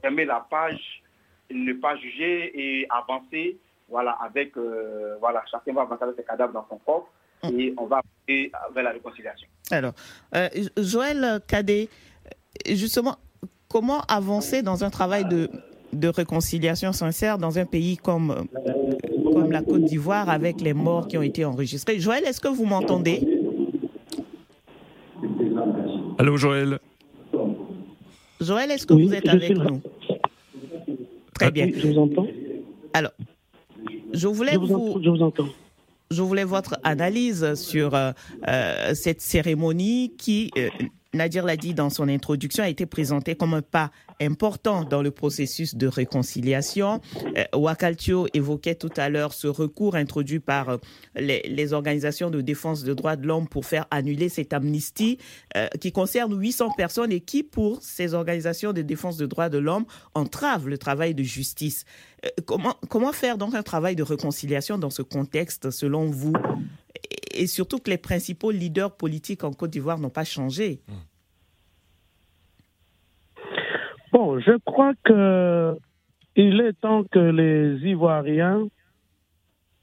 fermer 0.00 0.24
la 0.24 0.46
page, 0.50 1.02
ne 1.50 1.72
pas 1.74 1.96
juger 1.96 2.52
et 2.54 2.86
avancer. 2.90 3.56
Voilà, 3.88 4.12
avec, 4.12 4.56
euh, 4.56 5.16
voilà, 5.20 5.42
chacun 5.50 5.74
va 5.74 5.82
avancer 5.82 6.04
avec 6.04 6.16
ses 6.16 6.24
cadavres 6.24 6.54
dans 6.54 6.66
son 6.70 6.78
corps 6.78 7.10
mm. 7.44 7.60
et 7.60 7.74
on 7.76 7.84
va 7.84 8.00
aller 8.26 8.50
vers 8.74 8.84
la 8.84 8.90
réconciliation. 8.90 9.46
Alors, 9.70 9.92
euh, 10.34 10.48
Joël 10.78 11.40
Cadet, 11.46 11.88
justement, 12.66 13.16
comment 13.68 14.00
avancer 14.08 14.62
dans 14.62 14.82
un 14.82 14.88
travail 14.88 15.26
de, 15.26 15.50
de 15.92 16.08
réconciliation 16.08 16.92
sincère 16.92 17.36
dans 17.36 17.58
un 17.58 17.66
pays 17.66 17.98
comme, 17.98 18.46
comme 19.32 19.52
la 19.52 19.62
Côte 19.62 19.84
d'Ivoire 19.84 20.30
avec 20.30 20.62
les 20.62 20.72
morts 20.72 21.06
qui 21.06 21.18
ont 21.18 21.22
été 21.22 21.44
enregistrés? 21.44 22.00
Joël, 22.00 22.24
est-ce 22.24 22.40
que 22.40 22.48
vous 22.48 22.64
m'entendez? 22.64 23.20
Allô 26.18 26.36
Joël 26.38 26.78
Joël, 28.42 28.70
est-ce 28.70 28.86
que 28.86 28.94
vous 28.94 29.12
êtes 29.12 29.28
avec 29.28 29.56
nous? 29.56 29.80
Très 31.34 31.50
bien. 31.50 31.70
je 31.74 31.88
vous 31.88 31.98
entends? 31.98 32.26
Alors, 32.92 33.12
je 34.12 34.28
voulais 34.28 34.52
je 34.52 34.58
vous, 34.58 35.00
je 35.02 35.08
vous 35.08 35.22
entends. 35.22 35.48
Je 36.10 36.20
voulais 36.20 36.44
votre 36.44 36.78
analyse 36.84 37.54
sur 37.54 37.94
euh, 37.94 38.12
euh, 38.46 38.94
cette 38.94 39.22
cérémonie 39.22 40.12
qui 40.18 40.50
euh, 40.58 40.68
Nadir 41.14 41.44
l'a 41.44 41.58
dit 41.58 41.74
dans 41.74 41.90
son 41.90 42.08
introduction, 42.08 42.64
a 42.64 42.70
été 42.70 42.86
présenté 42.86 43.34
comme 43.34 43.52
un 43.52 43.60
pas 43.60 43.90
important 44.18 44.82
dans 44.84 45.02
le 45.02 45.10
processus 45.10 45.74
de 45.74 45.86
réconciliation. 45.86 47.02
Euh, 47.36 47.44
Wakaltio 47.54 48.28
évoquait 48.32 48.76
tout 48.76 48.90
à 48.96 49.10
l'heure 49.10 49.34
ce 49.34 49.46
recours 49.46 49.94
introduit 49.94 50.40
par 50.40 50.70
euh, 50.70 50.78
les, 51.16 51.72
organisations 51.74 52.30
de 52.30 52.40
défense 52.40 52.82
des 52.82 52.94
droits 52.94 53.16
de 53.16 53.26
l'homme 53.26 53.46
pour 53.46 53.66
faire 53.66 53.86
annuler 53.90 54.30
cette 54.30 54.54
amnistie 54.54 55.18
euh, 55.56 55.68
qui 55.80 55.92
concerne 55.92 56.34
800 56.34 56.70
personnes 56.78 57.12
et 57.12 57.20
qui, 57.20 57.42
pour 57.42 57.82
ces 57.82 58.14
organisations 58.14 58.72
de 58.72 58.80
défense 58.80 59.18
des 59.18 59.26
droits 59.26 59.50
de 59.50 59.58
l'homme, 59.58 59.84
entrave 60.14 60.66
le 60.66 60.78
travail 60.78 61.14
de 61.14 61.22
justice. 61.22 61.84
comment, 62.46 62.76
comment 62.88 63.12
faire 63.12 63.36
donc 63.36 63.54
un 63.54 63.62
travail 63.62 63.96
de 63.96 64.02
réconciliation 64.02 64.78
dans 64.78 64.90
ce 64.90 65.02
contexte, 65.02 65.70
selon 65.70 66.06
vous? 66.06 66.32
Et 67.34 67.46
surtout 67.46 67.78
que 67.78 67.90
les 67.90 67.98
principaux 67.98 68.50
leaders 68.50 68.96
politiques 68.96 69.44
en 69.44 69.52
Côte 69.52 69.70
d'Ivoire 69.70 69.98
n'ont 69.98 70.10
pas 70.10 70.24
changé. 70.24 70.80
Bon, 74.12 74.38
je 74.40 74.58
crois 74.64 74.92
que 75.04 75.76
il 76.36 76.60
est 76.60 76.78
temps 76.80 77.04
que 77.04 77.18
les 77.18 77.78
Ivoiriens 77.88 78.66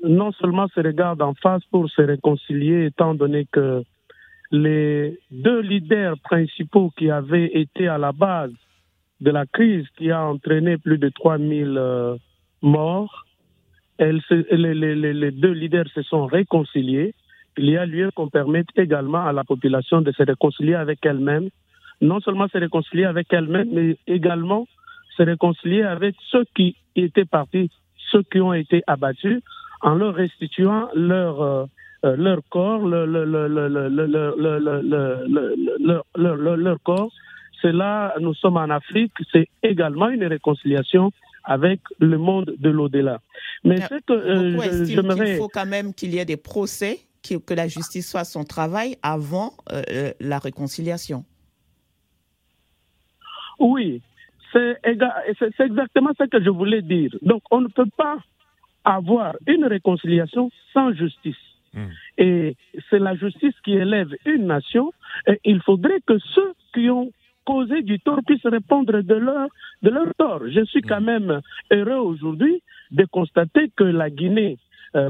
non 0.03 0.31
seulement 0.33 0.67
se 0.69 0.79
regardent 0.79 1.21
en 1.21 1.33
face 1.33 1.63
pour 1.71 1.89
se 1.89 2.01
réconcilier, 2.01 2.85
étant 2.85 3.15
donné 3.15 3.45
que 3.51 3.83
les 4.51 5.19
deux 5.29 5.59
leaders 5.59 6.17
principaux 6.19 6.91
qui 6.97 7.11
avaient 7.11 7.51
été 7.59 7.87
à 7.87 7.97
la 7.97 8.11
base 8.11 8.53
de 9.19 9.31
la 9.31 9.45
crise 9.45 9.85
qui 9.97 10.11
a 10.11 10.23
entraîné 10.23 10.77
plus 10.77 10.97
de 10.97 11.09
3000 11.09 11.75
euh, 11.77 12.15
morts, 12.61 13.25
les, 13.99 15.31
deux 15.31 15.51
leaders 15.51 15.89
se 15.93 16.01
sont 16.03 16.25
réconciliés 16.25 17.13
il 17.59 17.69
y 17.69 17.77
a 17.77 17.85
lieu 17.85 18.09
qu'on 18.15 18.29
permette 18.29 18.67
également 18.77 19.25
à 19.25 19.33
la 19.33 19.43
population 19.43 20.01
de 20.01 20.11
se 20.13 20.23
réconcilier 20.23 20.75
avec 20.75 21.05
elle-même, 21.05 21.49
non 21.99 22.21
seulement 22.21 22.47
se 22.47 22.57
réconcilier 22.57 23.03
avec 23.03 23.27
elle-même, 23.33 23.67
mais 23.71 23.97
également 24.07 24.65
se 25.17 25.23
réconcilier 25.23 25.83
avec 25.83 26.15
ceux 26.31 26.45
qui 26.55 26.77
étaient 26.95 27.25
partis, 27.25 27.69
ceux 28.11 28.23
qui 28.23 28.39
ont 28.39 28.53
été 28.53 28.81
abattus, 28.87 29.41
en 29.81 29.95
leur 29.95 30.15
restituant 30.15 30.87
leur, 30.93 31.67
leur 32.03 32.39
corps, 32.49 32.87
leur, 32.87 33.05
leur 36.57 36.77
corps. 36.83 37.11
Là, 37.63 38.15
nous 38.21 38.33
sommes 38.35 38.55
en 38.55 38.69
Afrique, 38.69 39.11
c'est 39.33 39.49
également 39.63 40.07
une 40.07 40.23
réconciliation 40.23 41.11
avec 41.43 41.81
le 41.99 42.17
monde 42.17 42.55
de 42.57 42.69
l'au-delà. 42.69 43.19
Mais 43.65 43.79
que 44.07 44.13
euh, 44.13 44.85
il 44.87 45.37
faut 45.37 45.49
quand 45.49 45.65
même 45.65 45.93
qu'il 45.93 46.13
y 46.13 46.19
ait 46.19 46.25
des 46.25 46.37
procès, 46.37 46.99
que 47.21 47.53
la 47.53 47.67
justice 47.67 48.11
fasse 48.11 48.31
son 48.33 48.43
travail 48.43 48.97
avant 49.03 49.53
euh, 49.71 49.81
euh, 49.91 50.11
la 50.19 50.39
réconciliation. 50.39 51.25
Oui, 53.59 54.01
c'est 54.53 54.77
exactement 54.83 56.11
ce 56.17 56.25
que 56.25 56.43
je 56.43 56.49
voulais 56.49 56.81
dire. 56.81 57.11
Donc, 57.21 57.43
on 57.51 57.61
ne 57.61 57.67
peut 57.67 57.89
pas 57.97 58.17
avoir 58.85 59.35
une 59.47 59.65
réconciliation 59.65 60.49
sans 60.73 60.93
justice. 60.93 61.35
Hmm. 61.73 61.89
Et 62.17 62.55
c'est 62.89 62.99
la 62.99 63.15
justice 63.15 63.53
qui 63.63 63.73
élève 63.73 64.09
une 64.25 64.47
nation. 64.47 64.91
Et 65.27 65.39
il 65.43 65.61
faudrait 65.61 66.01
que 66.07 66.17
ceux 66.33 66.53
qui 66.73 66.89
ont 66.89 67.11
causé 67.45 67.81
du 67.81 67.99
tort 67.99 68.21
puissent 68.25 68.45
répondre 68.45 69.01
de 69.01 69.15
leur, 69.15 69.49
de 69.83 69.89
leur 69.89 70.13
tort. 70.17 70.41
Je 70.47 70.63
suis 70.65 70.81
quand 70.81 71.01
hmm. 71.01 71.05
même 71.05 71.41
heureux 71.71 71.99
aujourd'hui 71.99 72.63
de 72.91 73.05
constater 73.05 73.69
que 73.75 73.83
la 73.83 74.09
Guinée 74.09 74.57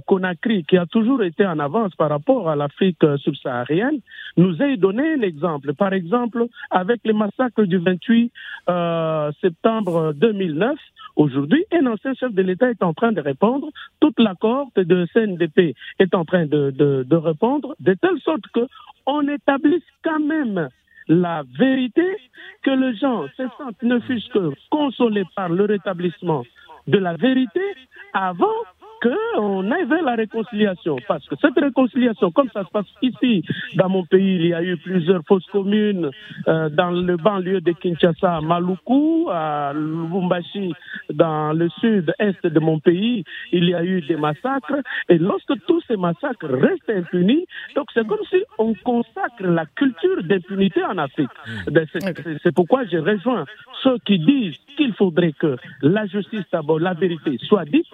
Conakry, 0.05 0.63
qui 0.65 0.77
a 0.77 0.86
toujours 0.86 1.23
été 1.23 1.45
en 1.45 1.59
avance 1.59 1.95
par 1.95 2.09
rapport 2.09 2.49
à 2.49 2.55
l'Afrique 2.55 3.03
subsaharienne, 3.17 3.99
nous 4.38 4.61
a 4.61 4.75
donné 4.75 5.13
un 5.13 5.21
exemple. 5.21 5.73
Par 5.73 5.93
exemple, 5.93 6.45
avec 6.69 7.01
les 7.05 7.13
massacres 7.13 7.63
du 7.63 7.77
28 7.77 8.32
euh, 8.69 9.32
septembre 9.41 10.13
2009, 10.15 10.77
aujourd'hui, 11.15 11.65
un 11.71 11.86
ancien 11.88 12.13
chef 12.13 12.34
de 12.34 12.41
l'État 12.41 12.69
est 12.69 12.84
en 12.84 12.93
train 12.93 13.11
de 13.11 13.21
répondre, 13.21 13.69
toute 13.99 14.19
la 14.19 14.36
cohorte 14.36 14.80
de 14.80 15.07
CNDP 15.13 15.75
est 15.99 16.15
en 16.15 16.25
train 16.25 16.45
de, 16.45 16.71
de, 16.71 17.03
de 17.07 17.15
répondre, 17.15 17.75
de 17.80 17.93
telle 17.93 18.19
sorte 18.23 18.47
que 18.53 18.67
on 19.05 19.27
établisse 19.27 19.84
quand 20.03 20.19
même 20.19 20.69
la 21.07 21.43
vérité, 21.57 22.05
que 22.61 22.69
les 22.69 22.95
gens 22.95 23.25
se 23.36 23.43
sentent 23.57 23.82
ne 23.82 23.99
fût 23.99 24.21
que 24.32 24.51
consolés 24.69 25.25
par 25.36 25.49
le 25.49 25.65
rétablissement 25.65 26.43
de 26.88 26.97
la 26.97 27.15
vérité 27.15 27.61
avant 28.13 28.47
qu'on 29.02 29.72
aille 29.72 29.86
vers 29.86 30.04
la 30.04 30.16
réconciliation. 30.16 30.97
Parce 31.08 31.26
que 31.28 31.36
cette 31.41 31.58
réconciliation, 31.58 32.32
comme 32.32 32.50
ça 32.54 32.64
se 32.64 32.70
passe 32.70 32.86
ici, 33.02 33.43
dans 33.76 33.89
mon 33.89 34.06
pays, 34.06 34.36
il 34.36 34.47
y 34.47 34.54
a 34.54 34.64
eu 34.64 34.78
plusieurs 34.78 35.22
fausses 35.28 35.45
communes 35.47 36.10
euh, 36.47 36.70
dans 36.70 36.91
le 36.91 37.18
banlieue 37.18 37.62
de 37.62 37.72
Kinshasa, 37.72 38.38
à 38.38 38.41
Maluku, 38.41 39.28
à 39.32 39.74
Lubumbashi, 39.74 40.74
dans 41.14 41.54
le 41.54 41.70
sud-est 41.80 42.45
de 42.45 42.60
mon 42.60 42.80
pays, 42.80 43.24
il 43.52 43.66
y 43.66 43.74
a 43.74 43.84
eu 43.84 44.02
des 44.02 44.16
massacres. 44.16 44.82
Et 45.08 45.18
lorsque 45.18 45.54
tous 45.68 45.82
ces 45.88 45.97
massacres 45.97 46.47
restent 46.47 46.89
impunis, 46.89 47.45
donc 47.76 47.88
c'est 47.93 48.06
comme 48.08 48.24
si 48.30 48.43
on 48.58 48.74
consacre 48.74 49.43
la 49.43 49.66
culture 49.66 50.24
d'impunité 50.24 50.84
en 50.84 50.97
Afrique. 50.97 51.30
Hmm. 51.45 51.72
Ben, 51.72 51.88
c'est 52.43 52.54
pourquoi 52.54 52.86
je 52.86 52.97
rejoins 52.97 53.45
ceux 53.84 53.97
qui 54.06 54.20
disent 54.20 54.58
qu'il 54.78 54.93
faudrait 54.93 55.34
que 55.34 55.58
la 55.82 56.06
justice, 56.06 56.45
d'abord, 56.52 56.80
la 56.80 56.93
vérité 56.93 57.38
soit 57.47 57.66
dite, 57.66 57.88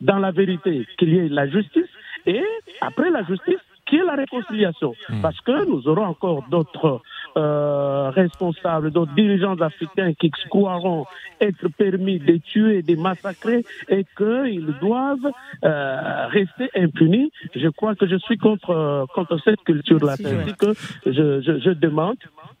dans 0.00 0.18
la 0.18 0.30
vérité, 0.30 0.86
qu'il 0.98 1.14
y 1.14 1.18
ait 1.18 1.28
la 1.28 1.48
justice, 1.48 1.88
et 2.26 2.42
après 2.80 3.10
la 3.10 3.22
justice, 3.24 3.58
qu'il 3.86 3.98
y 3.98 4.00
ait 4.02 4.04
la 4.04 4.14
réconciliation. 4.14 4.94
Hmm. 5.08 5.20
Parce 5.22 5.40
que 5.40 5.64
nous 5.68 5.86
aurons 5.88 6.04
encore 6.04 6.44
d'autres 6.50 7.00
euh, 7.38 8.10
responsables, 8.10 8.90
d'autres 8.90 9.14
dirigeants 9.14 9.60
africains 9.60 10.12
qui 10.14 10.30
croiront 10.50 11.06
être 11.40 11.68
permis 11.76 12.18
de 12.18 12.36
tuer, 12.38 12.82
de 12.82 12.96
massacrer 12.96 13.64
et 13.88 14.04
qu'ils 14.16 14.74
doivent 14.80 15.30
euh, 15.64 16.26
rester 16.28 16.68
impunis. 16.74 17.30
Je 17.54 17.68
crois 17.68 17.94
que 17.94 18.06
je 18.06 18.16
suis 18.16 18.38
contre, 18.38 19.06
contre 19.14 19.38
cette 19.44 19.62
culture-là. 19.62 20.16
C'est 20.16 20.56
que 20.56 20.72
je, 21.06 21.40
je, 21.40 21.60
je 21.60 21.70
demande 21.70 22.16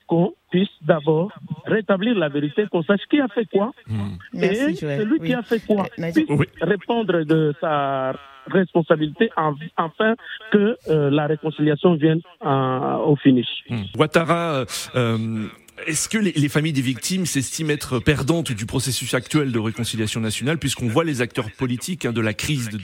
qu'on 0.06 0.32
puisse 0.50 0.68
d'abord 0.82 1.30
rétablir 1.66 2.16
la 2.16 2.28
vérité, 2.28 2.66
qu'on 2.70 2.82
sache 2.82 3.02
qui 3.10 3.20
a 3.20 3.28
fait 3.28 3.44
quoi, 3.44 3.72
hmm. 3.86 4.42
et 4.42 4.74
celui 4.74 5.20
qui 5.20 5.34
a 5.34 5.42
fait 5.42 5.64
quoi 5.64 5.86
euh, 5.98 6.12
puisse 6.12 6.28
répondre 6.60 7.22
de 7.24 7.54
sa 7.60 8.14
responsabilité 8.50 9.30
afin 9.36 10.14
que 10.52 10.76
euh, 10.88 11.10
la 11.10 11.26
réconciliation 11.26 11.94
vienne 11.94 12.20
au 12.42 13.16
finish. 13.16 13.48
Hmm. 13.68 13.82
Ouattara, 13.96 14.64
euh, 14.94 15.46
est-ce 15.86 16.08
que 16.08 16.18
les, 16.18 16.48
familles 16.48 16.72
des 16.72 16.80
victimes 16.80 17.26
s'estiment 17.26 17.70
être 17.70 17.98
perdantes 18.00 18.52
du 18.52 18.66
processus 18.66 19.14
actuel 19.14 19.52
de 19.52 19.58
réconciliation 19.58 20.20
nationale, 20.20 20.58
puisqu'on 20.58 20.88
voit 20.88 21.04
les 21.04 21.22
acteurs 21.22 21.50
politiques 21.56 22.04
hein, 22.04 22.12
de 22.12 22.20
la 22.20 22.34
crise 22.34 22.68
de 22.68 22.78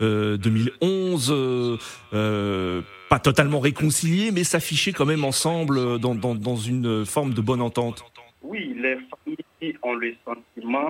2010-2011 0.00 2.82
pas 3.12 3.18
totalement 3.18 3.60
réconciliés, 3.60 4.30
mais 4.32 4.42
s'afficher 4.42 4.94
quand 4.94 5.04
même 5.04 5.22
ensemble 5.22 5.98
dans, 5.98 6.14
dans, 6.14 6.34
dans, 6.34 6.56
une 6.56 7.04
forme 7.04 7.34
de 7.34 7.42
bonne 7.42 7.60
entente? 7.60 8.02
Oui, 8.42 8.74
les 8.74 8.94
familles 8.94 9.76
ont 9.82 9.92
le 9.92 10.14
sentiment, 10.24 10.88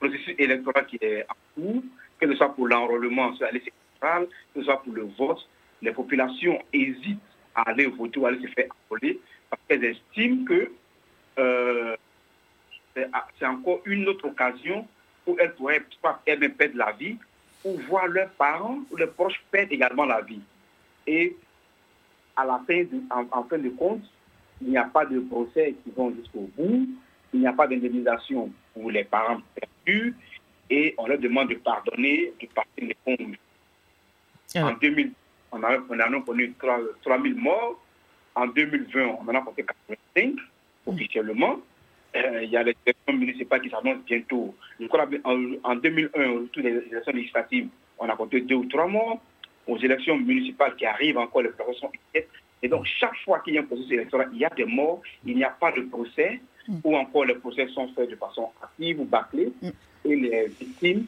le 0.00 0.08
processus 0.08 0.34
électoral 0.38 0.86
qui 0.86 0.96
est 1.02 1.26
en 1.28 1.34
cours, 1.54 1.82
que 2.20 2.26
ce 2.26 2.34
soit 2.36 2.54
pour 2.54 2.68
l'enrôlement 2.68 3.34
sur 3.34 3.46
la 3.46 3.52
liste 3.52 3.68
électorale, 3.68 4.28
que 4.54 4.60
ce 4.60 4.64
soit 4.64 4.82
pour 4.82 4.92
le 4.92 5.08
vote, 5.18 5.48
les 5.82 5.92
populations 5.92 6.60
hésitent 6.72 7.18
à 7.54 7.70
aller 7.70 7.86
voter 7.86 8.18
ou 8.18 8.26
à 8.26 8.28
aller 8.30 8.40
se 8.40 8.52
faire 8.52 8.66
enrôler 8.86 9.20
parce 9.50 9.62
qu'elles 9.68 9.84
estiment 9.84 10.44
que 10.44 10.70
euh, 11.38 11.96
c'est 12.94 13.46
encore 13.46 13.80
une 13.84 14.08
autre 14.08 14.26
occasion 14.28 14.86
où 15.26 15.36
elles 15.38 15.54
pourraient 15.54 15.82
soit 16.00 16.20
elles-mêmes 16.26 16.54
perdre 16.54 16.76
la 16.76 16.92
vie 16.92 17.16
ou 17.64 17.76
voir 17.88 18.08
leurs 18.08 18.30
parents 18.30 18.78
ou 18.90 18.96
leurs 18.96 19.12
proches 19.12 19.40
perdre 19.50 19.72
également 19.72 20.04
la 20.04 20.20
vie. 20.20 20.40
Et 21.06 21.36
à 22.36 22.44
la 22.44 22.60
fin, 22.66 22.84
en, 23.10 23.44
fin 23.44 23.58
de 23.58 23.68
compte, 23.70 24.02
il 24.60 24.70
n'y 24.70 24.78
a 24.78 24.84
pas 24.84 25.04
de 25.04 25.20
procès 25.20 25.74
qui 25.84 25.90
vont 25.90 26.12
jusqu'au 26.14 26.50
bout, 26.56 26.88
il 27.32 27.40
n'y 27.40 27.46
a 27.46 27.52
pas 27.52 27.66
d'indemnisation 27.66 28.50
pour 28.74 28.90
les 28.90 29.04
parents 29.04 29.40
perdus, 29.54 30.16
et 30.70 30.94
on 30.98 31.06
leur 31.06 31.18
demande 31.18 31.48
de 31.50 31.54
pardonner, 31.56 32.32
de 32.40 32.46
partir 32.46 32.84
les 32.84 32.96
fonds. 33.04 33.32
Ah 34.54 34.66
en 34.66 34.72
2000, 34.72 35.12
on 35.52 35.62
a, 35.62 35.78
on 35.88 35.98
a 35.98 36.20
connu 36.20 36.54
3, 36.58 36.78
000 37.04 37.38
morts. 37.38 37.80
En 38.34 38.46
2020, 38.46 39.18
on 39.20 39.28
en 39.28 39.34
a 39.34 39.40
compté 39.40 39.64
85 39.64 40.34
officiellement. 40.86 41.60
Euh, 42.16 42.42
il 42.42 42.50
y 42.50 42.56
a 42.56 42.62
les 42.62 42.74
élections 42.86 43.12
municipales 43.12 43.60
qui 43.60 43.68
s'annoncent 43.68 44.00
bientôt. 44.06 44.54
Je 44.80 44.86
crois 44.86 45.06
en, 45.24 45.52
en 45.64 45.76
2001, 45.76 46.46
toutes 46.52 46.64
les 46.64 46.70
élections 46.70 47.12
législatives, 47.12 47.68
on 47.98 48.08
a 48.08 48.16
compté 48.16 48.40
deux 48.40 48.54
ou 48.54 48.64
trois 48.66 48.86
morts 48.86 49.20
aux 49.68 49.78
élections 49.78 50.16
municipales 50.16 50.74
qui 50.76 50.86
arrivent 50.86 51.18
encore, 51.18 51.42
les 51.42 51.50
procès 51.50 51.78
sont 51.78 51.92
Et 52.62 52.68
donc, 52.68 52.86
chaque 52.86 53.16
fois 53.24 53.40
qu'il 53.40 53.54
y 53.54 53.58
a 53.58 53.60
un 53.60 53.64
processus 53.64 53.92
électoral, 53.92 54.30
il 54.32 54.38
y 54.38 54.44
a 54.44 54.50
des 54.50 54.64
morts, 54.64 55.02
il 55.24 55.36
n'y 55.36 55.44
a 55.44 55.50
pas 55.50 55.70
de 55.72 55.82
procès, 55.82 56.40
mm. 56.66 56.78
ou 56.82 56.96
encore 56.96 57.26
les 57.26 57.34
procès 57.34 57.68
sont 57.68 57.88
faits 57.88 58.10
de 58.10 58.16
façon 58.16 58.50
active 58.62 59.00
ou 59.00 59.04
bâclée, 59.04 59.52
mm. 59.60 59.68
Et 60.04 60.16
les 60.16 60.48
victimes 60.60 61.06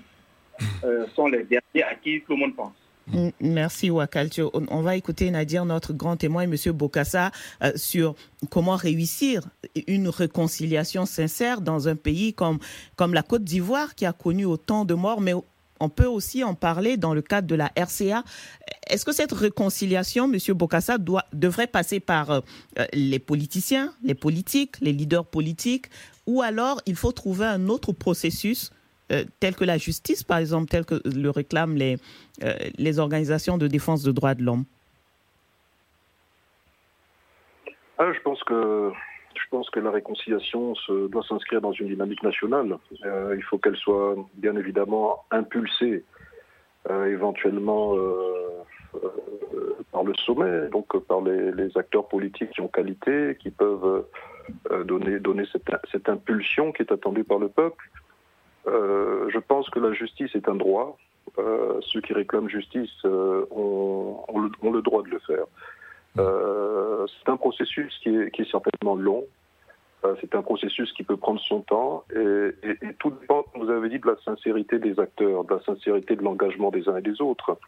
euh, 0.84 1.06
sont 1.14 1.26
les 1.26 1.44
derniers 1.44 1.82
à 1.82 1.94
qui 1.94 2.20
tout 2.22 2.32
le 2.32 2.38
monde 2.38 2.56
pense. 2.56 2.72
Mm, 3.12 3.30
merci 3.40 3.90
Wakaltio. 3.90 4.50
On 4.68 4.82
va 4.82 4.96
écouter 4.96 5.30
Nadir, 5.30 5.64
notre 5.64 5.92
grand 5.92 6.16
témoin, 6.16 6.42
M. 6.42 6.54
Bokassa, 6.72 7.30
euh, 7.62 7.72
sur 7.76 8.14
comment 8.50 8.76
réussir 8.76 9.42
une 9.86 10.08
réconciliation 10.08 11.06
sincère 11.06 11.60
dans 11.60 11.88
un 11.88 11.96
pays 11.96 12.34
comme, 12.34 12.58
comme 12.96 13.14
la 13.14 13.22
Côte 13.22 13.44
d'Ivoire 13.44 13.94
qui 13.94 14.06
a 14.06 14.12
connu 14.12 14.44
autant 14.44 14.84
de 14.84 14.94
morts, 14.94 15.20
mais 15.20 15.34
on 15.80 15.88
peut 15.88 16.06
aussi 16.06 16.44
en 16.44 16.54
parler 16.54 16.98
dans 16.98 17.14
le 17.14 17.22
cadre 17.22 17.48
de 17.48 17.54
la 17.54 17.72
RCA. 17.74 18.22
Est-ce 18.88 19.04
que 19.04 19.12
cette 19.12 19.32
réconciliation, 19.32 20.30
M. 20.30 20.38
Bokassa, 20.54 20.98
doit, 20.98 21.24
devrait 21.32 21.66
passer 21.66 22.00
par 22.00 22.30
euh, 22.30 22.40
les 22.92 23.18
politiciens, 23.18 23.92
les 24.04 24.14
politiques, 24.14 24.76
les 24.80 24.92
leaders 24.92 25.24
politiques, 25.24 25.86
ou 26.26 26.42
alors 26.42 26.80
il 26.86 26.96
faut 26.96 27.12
trouver 27.12 27.46
un 27.46 27.68
autre 27.68 27.92
processus 27.92 28.70
euh, 29.10 29.24
tel 29.40 29.56
que 29.56 29.64
la 29.64 29.76
justice, 29.76 30.22
par 30.22 30.38
exemple, 30.38 30.68
tel 30.68 30.84
que 30.84 31.00
le 31.04 31.30
réclament 31.30 31.74
les, 31.74 31.96
euh, 32.44 32.54
les 32.78 32.98
organisations 32.98 33.58
de 33.58 33.66
défense 33.66 34.04
des 34.04 34.12
droits 34.12 34.34
de 34.34 34.42
l'homme 34.42 34.64
ah, 37.98 38.12
Je 38.12 38.20
pense 38.20 38.42
que 38.44 38.92
je 39.34 39.56
pense 39.56 39.70
que 39.70 39.80
la 39.80 39.90
réconciliation 39.90 40.74
se, 40.76 41.08
doit 41.08 41.24
s'inscrire 41.24 41.60
dans 41.60 41.72
une 41.72 41.88
dynamique 41.88 42.22
nationale. 42.22 42.78
Euh, 43.04 43.34
il 43.36 43.42
faut 43.42 43.58
qu'elle 43.58 43.76
soit 43.76 44.14
bien 44.34 44.56
évidemment 44.56 45.24
impulsée 45.30 46.04
éventuellement 46.88 47.94
par 49.92 50.02
le 50.02 50.14
sommet, 50.14 50.68
donc 50.70 50.96
par 51.06 51.20
les, 51.20 51.76
acteurs 51.76 52.08
politiques 52.08 52.50
qui 52.50 52.60
ont 52.62 52.68
qualité, 52.68 53.36
qui 53.38 53.50
peuvent 53.50 54.06
donner, 54.86 55.18
donner 55.20 55.44
cette, 55.52 56.08
impulsion 56.08 56.72
qui 56.72 56.82
est 56.82 56.92
attendue 56.92 57.24
par 57.24 57.38
le 57.38 57.48
peuple. 57.48 57.90
Je 58.70 59.38
pense 59.38 59.68
que 59.70 59.78
la 59.78 59.92
justice 59.92 60.34
est 60.34 60.48
un 60.48 60.54
droit. 60.54 60.96
ceux 61.82 62.00
qui 62.00 62.12
réclament 62.12 62.48
justice 62.48 63.04
ont, 63.04 64.24
le, 64.34 64.82
droit 64.82 65.02
de 65.02 65.10
le 65.10 65.18
faire. 65.20 65.46
c'est 66.16 67.28
un 67.28 67.36
processus 67.36 67.98
qui 68.02 68.10
est 68.10 68.50
certainement 68.50 68.96
long, 68.96 69.24
euh, 70.04 70.14
c'est 70.20 70.34
un 70.34 70.42
processus 70.42 70.92
qui 70.94 71.02
peut 71.02 71.16
prendre 71.16 71.40
son 71.40 71.60
temps 71.60 72.04
et, 72.14 72.94
tout 72.98 73.10
dépend, 73.10 73.42
comme 73.42 73.64
vous 73.64 73.70
avez 73.70 73.88
dit, 73.90 73.98
de 73.98 74.06
la 74.06 74.16
sincérité 74.24 74.78
des 74.78 74.98
acteurs, 74.98 75.44
de 75.44 75.54
la 75.54 75.60
sincérité 75.60 76.16
de 76.16 76.22
l'engagement 76.22 76.70
des 76.70 76.88
uns 76.88 76.96
et 76.96 77.02
des 77.02 77.20
autres. 77.20 77.58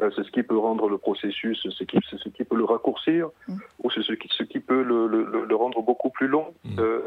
Euh, 0.00 0.10
c'est 0.14 0.22
ce 0.22 0.30
qui 0.30 0.42
peut 0.42 0.56
rendre 0.56 0.88
le 0.88 0.96
processus, 0.96 1.60
c'est 1.62 1.70
ce 2.16 2.28
qui 2.28 2.44
peut 2.44 2.56
le 2.56 2.64
raccourcir 2.64 3.30
ou 3.82 3.90
c'est 3.90 4.02
ce 4.02 4.12
qui, 4.12 4.28
ce 4.28 4.44
qui 4.44 4.60
peut 4.60 4.82
le, 4.82 5.54
rendre 5.54 5.82
beaucoup 5.82 6.10
plus 6.10 6.28
long. 6.28 6.54
Mm. 6.64 6.78
Euh, 6.78 7.00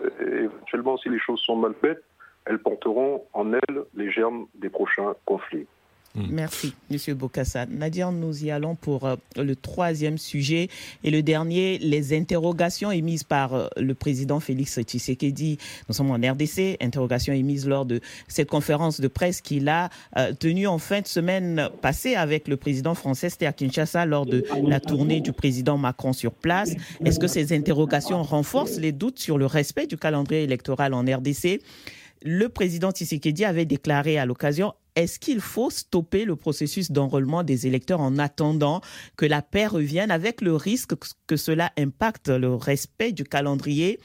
éventuellement, 0.44 0.98
si 0.98 1.10
les 1.10 1.20
choses 1.20 1.40
sont 1.40 1.56
mal 1.56 1.74
faites, 1.80 2.04
elles 2.46 2.60
porteront 2.60 3.24
en 3.34 3.54
elles 3.54 3.84
les 3.96 4.12
germes 4.12 4.48
des 4.56 4.70
prochains 4.70 5.16
conflits. 5.26 5.68
Mm. 6.16 6.28
Merci, 6.30 6.74
Monsieur 6.90 7.14
Bokassa. 7.14 7.66
Nadia, 7.66 8.10
nous 8.10 8.46
y 8.46 8.52
allons 8.52 8.76
pour 8.76 9.06
euh, 9.06 9.16
le 9.36 9.56
troisième 9.56 10.18
sujet 10.18 10.70
et 11.04 11.12
le 11.12 11.22
dernier, 11.22 11.78
les 11.80 12.18
interrogations 12.18 12.92
émises 12.92 13.24
par 13.24 13.54
euh, 13.54 13.68
le 13.78 13.94
président 13.94 14.40
Félix 14.40 14.80
Tshisekedi. 14.82 15.58
Nous 15.90 15.94
sommes 15.94 16.12
en 16.12 16.16
RDC, 16.16 16.78
interrogations 16.82 17.34
émises 17.34 17.68
lors 17.68 17.86
de 17.86 18.00
cette 18.28 18.50
conférence 18.50 19.02
de 19.02 19.08
presse 19.08 19.42
qu'il 19.42 19.68
a 19.68 19.90
euh, 20.18 20.32
tenue 20.34 20.68
en 20.68 20.78
fin 20.78 21.02
de 21.02 21.08
semaine 21.08 21.70
passée 21.82 22.16
avec 22.16 22.48
le 22.48 22.56
président 22.56 22.96
français, 22.96 23.30
c'était 23.30 23.46
à 23.46 23.54
Kinshasa, 23.54 24.06
lors 24.06 24.26
de 24.26 24.44
la 24.66 24.80
tournée 24.80 25.20
du 25.20 25.34
président 25.34 25.78
Macron 25.78 26.14
sur 26.14 26.32
place. 26.32 26.76
Est-ce 27.04 27.20
que 27.20 27.28
ces 27.28 27.54
interrogations 27.54 28.22
renforcent 28.24 28.80
les 28.80 28.92
doutes 28.92 29.20
sur 29.20 29.38
le 29.38 29.46
respect 29.46 29.88
du 29.88 29.98
calendrier 29.98 30.44
électoral 30.44 30.94
en 30.94 31.02
RDC 31.02 31.60
le 32.26 32.50
président 32.50 32.92
Tshisekedi 32.92 33.46
avait 33.46 33.68
déclaré 33.68 34.18
à 34.18 34.26
l'occasion 34.26 34.74
est-ce 34.96 35.20
qu'il 35.20 35.42
faut 35.42 35.70
stopper 35.70 36.24
le 36.24 36.38
processus 36.38 36.92
d'enrôlement 36.92 37.44
des 37.44 37.68
électeurs 37.68 38.00
en 38.00 38.18
attendant 38.18 38.80
que 39.18 39.26
la 39.26 39.42
paix 39.42 39.68
revienne 39.68 40.10
avec 40.10 40.42
le 40.42 40.56
risque 40.56 40.94
que 41.28 41.36
cela 41.36 41.72
impacte 41.78 42.30
le 42.30 42.56
respect 42.56 43.12
du 43.12 43.26
calendrier? 43.26 44.00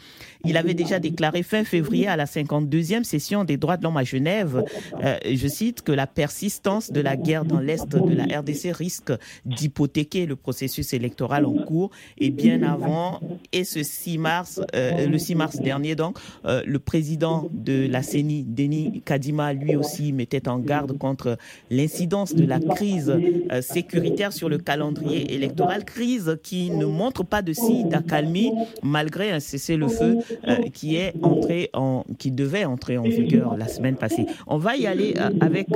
Il 0.44 0.56
avait 0.56 0.74
déjà 0.74 0.98
déclaré 0.98 1.44
fin 1.44 1.64
février 1.64 2.08
à 2.08 2.16
la 2.16 2.24
52e 2.24 3.04
session 3.04 3.44
des 3.44 3.56
droits 3.56 3.76
de 3.76 3.84
l'homme 3.84 3.98
à 3.98 4.04
Genève, 4.04 4.64
euh, 5.04 5.16
je 5.24 5.46
cite, 5.46 5.82
que 5.82 5.92
la 5.92 6.08
persistance 6.08 6.90
de 6.90 7.00
la 7.00 7.16
guerre 7.16 7.44
dans 7.44 7.60
l'Est 7.60 7.88
de 7.88 8.14
la 8.14 8.40
RDC 8.40 8.72
risque 8.72 9.12
d'hypothéquer 9.44 10.26
le 10.26 10.34
processus 10.34 10.92
électoral 10.92 11.46
en 11.46 11.54
cours. 11.64 11.90
Et 12.18 12.30
bien 12.30 12.62
avant, 12.62 13.20
et 13.52 13.64
ce 13.64 13.82
6 13.82 14.18
mars, 14.18 14.60
euh, 14.74 15.06
le 15.06 15.18
6 15.18 15.34
mars 15.36 15.60
dernier 15.60 15.94
donc, 15.94 16.18
euh, 16.46 16.62
le 16.66 16.78
président 16.80 17.48
de 17.52 17.86
la 17.88 18.02
CENI, 18.02 18.44
Denis 18.44 19.02
Kadima, 19.04 19.52
lui 19.52 19.76
aussi 19.76 20.12
mettait 20.12 20.48
en 20.48 20.58
garde 20.58 20.79
contre 20.86 21.36
l'incidence 21.70 22.34
de 22.34 22.44
la 22.44 22.60
crise 22.60 23.10
euh, 23.10 23.62
sécuritaire 23.62 24.32
sur 24.32 24.48
le 24.48 24.58
calendrier 24.58 25.34
électoral, 25.34 25.84
crise 25.84 26.38
qui 26.42 26.70
ne 26.70 26.84
montre 26.84 27.24
pas 27.24 27.42
de 27.42 27.52
signe 27.52 27.88
d'accalmie 27.88 28.52
malgré 28.82 29.30
un 29.30 29.40
cessez-le-feu 29.40 30.18
euh, 30.48 30.56
qui 30.72 30.96
est 30.96 31.14
entré 31.22 31.70
en, 31.72 32.04
qui 32.18 32.30
devait 32.30 32.64
entrer 32.64 32.98
en 32.98 33.02
vigueur 33.02 33.56
la 33.56 33.68
semaine 33.68 33.96
passée. 33.96 34.26
On 34.46 34.58
va 34.58 34.76
y 34.76 34.86
aller 34.86 35.14
euh, 35.18 35.30
avec 35.40 35.68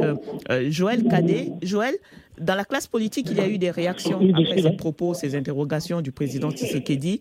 Joël 0.69 1.05
Cadet. 1.05 1.53
Joël, 1.63 1.95
dans 2.41 2.55
la 2.55 2.65
classe 2.65 2.87
politique, 2.87 3.29
il 3.31 3.37
y 3.37 3.41
a 3.41 3.49
eu 3.49 3.59
des 3.59 3.71
réactions 3.71 4.21
après 4.35 4.63
ces 4.63 4.77
propos, 4.77 5.15
ces 5.15 5.35
interrogations 5.35 6.01
du 6.01 6.13
président 6.13 6.51
Tshisekedi. 6.51 7.21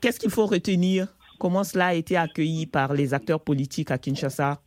Qu'est-ce 0.00 0.18
qu'il 0.18 0.30
faut 0.30 0.46
retenir? 0.46 1.08
Comment 1.38 1.64
cela 1.64 1.86
a 1.88 1.94
été 1.94 2.16
accueilli 2.16 2.66
par 2.66 2.92
les 2.92 3.14
acteurs 3.14 3.40
politiques 3.40 3.90
à 3.90 3.98
Kinshasa? 3.98 4.60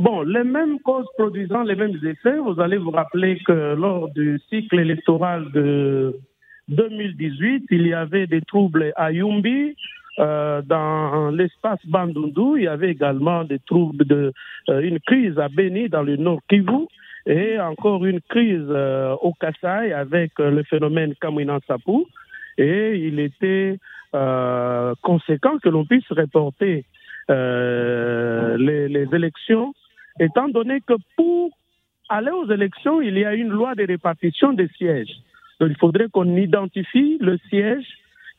Bon, 0.00 0.22
les 0.22 0.44
mêmes 0.44 0.80
causes 0.80 1.04
produisant 1.18 1.62
les 1.62 1.74
mêmes 1.74 1.98
effets, 2.02 2.38
vous 2.38 2.58
allez 2.58 2.78
vous 2.78 2.90
rappeler 2.90 3.38
que 3.46 3.74
lors 3.74 4.08
du 4.08 4.40
cycle 4.48 4.78
électoral 4.78 5.52
de 5.52 6.16
2018, 6.68 7.66
il 7.70 7.86
y 7.86 7.92
avait 7.92 8.26
des 8.26 8.40
troubles 8.40 8.94
à 8.96 9.12
Yumbi, 9.12 9.76
euh, 10.18 10.62
dans 10.62 11.28
l'espace 11.28 11.84
Bandundu, 11.84 12.56
il 12.56 12.62
y 12.62 12.66
avait 12.66 12.92
également 12.92 13.44
des 13.44 13.58
troubles 13.58 14.06
de 14.06 14.32
euh, 14.70 14.80
une 14.80 15.00
crise 15.00 15.38
à 15.38 15.50
Beni 15.50 15.90
dans 15.90 16.02
le 16.02 16.16
Nord 16.16 16.40
Kivu 16.48 16.86
et 17.26 17.60
encore 17.60 18.06
une 18.06 18.22
crise 18.22 18.68
euh, 18.70 19.14
au 19.20 19.34
Kassai 19.34 19.92
avec 19.92 20.32
le 20.38 20.62
phénomène 20.62 21.14
Kamina 21.20 21.58
Sapu. 21.66 22.06
Et 22.56 22.96
il 23.06 23.20
était 23.20 23.78
conséquent 25.02 25.58
que 25.58 25.68
l'on 25.68 25.84
puisse 25.84 26.10
reporter 26.10 26.86
les, 27.28 28.88
les, 28.88 29.06
élections 29.12 29.74
étant 30.18 30.48
donné 30.48 30.80
que 30.80 30.94
pour 31.16 31.50
aller 32.08 32.30
aux 32.30 32.50
élections, 32.50 33.00
il 33.00 33.16
y 33.18 33.24
a 33.24 33.34
une 33.34 33.48
loi 33.48 33.74
de 33.74 33.86
répartition 33.86 34.52
des 34.52 34.68
sièges. 34.76 35.14
Donc 35.60 35.70
il 35.70 35.76
faudrait 35.76 36.08
qu'on 36.08 36.36
identifie 36.36 37.18
le 37.20 37.38
siège, 37.48 37.86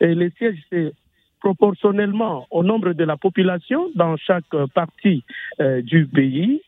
et 0.00 0.14
les 0.14 0.30
sièges, 0.30 0.58
c'est 0.70 0.92
proportionnellement 1.40 2.46
au 2.50 2.62
nombre 2.62 2.92
de 2.92 3.04
la 3.04 3.16
population 3.16 3.90
dans 3.94 4.16
chaque 4.16 4.54
partie 4.74 5.24
euh, 5.60 5.82
du 5.82 6.06
pays. 6.06 6.62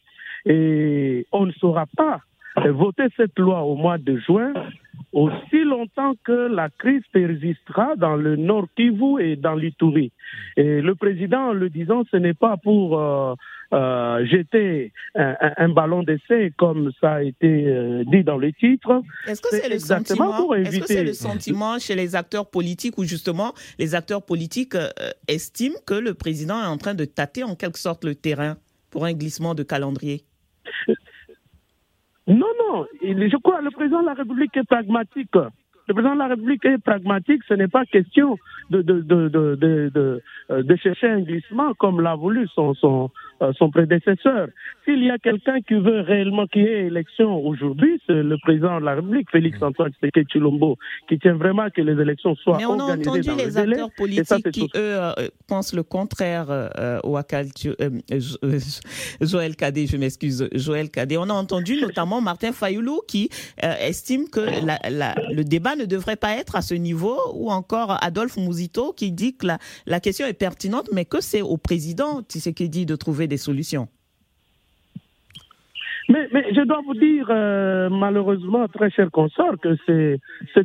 Et 0.46 1.26
on 1.32 1.46
ne 1.46 1.52
saura 1.52 1.86
pas 1.96 2.20
voter 2.56 3.04
cette 3.16 3.38
loi 3.38 3.62
au 3.62 3.76
mois 3.76 3.98
de 3.98 4.16
juin 4.18 4.52
aussi 5.12 5.62
longtemps 5.62 6.14
que 6.24 6.48
la 6.48 6.68
crise 6.70 7.02
persistera 7.12 7.94
dans 7.96 8.16
le 8.16 8.36
Nord 8.36 8.66
Kivu 8.76 9.20
et 9.20 9.36
dans 9.36 9.54
l'Ituri. 9.54 10.10
Et 10.56 10.80
le 10.80 10.94
président, 10.96 11.50
en 11.50 11.52
le 11.52 11.70
disant, 11.70 12.02
ce 12.10 12.16
n'est 12.16 12.34
pas 12.34 12.56
pour 12.56 12.98
euh, 12.98 13.34
euh, 13.74 14.24
jeter 14.26 14.92
un, 15.16 15.68
ballon 15.68 16.02
d'essai 16.02 16.52
comme 16.56 16.92
ça 17.00 17.14
a 17.14 17.22
été 17.22 17.66
euh, 17.66 18.04
dit 18.06 18.22
dans 18.22 18.36
le 18.36 18.52
titre. 18.52 19.02
Est-ce 19.26 19.42
que 19.42 19.48
c'est 19.50 19.68
le 19.68 19.78
sentiment 19.78 20.54
Est-ce 20.54 20.80
que 20.80 20.86
c'est 20.86 21.04
le 21.04 21.12
sentiment 21.12 21.78
chez 21.78 21.96
les 21.96 22.14
acteurs 22.14 22.48
politiques 22.48 22.98
où 22.98 23.04
justement 23.04 23.52
les 23.78 23.94
acteurs 23.94 24.24
politiques 24.24 24.76
estiment 25.26 25.76
que 25.86 25.94
le 25.94 26.14
président 26.14 26.62
est 26.62 26.66
en 26.66 26.78
train 26.78 26.94
de 26.94 27.04
tâter 27.04 27.42
en 27.42 27.56
quelque 27.56 27.78
sorte 27.78 28.04
le 28.04 28.14
terrain 28.14 28.56
pour 28.90 29.04
un 29.04 29.12
glissement 29.12 29.54
de 29.54 29.64
calendrier? 29.64 30.22
Non, 32.26 32.46
non, 32.58 32.86
je 33.02 33.36
crois 33.42 33.58
que 33.58 33.64
le 33.64 33.70
président 33.72 34.00
de 34.00 34.06
la 34.06 34.14
République 34.14 34.56
est 34.56 34.64
pragmatique. 34.64 35.34
Le 35.86 35.92
président 35.92 36.14
de 36.14 36.18
la 36.20 36.28
République 36.28 36.64
est 36.64 36.78
pragmatique, 36.78 37.42
ce 37.46 37.54
n'est 37.54 37.68
pas 37.68 37.84
question 37.84 38.38
de, 38.70 38.80
de, 38.80 39.00
de, 39.02 39.28
de, 39.28 40.22
de, 40.48 40.76
chercher 40.76 41.08
un 41.08 41.20
glissement 41.20 41.74
comme 41.74 42.00
l'a 42.00 42.14
voulu 42.14 42.48
son, 42.54 42.72
son, 42.74 43.04
euh, 43.04 43.08
son 43.52 43.70
prédécesseur. 43.70 44.48
S'il 44.84 45.02
y 45.02 45.10
a 45.10 45.18
quelqu'un 45.18 45.60
qui 45.60 45.74
veut 45.74 46.00
réellement 46.00 46.46
qu'il 46.46 46.62
y 46.62 46.66
ait 46.66 46.86
élection 46.86 47.36
aujourd'hui, 47.44 48.00
c'est 48.06 48.22
le 48.22 48.36
président 48.38 48.80
de 48.80 48.84
la 48.84 48.94
République, 48.96 49.30
Félix. 49.30 49.62
Antoine 49.62 49.92
Tshisekedi 49.92 50.26
Chilombo, 50.30 50.76
qui 51.08 51.18
tient 51.18 51.34
vraiment 51.34 51.68
que 51.74 51.80
les 51.80 52.00
élections 52.00 52.34
soient 52.36 52.58
Mais 52.58 52.66
on 52.66 52.78
a 52.78 52.96
entendu 52.96 53.30
les, 53.36 53.56
acteurs 53.56 53.88
politiques 53.96 54.50
qui, 54.50 54.64
eux, 54.64 54.68
euh, 54.76 55.12
pensent 55.46 55.74
le 55.74 55.82
contraire 55.82 56.46
euh, 56.50 56.98
au 57.02 57.16
Akal, 57.16 57.46
Joël 59.20 59.56
Kadé, 59.56 59.86
je 59.86 59.96
m'excuse, 59.96 60.48
Joël 60.52 60.90
Kadé. 60.90 61.16
On 61.16 61.30
a 61.30 61.32
entendu 61.32 61.76
notamment 61.80 62.20
Martin 62.20 62.52
Fayoulou 62.52 63.00
qui 63.06 63.30
estime 63.58 64.28
que 64.28 64.40
la, 64.40 64.78
la, 64.90 65.14
le 65.32 65.44
débat 65.44 65.76
ne 65.76 65.84
devrait 65.84 66.16
pas 66.16 66.36
être 66.36 66.56
à 66.56 66.62
ce 66.62 66.74
niveau, 66.74 67.16
ou 67.34 67.50
encore 67.50 67.96
Adolphe 68.02 68.36
Mouzito 68.36 68.92
qui 68.92 69.12
dit 69.12 69.36
que 69.36 69.46
la, 69.46 69.58
la 69.86 70.00
question 70.00 70.26
est 70.26 70.34
pertinente, 70.34 70.88
mais 70.92 71.04
que 71.04 71.20
c'est 71.20 71.42
au 71.42 71.56
président 71.56 72.22
Tshisekedi 72.22 72.86
de 72.86 72.96
trouver 72.96 73.26
des 73.26 73.33
solutions. 73.36 73.88
Mais, 76.08 76.28
mais, 76.32 76.52
je 76.52 76.60
dois 76.62 76.82
vous 76.84 76.94
dire, 76.94 77.26
euh, 77.30 77.88
malheureusement, 77.88 78.68
très 78.68 78.90
cher 78.90 79.10
consort, 79.10 79.58
que 79.60 79.76
c'est, 79.86 80.20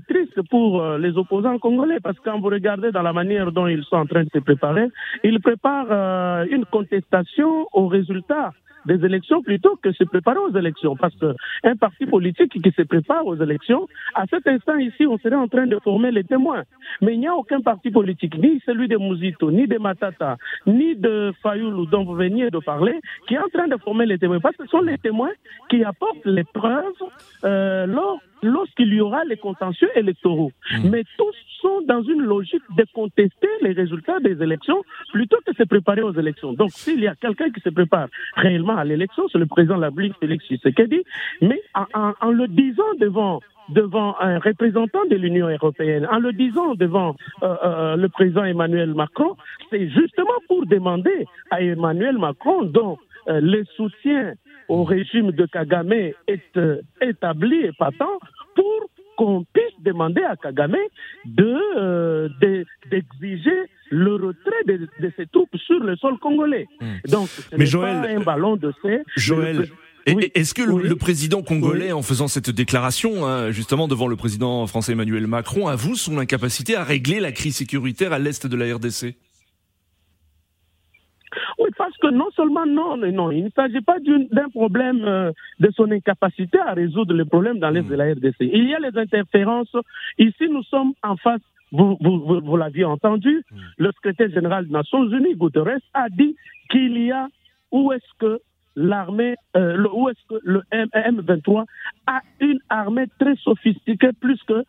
triste 0.08 0.42
pour 0.50 0.82
euh, 0.82 0.98
les 0.98 1.18
opposants 1.18 1.58
congolais, 1.60 2.00
parce 2.02 2.18
que 2.20 2.30
quand 2.30 2.40
vous 2.40 2.50
regardez 2.50 2.92
dans 2.92 3.02
la 3.02 3.14
manière 3.14 3.52
dont 3.52 3.68
ils 3.68 3.84
sont 3.84 3.98
en 3.98 4.06
train 4.06 4.24
de 4.24 4.30
se 4.34 4.40
préparer, 4.40 4.88
ils 5.24 5.40
préparent 5.40 5.88
euh, 5.92 6.46
une 6.52 6.66
contestation 6.66 7.68
aux 7.72 7.88
résultats 7.88 8.52
des 8.86 9.06
élections 9.06 9.42
plutôt 9.42 9.78
que 9.82 9.92
se 9.92 10.04
préparer 10.04 10.40
aux 10.40 10.56
élections. 10.56 10.96
Parce 10.96 11.16
qu'un 11.16 11.76
parti 11.76 12.06
politique 12.06 12.62
qui 12.62 12.72
se 12.72 12.82
prépare 12.84 13.26
aux 13.26 13.36
élections, 13.36 13.88
à 14.16 14.26
cet 14.28 14.48
instant 14.48 14.78
ici, 14.78 15.06
on 15.06 15.18
serait 15.18 15.36
en 15.36 15.48
train 15.48 15.68
de 15.68 15.78
former 15.84 16.12
les 16.12 16.24
témoins. 16.24 16.64
Mais 17.02 17.14
il 17.14 17.20
n'y 17.20 17.28
a 17.28 17.36
aucun 17.36 17.62
parti 17.62 17.92
politique, 17.92 18.38
ni 18.38 18.62
celui 18.66 18.88
de 18.88 18.98
Mouzito, 18.98 19.52
ni 19.52 19.68
de 19.68 19.78
Matata, 19.78 20.38
ni 20.66 20.96
de 20.96 21.34
Fayoulou 21.42 21.86
dont 21.86 22.04
vous 22.04 22.16
veniez 22.16 22.50
de 22.50 22.60
parler, 22.60 23.00
qui 23.28 23.36
est 23.36 23.40
en 23.40 23.50
train 23.50 23.68
de 23.68 23.78
former 23.78 24.06
les 24.06 24.18
témoins. 24.18 24.40
Parce 24.40 24.56
que 24.56 24.66
ce 24.66 24.70
sont 24.70 24.82
les 24.82 24.98
témoins 24.98 25.29
qui 25.70 25.84
apportent 25.84 26.26
les 26.26 26.44
preuves 26.44 26.84
euh, 27.44 27.86
lors 27.86 28.20
lorsqu'il 28.42 28.94
y 28.94 29.02
aura 29.02 29.24
les 29.26 29.38
contentieux 29.38 29.90
électoraux. 29.96 30.52
Mmh. 30.72 30.90
Mais 30.90 31.04
tous 31.18 31.36
sont 31.62 31.82
dans 31.88 32.02
une 32.02 32.22
logique 32.22 32.64
de 32.78 32.86
contester 32.94 33.50
les 33.62 33.74
résultats 33.74 34.20
des 34.20 34.42
élections 34.42 34.82
plutôt 35.12 35.38
que 35.46 35.52
de 35.52 35.58
se 35.58 35.64
préparer 35.64 36.02
aux 36.02 36.14
élections. 36.14 36.54
Donc, 36.54 36.72
s'il 36.72 37.02
y 37.02 37.08
a 37.08 37.16
quelqu'un 37.16 37.50
qui 37.52 37.62
se 37.62 37.70
prépare 37.70 38.08
réellement 38.36 38.78
à 38.78 38.86
l'élection, 38.86 39.28
c'est 39.32 39.38
le 39.38 39.46
président 39.46 39.76
de 39.76 39.82
la 39.82 39.88
République, 39.88 40.16
Félix 40.20 40.46
Tshisekedi, 40.46 41.04
mais 41.42 41.62
en, 41.76 42.14
en, 42.22 42.32
le 42.32 42.48
disant 42.48 42.94
devant 43.00 43.42
devant 43.70 44.16
un 44.20 44.40
représentant 44.40 45.06
de 45.12 45.16
l'Union 45.16 45.48
européenne, 45.48 46.08
en 46.12 46.18
le 46.18 46.34
disant 46.34 46.74
devant 46.74 47.16
euh, 47.44 47.56
euh, 47.64 47.96
le 47.98 48.10
président 48.10 48.44
Emmanuel 48.44 48.96
Macron, 48.96 49.36
c'est 49.70 49.88
justement 49.90 50.40
pour 50.48 50.66
demander 50.66 51.28
à 51.52 51.62
Emmanuel 51.62 52.18
Macron, 52.18 52.64
dont 52.64 52.98
euh, 53.28 53.40
le 53.42 53.64
soutien 53.76 54.34
au 54.70 54.84
régime 54.84 55.32
de 55.32 55.46
Kagame 55.46 55.92
est 55.92 56.58
euh, 56.58 56.82
établi 57.02 57.58
et 57.66 57.72
patent 57.78 58.20
pour 58.56 58.90
qu'on 59.18 59.44
puisse 59.52 59.84
demander 59.84 60.22
à 60.22 60.36
Kagame 60.38 60.78
de 61.26 61.58
euh, 61.78 62.30
d'exiger 62.90 63.66
le 63.90 64.14
retrait 64.14 64.64
de, 64.68 64.88
de, 65.02 65.12
ses 65.18 65.26
troupes 65.26 65.56
sur 65.58 65.80
le 65.80 65.96
sol 65.98 66.18
congolais. 66.20 66.68
Hmm. 66.80 67.10
Donc, 67.10 67.28
ce 67.28 67.56
Mais 67.56 67.66
Joël, 67.66 68.02
pas 68.02 68.08
un 68.10 68.24
ballon 68.24 68.56
de. 68.56 68.72
Joël. 69.18 69.68
Est-ce 70.06 70.54
que 70.54 70.62
le, 70.62 70.96
président 70.96 71.42
congolais, 71.42 71.92
en 71.92 72.02
faisant 72.02 72.28
cette 72.28 72.50
déclaration, 72.50 73.28
hein, 73.28 73.52
justement 73.52 73.88
devant 73.88 74.08
le 74.08 74.16
président 74.16 74.66
français 74.66 74.94
Emmanuel 74.94 75.28
Macron, 75.28 75.68
avoue 75.68 75.96
son 75.96 76.18
incapacité 76.18 76.76
à 76.76 76.84
régler 76.84 77.20
la 77.20 77.32
crise 77.32 77.58
sécuritaire 77.58 78.14
à 78.14 78.20
l'est 78.20 78.48
de 78.48 78.56
la 78.56 78.76
RDC 78.76 79.16
Oui, 81.60 81.70
parce 81.78 81.96
que 81.98 82.08
non 82.08 82.30
seulement 82.36 82.66
non, 82.66 82.98
non, 82.98 83.32
il 83.32 83.46
ne 83.46 83.50
s'agit 83.50 83.82
pas 83.82 83.98
d'un 84.00 84.50
problème 84.50 85.04
euh, 85.04 85.32
de 85.60 85.70
son 85.72 85.92
incapacité 85.92 86.60
à 86.60 86.74
résoudre 86.74 87.14
les 87.14 87.26
problèmes 87.26 87.60
dans 87.60 87.70
l'est 87.70 87.84
de 87.84 87.96
la 87.96 88.12
RDC. 88.14 88.38
Il 88.40 88.68
y 88.68 88.74
a 88.74 88.80
les 88.80 88.98
interférences. 88.98 89.76
Ici, 90.18 90.48
nous 90.50 90.64
sommes 90.64 90.94
en 91.04 91.16
face 91.18 91.42
vous, 91.72 91.98
vous, 92.02 92.42
vous, 92.42 92.58
l'aviez 92.58 92.86
entendu, 92.86 93.44
mm. 93.52 93.58
le 93.78 93.92
secrétaire 93.92 94.32
général 94.32 94.66
des 94.66 94.74
Nations 94.74 95.08
Unies, 95.08 95.36
Guterres, 95.36 95.80
a 95.94 96.10
dit 96.10 96.36
qu'il 96.70 96.98
y 96.98 97.12
a 97.12 97.28
où 97.72 97.92
est-ce 97.92 98.18
que 98.18 98.40
l'armée, 98.76 99.36
euh, 99.56 99.86
où 99.94 100.10
est-ce 100.10 100.26
que 100.28 100.40
le 100.44 100.64
M23 100.72 101.66
a 102.08 102.22
une 102.40 102.60
armée 102.70 103.06
très 103.20 103.36
sophistiquée, 103.36 104.12
plus 104.20 104.42
que 104.48 104.64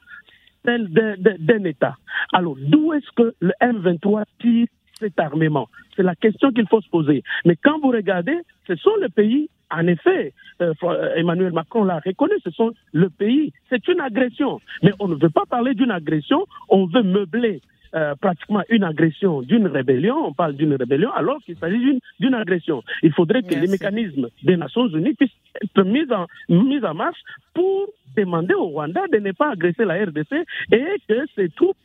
celle 0.65 0.89
d'un 0.91 1.65
État. 1.65 1.97
Alors, 2.35 2.57
d'où 2.59 2.93
est-ce 2.93 3.11
que 3.17 3.35
le 3.41 3.53
M23 3.63 4.25
tire 4.41 4.67
cet 5.01 5.19
armement 5.19 5.69
C'est 5.97 6.03
la 6.03 6.15
question 6.15 6.53
qu'il 6.53 6.69
faut 6.69 6.81
se 6.81 6.89
poser. 6.89 7.23
Mais 7.45 7.57
quand 7.57 7.81
vous 7.81 7.91
regardez, 7.91 8.39
ce 8.67 8.77
sont 8.77 8.95
les 9.01 9.09
pays, 9.09 9.49
en 9.71 9.87
effet, 9.87 10.33
euh, 10.61 10.75
Emmanuel 11.17 11.53
Macron 11.53 11.85
l'a 11.85 12.01
reconnu, 12.05 12.35
ce 12.45 12.51
sont 12.51 12.73
le 12.93 13.09
pays. 13.09 13.53
C'est 13.69 13.87
une 13.89 14.01
agression. 14.01 14.61
Mais 14.83 14.93
on 14.99 15.09
ne 15.09 15.15
veut 15.15 15.31
pas 15.31 15.45
parler 15.49 15.75
d'une 15.75 15.91
agression, 15.91 16.47
on 16.69 16.87
veut 16.87 17.03
meubler 17.03 17.61
euh, 17.93 18.15
pratiquement 18.15 18.63
une 18.69 18.85
agression 18.85 19.43
d'une 19.43 19.67
rébellion, 19.67 20.15
on 20.25 20.33
parle 20.33 20.55
d'une 20.55 20.75
rébellion, 20.75 21.11
alors 21.11 21.43
qu'il 21.43 21.57
s'agit 21.57 22.01
d'une 22.21 22.35
agression. 22.35 22.85
Il 23.03 23.13
faudrait 23.13 23.43
que 23.43 23.55
les 23.55 23.67
mécanismes 23.67 24.29
des 24.45 24.57
Nations 24.57 24.87
Unies 24.87 25.15
puissent 25.15 25.31
être 25.61 25.83
mis 25.83 26.07
en, 26.13 26.27
mis 26.49 26.85
en 26.85 26.95
marche 26.95 27.19
pour 27.53 27.89
demander 28.17 28.55
au 28.55 28.67
Rwanda 28.67 29.03
de 29.13 29.19
ne 29.19 29.33
pas 29.33 29.51
agresser 29.51 29.85
la 29.85 30.05
RDC 30.05 30.33
et 30.71 30.85
que 31.09 31.27
ces 31.35 31.49
troupes 31.49 31.77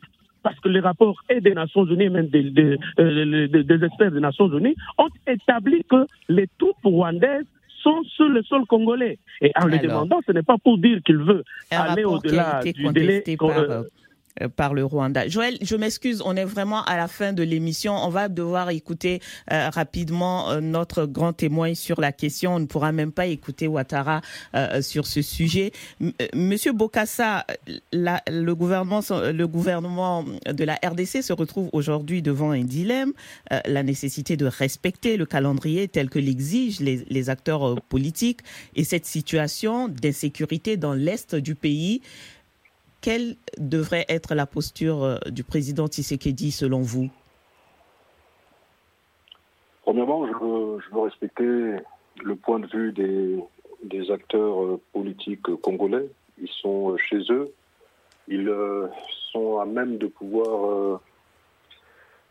parce 0.46 0.60
que 0.60 0.68
les 0.68 0.78
rapports 0.78 1.20
et 1.28 1.40
des 1.40 1.54
Nations 1.54 1.84
Unies, 1.86 2.08
même 2.08 2.28
des, 2.28 2.44
des, 2.50 2.78
euh, 3.00 3.48
des 3.48 3.84
experts 3.84 4.12
des 4.12 4.20
Nations 4.20 4.48
Unies, 4.56 4.76
ont 4.96 5.08
établi 5.26 5.82
que 5.90 6.06
les 6.28 6.46
troupes 6.56 6.76
rwandaises 6.84 7.46
sont 7.82 8.00
sur 8.04 8.28
le 8.28 8.44
sol 8.44 8.64
congolais. 8.66 9.18
Et 9.40 9.50
en 9.60 9.66
le 9.66 9.76
demandant, 9.78 10.20
ce 10.24 10.30
n'est 10.30 10.44
pas 10.44 10.56
pour 10.56 10.78
dire 10.78 11.00
qu'il 11.04 11.16
veut 11.16 11.42
aller 11.72 12.04
au-delà 12.04 12.60
du 12.62 12.84
délai. 12.92 13.24
Euh, 13.28 13.34
euh, 13.42 13.82
par 14.56 14.74
le 14.74 14.84
Rwanda. 14.84 15.28
Joël, 15.28 15.58
je 15.62 15.76
m'excuse, 15.76 16.22
on 16.24 16.36
est 16.36 16.44
vraiment 16.44 16.84
à 16.84 16.96
la 16.96 17.08
fin 17.08 17.32
de 17.32 17.42
l'émission. 17.42 17.94
On 17.94 18.08
va 18.08 18.28
devoir 18.28 18.70
écouter 18.70 19.20
euh, 19.52 19.70
rapidement 19.70 20.50
euh, 20.50 20.60
notre 20.60 21.06
grand 21.06 21.32
témoin 21.32 21.74
sur 21.74 22.00
la 22.00 22.12
question. 22.12 22.56
On 22.56 22.60
ne 22.60 22.66
pourra 22.66 22.92
même 22.92 23.12
pas 23.12 23.26
écouter 23.26 23.66
Ouattara 23.66 24.20
sur 24.80 25.06
ce 25.06 25.22
sujet. 25.22 25.72
Monsieur 26.34 26.72
Bokassa, 26.72 27.46
le 27.92 28.52
gouvernement, 28.54 29.00
le 29.10 29.44
gouvernement 29.46 30.24
de 30.46 30.64
la 30.64 30.74
RDC 30.74 31.22
se 31.22 31.32
retrouve 31.32 31.68
aujourd'hui 31.72 32.22
devant 32.22 32.50
un 32.50 32.64
dilemme, 32.64 33.12
la 33.50 33.82
nécessité 33.82 34.36
de 34.36 34.46
respecter 34.46 35.16
le 35.16 35.26
calendrier 35.26 35.88
tel 35.88 36.10
que 36.10 36.18
l'exigent 36.18 36.82
les, 36.82 37.04
les 37.08 37.30
acteurs 37.30 37.80
politiques 37.82 38.40
et 38.74 38.84
cette 38.84 39.06
situation 39.06 39.88
d'insécurité 39.88 40.76
dans 40.76 40.94
l'est 40.94 41.34
du 41.34 41.54
pays 41.54 42.02
quelle 43.00 43.36
devrait 43.58 44.06
être 44.08 44.34
la 44.34 44.46
posture 44.46 45.02
euh, 45.02 45.18
du 45.30 45.44
président 45.44 45.86
Tshisekedi 45.86 46.50
selon 46.50 46.80
vous? 46.80 47.10
Premièrement, 49.82 50.26
je 50.26 50.92
veux, 50.92 51.00
respecter 51.00 51.76
le 52.22 52.36
point 52.36 52.58
de 52.58 52.66
vue 52.66 52.92
des, 52.92 54.10
acteurs 54.10 54.62
euh, 54.62 54.80
politiques 54.92 55.54
congolais. 55.62 56.08
Ils 56.40 56.48
sont 56.48 56.92
euh, 56.92 56.96
chez 56.96 57.20
eux. 57.30 57.52
Ils 58.28 58.52
sont 59.30 59.60
à 59.60 59.64
même 59.64 59.98
de 59.98 60.08
pouvoir 60.08 61.00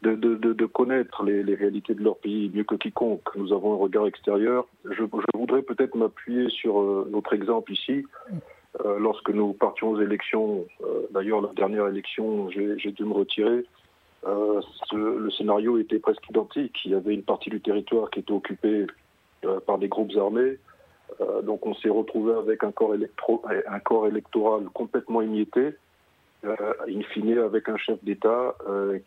de, 0.01 0.65
connaître 0.65 1.23
les, 1.23 1.55
réalités 1.55 1.93
de 1.93 2.03
leur 2.03 2.17
pays 2.17 2.51
mieux 2.53 2.65
que 2.65 2.75
quiconque. 2.75 3.33
Nous 3.37 3.53
avons 3.53 3.75
un 3.75 3.77
regard 3.77 4.05
extérieur. 4.05 4.67
Je, 4.83 4.91
je 4.91 5.37
voudrais 5.37 5.61
peut-être 5.61 5.95
m'appuyer 5.95 6.49
sur 6.49 7.07
notre 7.09 7.31
exemple 7.31 7.71
ici. 7.71 8.03
Euh, 8.83 8.99
lorsque 8.99 9.29
nous 9.29 9.53
partions 9.53 9.91
aux 9.91 10.01
élections, 10.01 10.65
euh, 10.83 11.07
d'ailleurs 11.11 11.41
la 11.41 11.53
dernière 11.53 11.87
élection, 11.87 12.49
j'ai 12.49 12.91
dû 12.91 13.05
me 13.05 13.13
retirer, 13.13 13.63
euh, 14.27 14.59
le 14.91 15.29
scénario 15.31 15.77
était 15.77 15.99
presque 15.99 16.27
identique. 16.29 16.77
Il 16.83 16.91
y 16.91 16.95
avait 16.95 17.13
une 17.13 17.23
partie 17.23 17.49
du 17.49 17.61
territoire 17.61 18.09
qui 18.09 18.19
était 18.19 18.33
occupée 18.33 18.87
par 19.67 19.77
des 19.77 19.87
groupes 19.87 20.11
armés. 20.17 20.57
donc 21.43 21.67
on 21.67 21.75
s'est 21.75 21.89
retrouvé 21.89 22.33
avec 22.33 22.63
un 22.63 22.71
corps, 22.71 24.07
électoral 24.07 24.63
complètement 24.73 25.21
émietté, 25.21 25.75
in 26.43 27.01
fine 27.13 27.37
avec 27.37 27.69
un 27.69 27.77
chef 27.77 28.03
d'État 28.03 28.55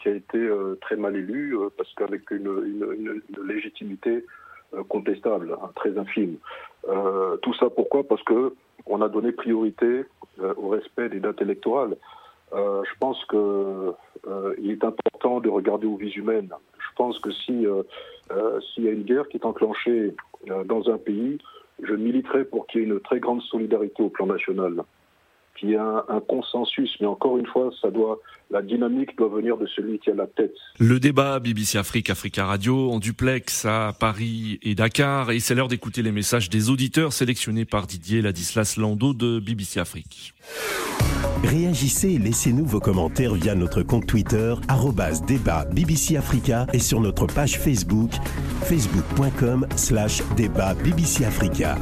qui 0.00 0.08
a 0.08 0.12
été 0.12 0.48
très 0.80 0.94
mal 0.94 1.16
élu, 1.16 1.56
parce 1.76 1.92
qu'avec 1.94 2.30
une, 2.30 3.20
légitimité 3.44 4.24
contestable, 4.88 5.56
hein, 5.60 5.70
très 5.74 5.98
infime. 5.98 6.36
tout 7.42 7.54
ça 7.54 7.68
pourquoi? 7.68 8.04
Parce 8.04 8.22
que 8.22 8.54
on 8.88 9.00
a 9.02 9.08
donné 9.08 9.32
priorité 9.32 10.04
euh, 10.40 10.54
au 10.56 10.68
respect 10.68 11.08
des 11.08 11.20
dates 11.20 11.40
électorales. 11.40 11.96
Euh, 12.54 12.82
je 12.84 12.98
pense 12.98 13.22
qu'il 13.26 13.38
euh, 13.38 14.54
est 14.62 14.82
important 14.82 15.40
de 15.40 15.48
regarder 15.48 15.86
aux 15.86 15.96
vies 15.96 16.12
humaines. 16.12 16.50
Je 16.78 16.94
pense 16.96 17.18
que 17.18 17.30
si 17.30 17.66
s'il 18.60 18.84
y 18.84 18.88
a 18.88 18.90
une 18.90 19.04
guerre 19.04 19.28
qui 19.28 19.36
est 19.36 19.44
enclenchée 19.44 20.14
dans 20.64 20.90
un 20.90 20.98
pays, 20.98 21.38
je 21.82 21.94
militerai 21.94 22.44
pour 22.44 22.66
qu'il 22.66 22.80
y 22.80 22.84
ait 22.84 22.86
une 22.88 23.00
très 23.00 23.20
grande 23.20 23.40
solidarité 23.42 24.02
au 24.02 24.08
plan 24.08 24.26
national 24.26 24.82
qu'il 25.58 25.70
y 25.70 25.74
ait 25.74 25.78
un, 25.78 26.20
consensus. 26.28 26.96
Mais 27.00 27.06
encore 27.06 27.38
une 27.38 27.46
fois, 27.46 27.70
ça 27.80 27.90
doit, 27.90 28.18
la 28.50 28.62
dynamique 28.62 29.16
doit 29.16 29.28
venir 29.28 29.56
de 29.58 29.66
celui 29.66 29.98
qui 29.98 30.10
a 30.10 30.14
la 30.14 30.26
tête. 30.26 30.54
Le 30.78 30.98
débat 30.98 31.38
BBC 31.38 31.78
Afrique, 31.78 32.10
Africa 32.10 32.46
Radio, 32.46 32.90
en 32.90 32.98
duplex 32.98 33.64
à 33.66 33.92
Paris 33.98 34.58
et 34.62 34.74
Dakar. 34.74 35.30
Et 35.30 35.40
c'est 35.40 35.54
l'heure 35.54 35.68
d'écouter 35.68 36.02
les 36.02 36.12
messages 36.12 36.48
des 36.48 36.70
auditeurs 36.70 37.12
sélectionnés 37.12 37.64
par 37.64 37.86
Didier 37.86 38.22
Ladislas 38.22 38.76
Lando 38.78 39.12
de 39.12 39.38
BBC 39.38 39.80
Afrique. 39.80 40.34
Réagissez 41.44 42.14
et 42.14 42.18
laissez-nous 42.18 42.64
vos 42.64 42.80
commentaires 42.80 43.34
via 43.34 43.54
notre 43.54 43.82
compte 43.82 44.06
Twitter, 44.06 44.54
débat 45.26 45.64
BBC 45.66 46.16
Africa 46.16 46.66
et 46.72 46.78
sur 46.78 47.00
notre 47.00 47.26
page 47.26 47.58
Facebook, 47.58 48.10
facebook.com 48.62 49.66
slash 49.76 50.22
débat 50.36 50.74
BBC 50.74 51.24
Africa. 51.24 51.76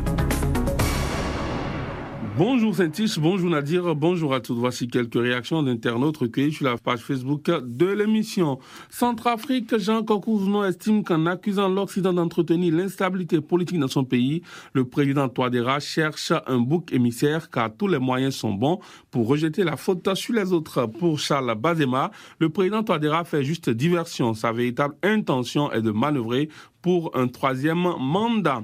Bonjour 2.39 2.75
saint 2.75 2.91
bonjour 3.17 3.49
Nadir, 3.49 3.97
bonjour 3.97 4.35
à 4.35 4.41
tous. 4.41 4.53
Voici 4.57 4.89
quelques 4.89 5.15
réactions 5.15 5.63
d'internautes 5.63 6.19
recueillies 6.19 6.53
sur 6.53 6.67
la 6.67 6.77
page 6.77 7.01
Facebook 7.01 7.47
de 7.47 7.87
l'émission. 7.87 8.59
Centrafrique, 8.91 9.79
Jean 9.79 10.03
Kokouzno 10.03 10.63
estime 10.65 11.03
qu'en 11.03 11.25
accusant 11.25 11.71
l'Occident 11.71 12.13
d'entretenir 12.13 12.75
l'instabilité 12.75 13.41
politique 13.41 13.79
dans 13.79 13.89
son 13.89 14.05
pays, 14.05 14.43
le 14.75 14.85
président 14.85 15.31
Touadéra 15.31 15.81
cherche 15.81 16.31
un 16.47 16.59
bouc 16.59 16.93
émissaire 16.93 17.49
car 17.49 17.75
tous 17.75 17.89
les 17.89 17.99
moyens 17.99 18.35
sont 18.35 18.53
bons 18.53 18.81
pour 19.11 19.29
rejeter 19.29 19.65
la 19.65 19.79
faute 19.79 20.15
sur 20.15 20.35
les 20.35 20.53
autres. 20.53 20.85
Pour 20.85 21.19
Charles 21.19 21.55
Bazema, 21.55 22.11
le 22.39 22.51
président 22.51 22.83
Touadéra 22.83 23.25
fait 23.25 23.45
juste 23.45 23.71
diversion. 23.71 24.35
Sa 24.35 24.53
véritable 24.53 24.95
intention 25.03 25.73
est 25.73 25.81
de 25.81 25.91
manœuvrer 25.91 26.51
pour 26.83 27.17
un 27.17 27.29
troisième 27.29 27.95
mandat. 27.99 28.63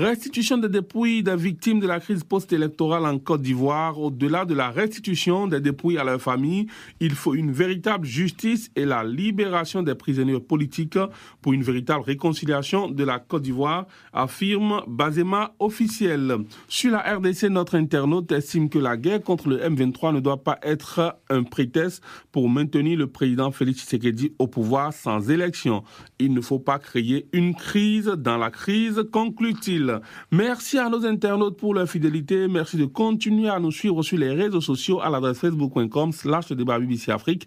Restitution 0.00 0.56
des 0.56 0.70
dépouilles 0.70 1.22
des 1.22 1.36
victimes 1.36 1.78
de 1.78 1.86
la 1.86 2.00
crise 2.00 2.24
post-électorale 2.24 3.04
en 3.04 3.18
Côte 3.18 3.42
d'Ivoire. 3.42 4.00
Au-delà 4.00 4.46
de 4.46 4.54
la 4.54 4.70
restitution 4.70 5.46
des 5.46 5.60
dépouilles 5.60 5.98
à 5.98 6.04
leurs 6.04 6.22
familles, 6.22 6.68
il 7.00 7.10
faut 7.10 7.34
une 7.34 7.52
véritable 7.52 8.06
justice 8.06 8.70
et 8.76 8.86
la 8.86 9.04
libération 9.04 9.82
des 9.82 9.94
prisonniers 9.94 10.40
politiques 10.40 10.98
pour 11.42 11.52
une 11.52 11.62
véritable 11.62 12.02
réconciliation 12.02 12.88
de 12.88 13.04
la 13.04 13.18
Côte 13.18 13.42
d'Ivoire, 13.42 13.88
affirme 14.14 14.80
Bazema 14.88 15.52
officiel. 15.58 16.34
Sur 16.66 16.92
la 16.92 17.00
RDC, 17.00 17.50
notre 17.50 17.74
internaute 17.74 18.32
estime 18.32 18.70
que 18.70 18.78
la 18.78 18.96
guerre 18.96 19.22
contre 19.22 19.50
le 19.50 19.58
M23 19.58 20.14
ne 20.14 20.20
doit 20.20 20.42
pas 20.42 20.58
être 20.62 21.18
un 21.28 21.42
prétexte 21.42 22.02
pour 22.32 22.48
maintenir 22.48 22.96
le 22.96 23.06
président 23.06 23.50
Félix 23.50 23.80
Tshisekedi 23.82 24.32
au 24.38 24.46
pouvoir 24.46 24.94
sans 24.94 25.28
élection. 25.28 25.84
Il 26.18 26.32
ne 26.32 26.40
faut 26.40 26.58
pas 26.58 26.78
créer 26.78 27.26
une 27.34 27.54
crise 27.54 28.06
dans 28.06 28.38
la 28.38 28.50
crise, 28.50 29.04
conclut-il. 29.12 29.89
Merci 30.30 30.78
à 30.78 30.88
nos 30.88 31.04
internautes 31.04 31.56
pour 31.56 31.74
leur 31.74 31.88
fidélité. 31.88 32.48
Merci 32.48 32.76
de 32.76 32.84
continuer 32.84 33.48
à 33.48 33.58
nous 33.58 33.72
suivre 33.72 34.02
sur 34.02 34.18
les 34.18 34.30
réseaux 34.30 34.60
sociaux 34.60 35.00
à 35.00 35.10
l'adresse 35.10 35.38
facebook.com 35.38 36.12
slash 36.12 36.52
débat 36.52 36.78
BBC 36.78 37.10
Afrique 37.12 37.46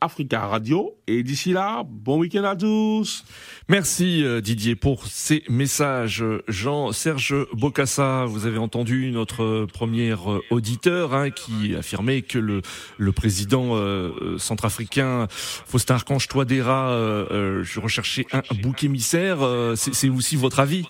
Africa 0.00 0.46
Radio. 0.46 0.96
Et 1.06 1.22
d'ici 1.22 1.52
là, 1.52 1.82
bon 1.86 2.18
week-end 2.18 2.44
à 2.44 2.56
tous. 2.56 3.24
Merci 3.68 4.24
euh, 4.24 4.40
Didier 4.40 4.74
pour 4.74 5.06
ces 5.06 5.42
messages. 5.48 6.24
Jean-Serge 6.48 7.34
Bocassa, 7.52 8.24
vous 8.26 8.46
avez 8.46 8.58
entendu 8.58 9.10
notre 9.10 9.66
premier 9.72 10.12
euh, 10.12 10.40
auditeur 10.50 11.14
hein, 11.14 11.30
qui 11.30 11.74
affirmait 11.74 12.22
que 12.22 12.38
le, 12.38 12.62
le 12.98 13.12
président 13.12 13.70
euh, 13.72 14.38
centrafricain 14.38 15.26
Faustin 15.30 15.94
Archange 15.94 16.28
Touadéra 16.28 16.90
euh, 16.90 17.62
je 17.62 17.80
recherchais 17.80 18.26
un 18.32 18.42
bouc 18.62 18.84
émissaire. 18.84 19.38
C'est 19.76 20.08
aussi 20.08 20.36
votre 20.36 20.60
avis? 20.60 20.84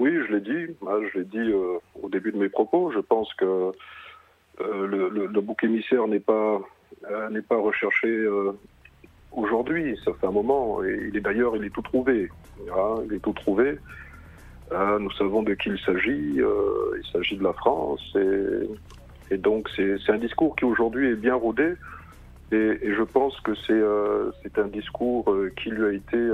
Oui, 0.00 0.12
je 0.26 0.32
l'ai 0.32 0.40
dit. 0.40 0.74
Je 0.82 1.18
l'ai 1.18 1.24
dit 1.26 1.52
euh, 1.52 1.78
au 2.02 2.08
début 2.08 2.32
de 2.32 2.38
mes 2.38 2.48
propos. 2.48 2.90
Je 2.90 3.00
pense 3.00 3.32
que 3.34 3.70
euh, 4.62 4.86
le, 4.86 5.40
bouc 5.42 5.62
émissaire 5.62 6.08
n'est 6.08 6.20
pas 6.20 6.58
euh, 7.10 7.42
pas 7.46 7.58
recherché 7.58 8.26
aujourd'hui. 9.30 9.98
Ça 10.02 10.12
fait 10.18 10.26
un 10.26 10.32
moment. 10.32 10.82
Et 10.82 11.08
il 11.08 11.16
est 11.18 11.20
d'ailleurs, 11.20 11.54
il 11.54 11.64
est 11.64 11.74
tout 11.74 11.82
trouvé. 11.82 12.30
Il 12.64 13.14
est 13.14 13.18
tout 13.18 13.34
trouvé. 13.34 13.76
Nous 14.72 15.10
savons 15.12 15.42
de 15.42 15.52
qui 15.52 15.68
il 15.68 15.78
s'agit. 15.80 16.38
Il 16.38 17.06
s'agit 17.12 17.36
de 17.36 17.44
la 17.44 17.52
France. 17.52 18.16
Et, 19.30 19.36
donc, 19.36 19.68
c'est 19.76 20.08
un 20.08 20.18
discours 20.18 20.56
qui 20.56 20.64
aujourd'hui 20.64 21.10
est 21.10 21.14
bien 21.16 21.34
rodé. 21.34 21.74
Et, 22.52 22.94
je 22.94 23.02
pense 23.02 23.38
que 23.40 23.52
c'est 23.66 24.58
un 24.58 24.68
discours 24.68 25.30
qui 25.62 25.68
lui 25.68 25.84
a 25.84 25.92
été 25.92 26.30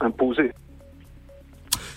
imposé. 0.00 0.52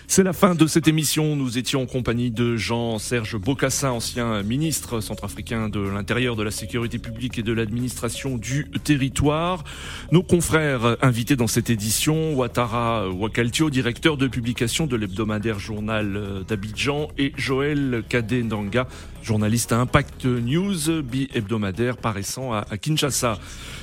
C'est 0.08 0.24
la 0.24 0.34
fin 0.34 0.56
de 0.56 0.68
cette 0.68 0.88
émission. 0.88 1.36
Nous 1.36 1.58
étions 1.58 1.82
en 1.82 1.86
compagnie 1.88 2.30
de 2.30 2.56
Jean-Serge 2.58 3.38
Bokassa, 3.38 3.92
ancien 3.92 4.44
ministre 4.44 5.02
centrafricain 5.02 5.68
de 5.68 5.80
l'Intérieur, 5.80 6.36
de 6.36 6.44
la 6.44 6.52
Sécurité 6.52 7.00
publique 7.00 7.40
et 7.40 7.44
de 7.44 7.52
l'administration 7.52 8.38
du 8.38 8.70
territoire. 8.84 9.64
Nos 10.12 10.24
confrères 10.24 10.96
invités 11.02 11.36
dans 11.36 11.48
cette 11.48 11.70
édition, 11.70 12.34
Ouattara 12.36 13.10
Wakaltio, 13.10 13.70
directeur 13.70 14.16
de 14.16 14.28
publication 14.28 14.86
de 14.86 14.96
l'hebdomadaire 14.96 15.60
journal 15.60 16.44
d'Abidjan, 16.48 17.10
et 17.18 17.34
Joël 17.36 18.04
Kadendanga, 18.08 18.88
journaliste 19.26 19.72
à 19.72 19.80
Impact 19.80 20.26
News, 20.26 21.02
bi-hebdomadaire 21.02 21.98
paraissant 21.98 22.54
à 22.54 22.78
Kinshasa. 22.78 23.40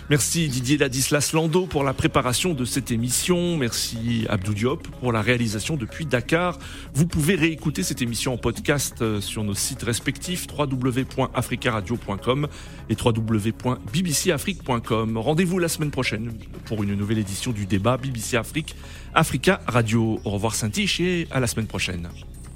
Merci 0.09 0.49
Didier 0.49 0.78
Ladislas 0.78 1.32
Lando 1.32 1.66
pour 1.66 1.82
la 1.82 1.95
préparation 1.95 2.55
de 2.55 2.64
cette 2.64 2.93
émission. 2.93 3.57
Merci 3.57 4.24
Abdou 4.28 4.55
Diop 4.55 4.86
pour 5.01 5.11
la 5.11 5.20
réalisation 5.20 5.76
depuis 5.76 6.07
Dakar. 6.07 6.61
Vous 6.95 7.07
pouvez 7.07 7.34
réécouter 7.34 7.82
cette 7.82 8.03
émission 8.03 8.34
en 8.34 8.36
podcast 8.36 9.18
sur 9.20 9.43
nos 9.43 9.55
sites 9.55 9.82
respectifs 9.82 10.47
www.africaradio.com 10.57 12.47
et 12.88 12.97
www.bbcafrique.com. 13.03 15.18
Rendez-vous 15.18 15.59
la 15.59 15.68
semaine 15.68 15.90
prochaine 15.90 16.34
pour 16.66 16.84
une 16.84 16.95
nouvelle 16.95 17.18
édition 17.18 17.51
du 17.51 17.66
débat 17.66 17.97
BBC 17.97 18.36
Afrique 18.36 18.76
Africa 19.14 19.61
Radio. 19.66 20.20
Au 20.24 20.30
revoir 20.30 20.55
Saint-Tiche 20.55 21.01
et 21.01 21.26
à 21.32 21.40
la 21.40 21.49
semaine 21.49 21.66
prochaine. 21.66 22.09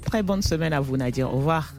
Très 0.05 0.23
bonne 0.23 0.41
semaine 0.41 0.71
à 0.71 0.79
vous 0.79 0.95
Nadir. 0.95 1.33
Au 1.33 1.37
revoir. 1.37 1.73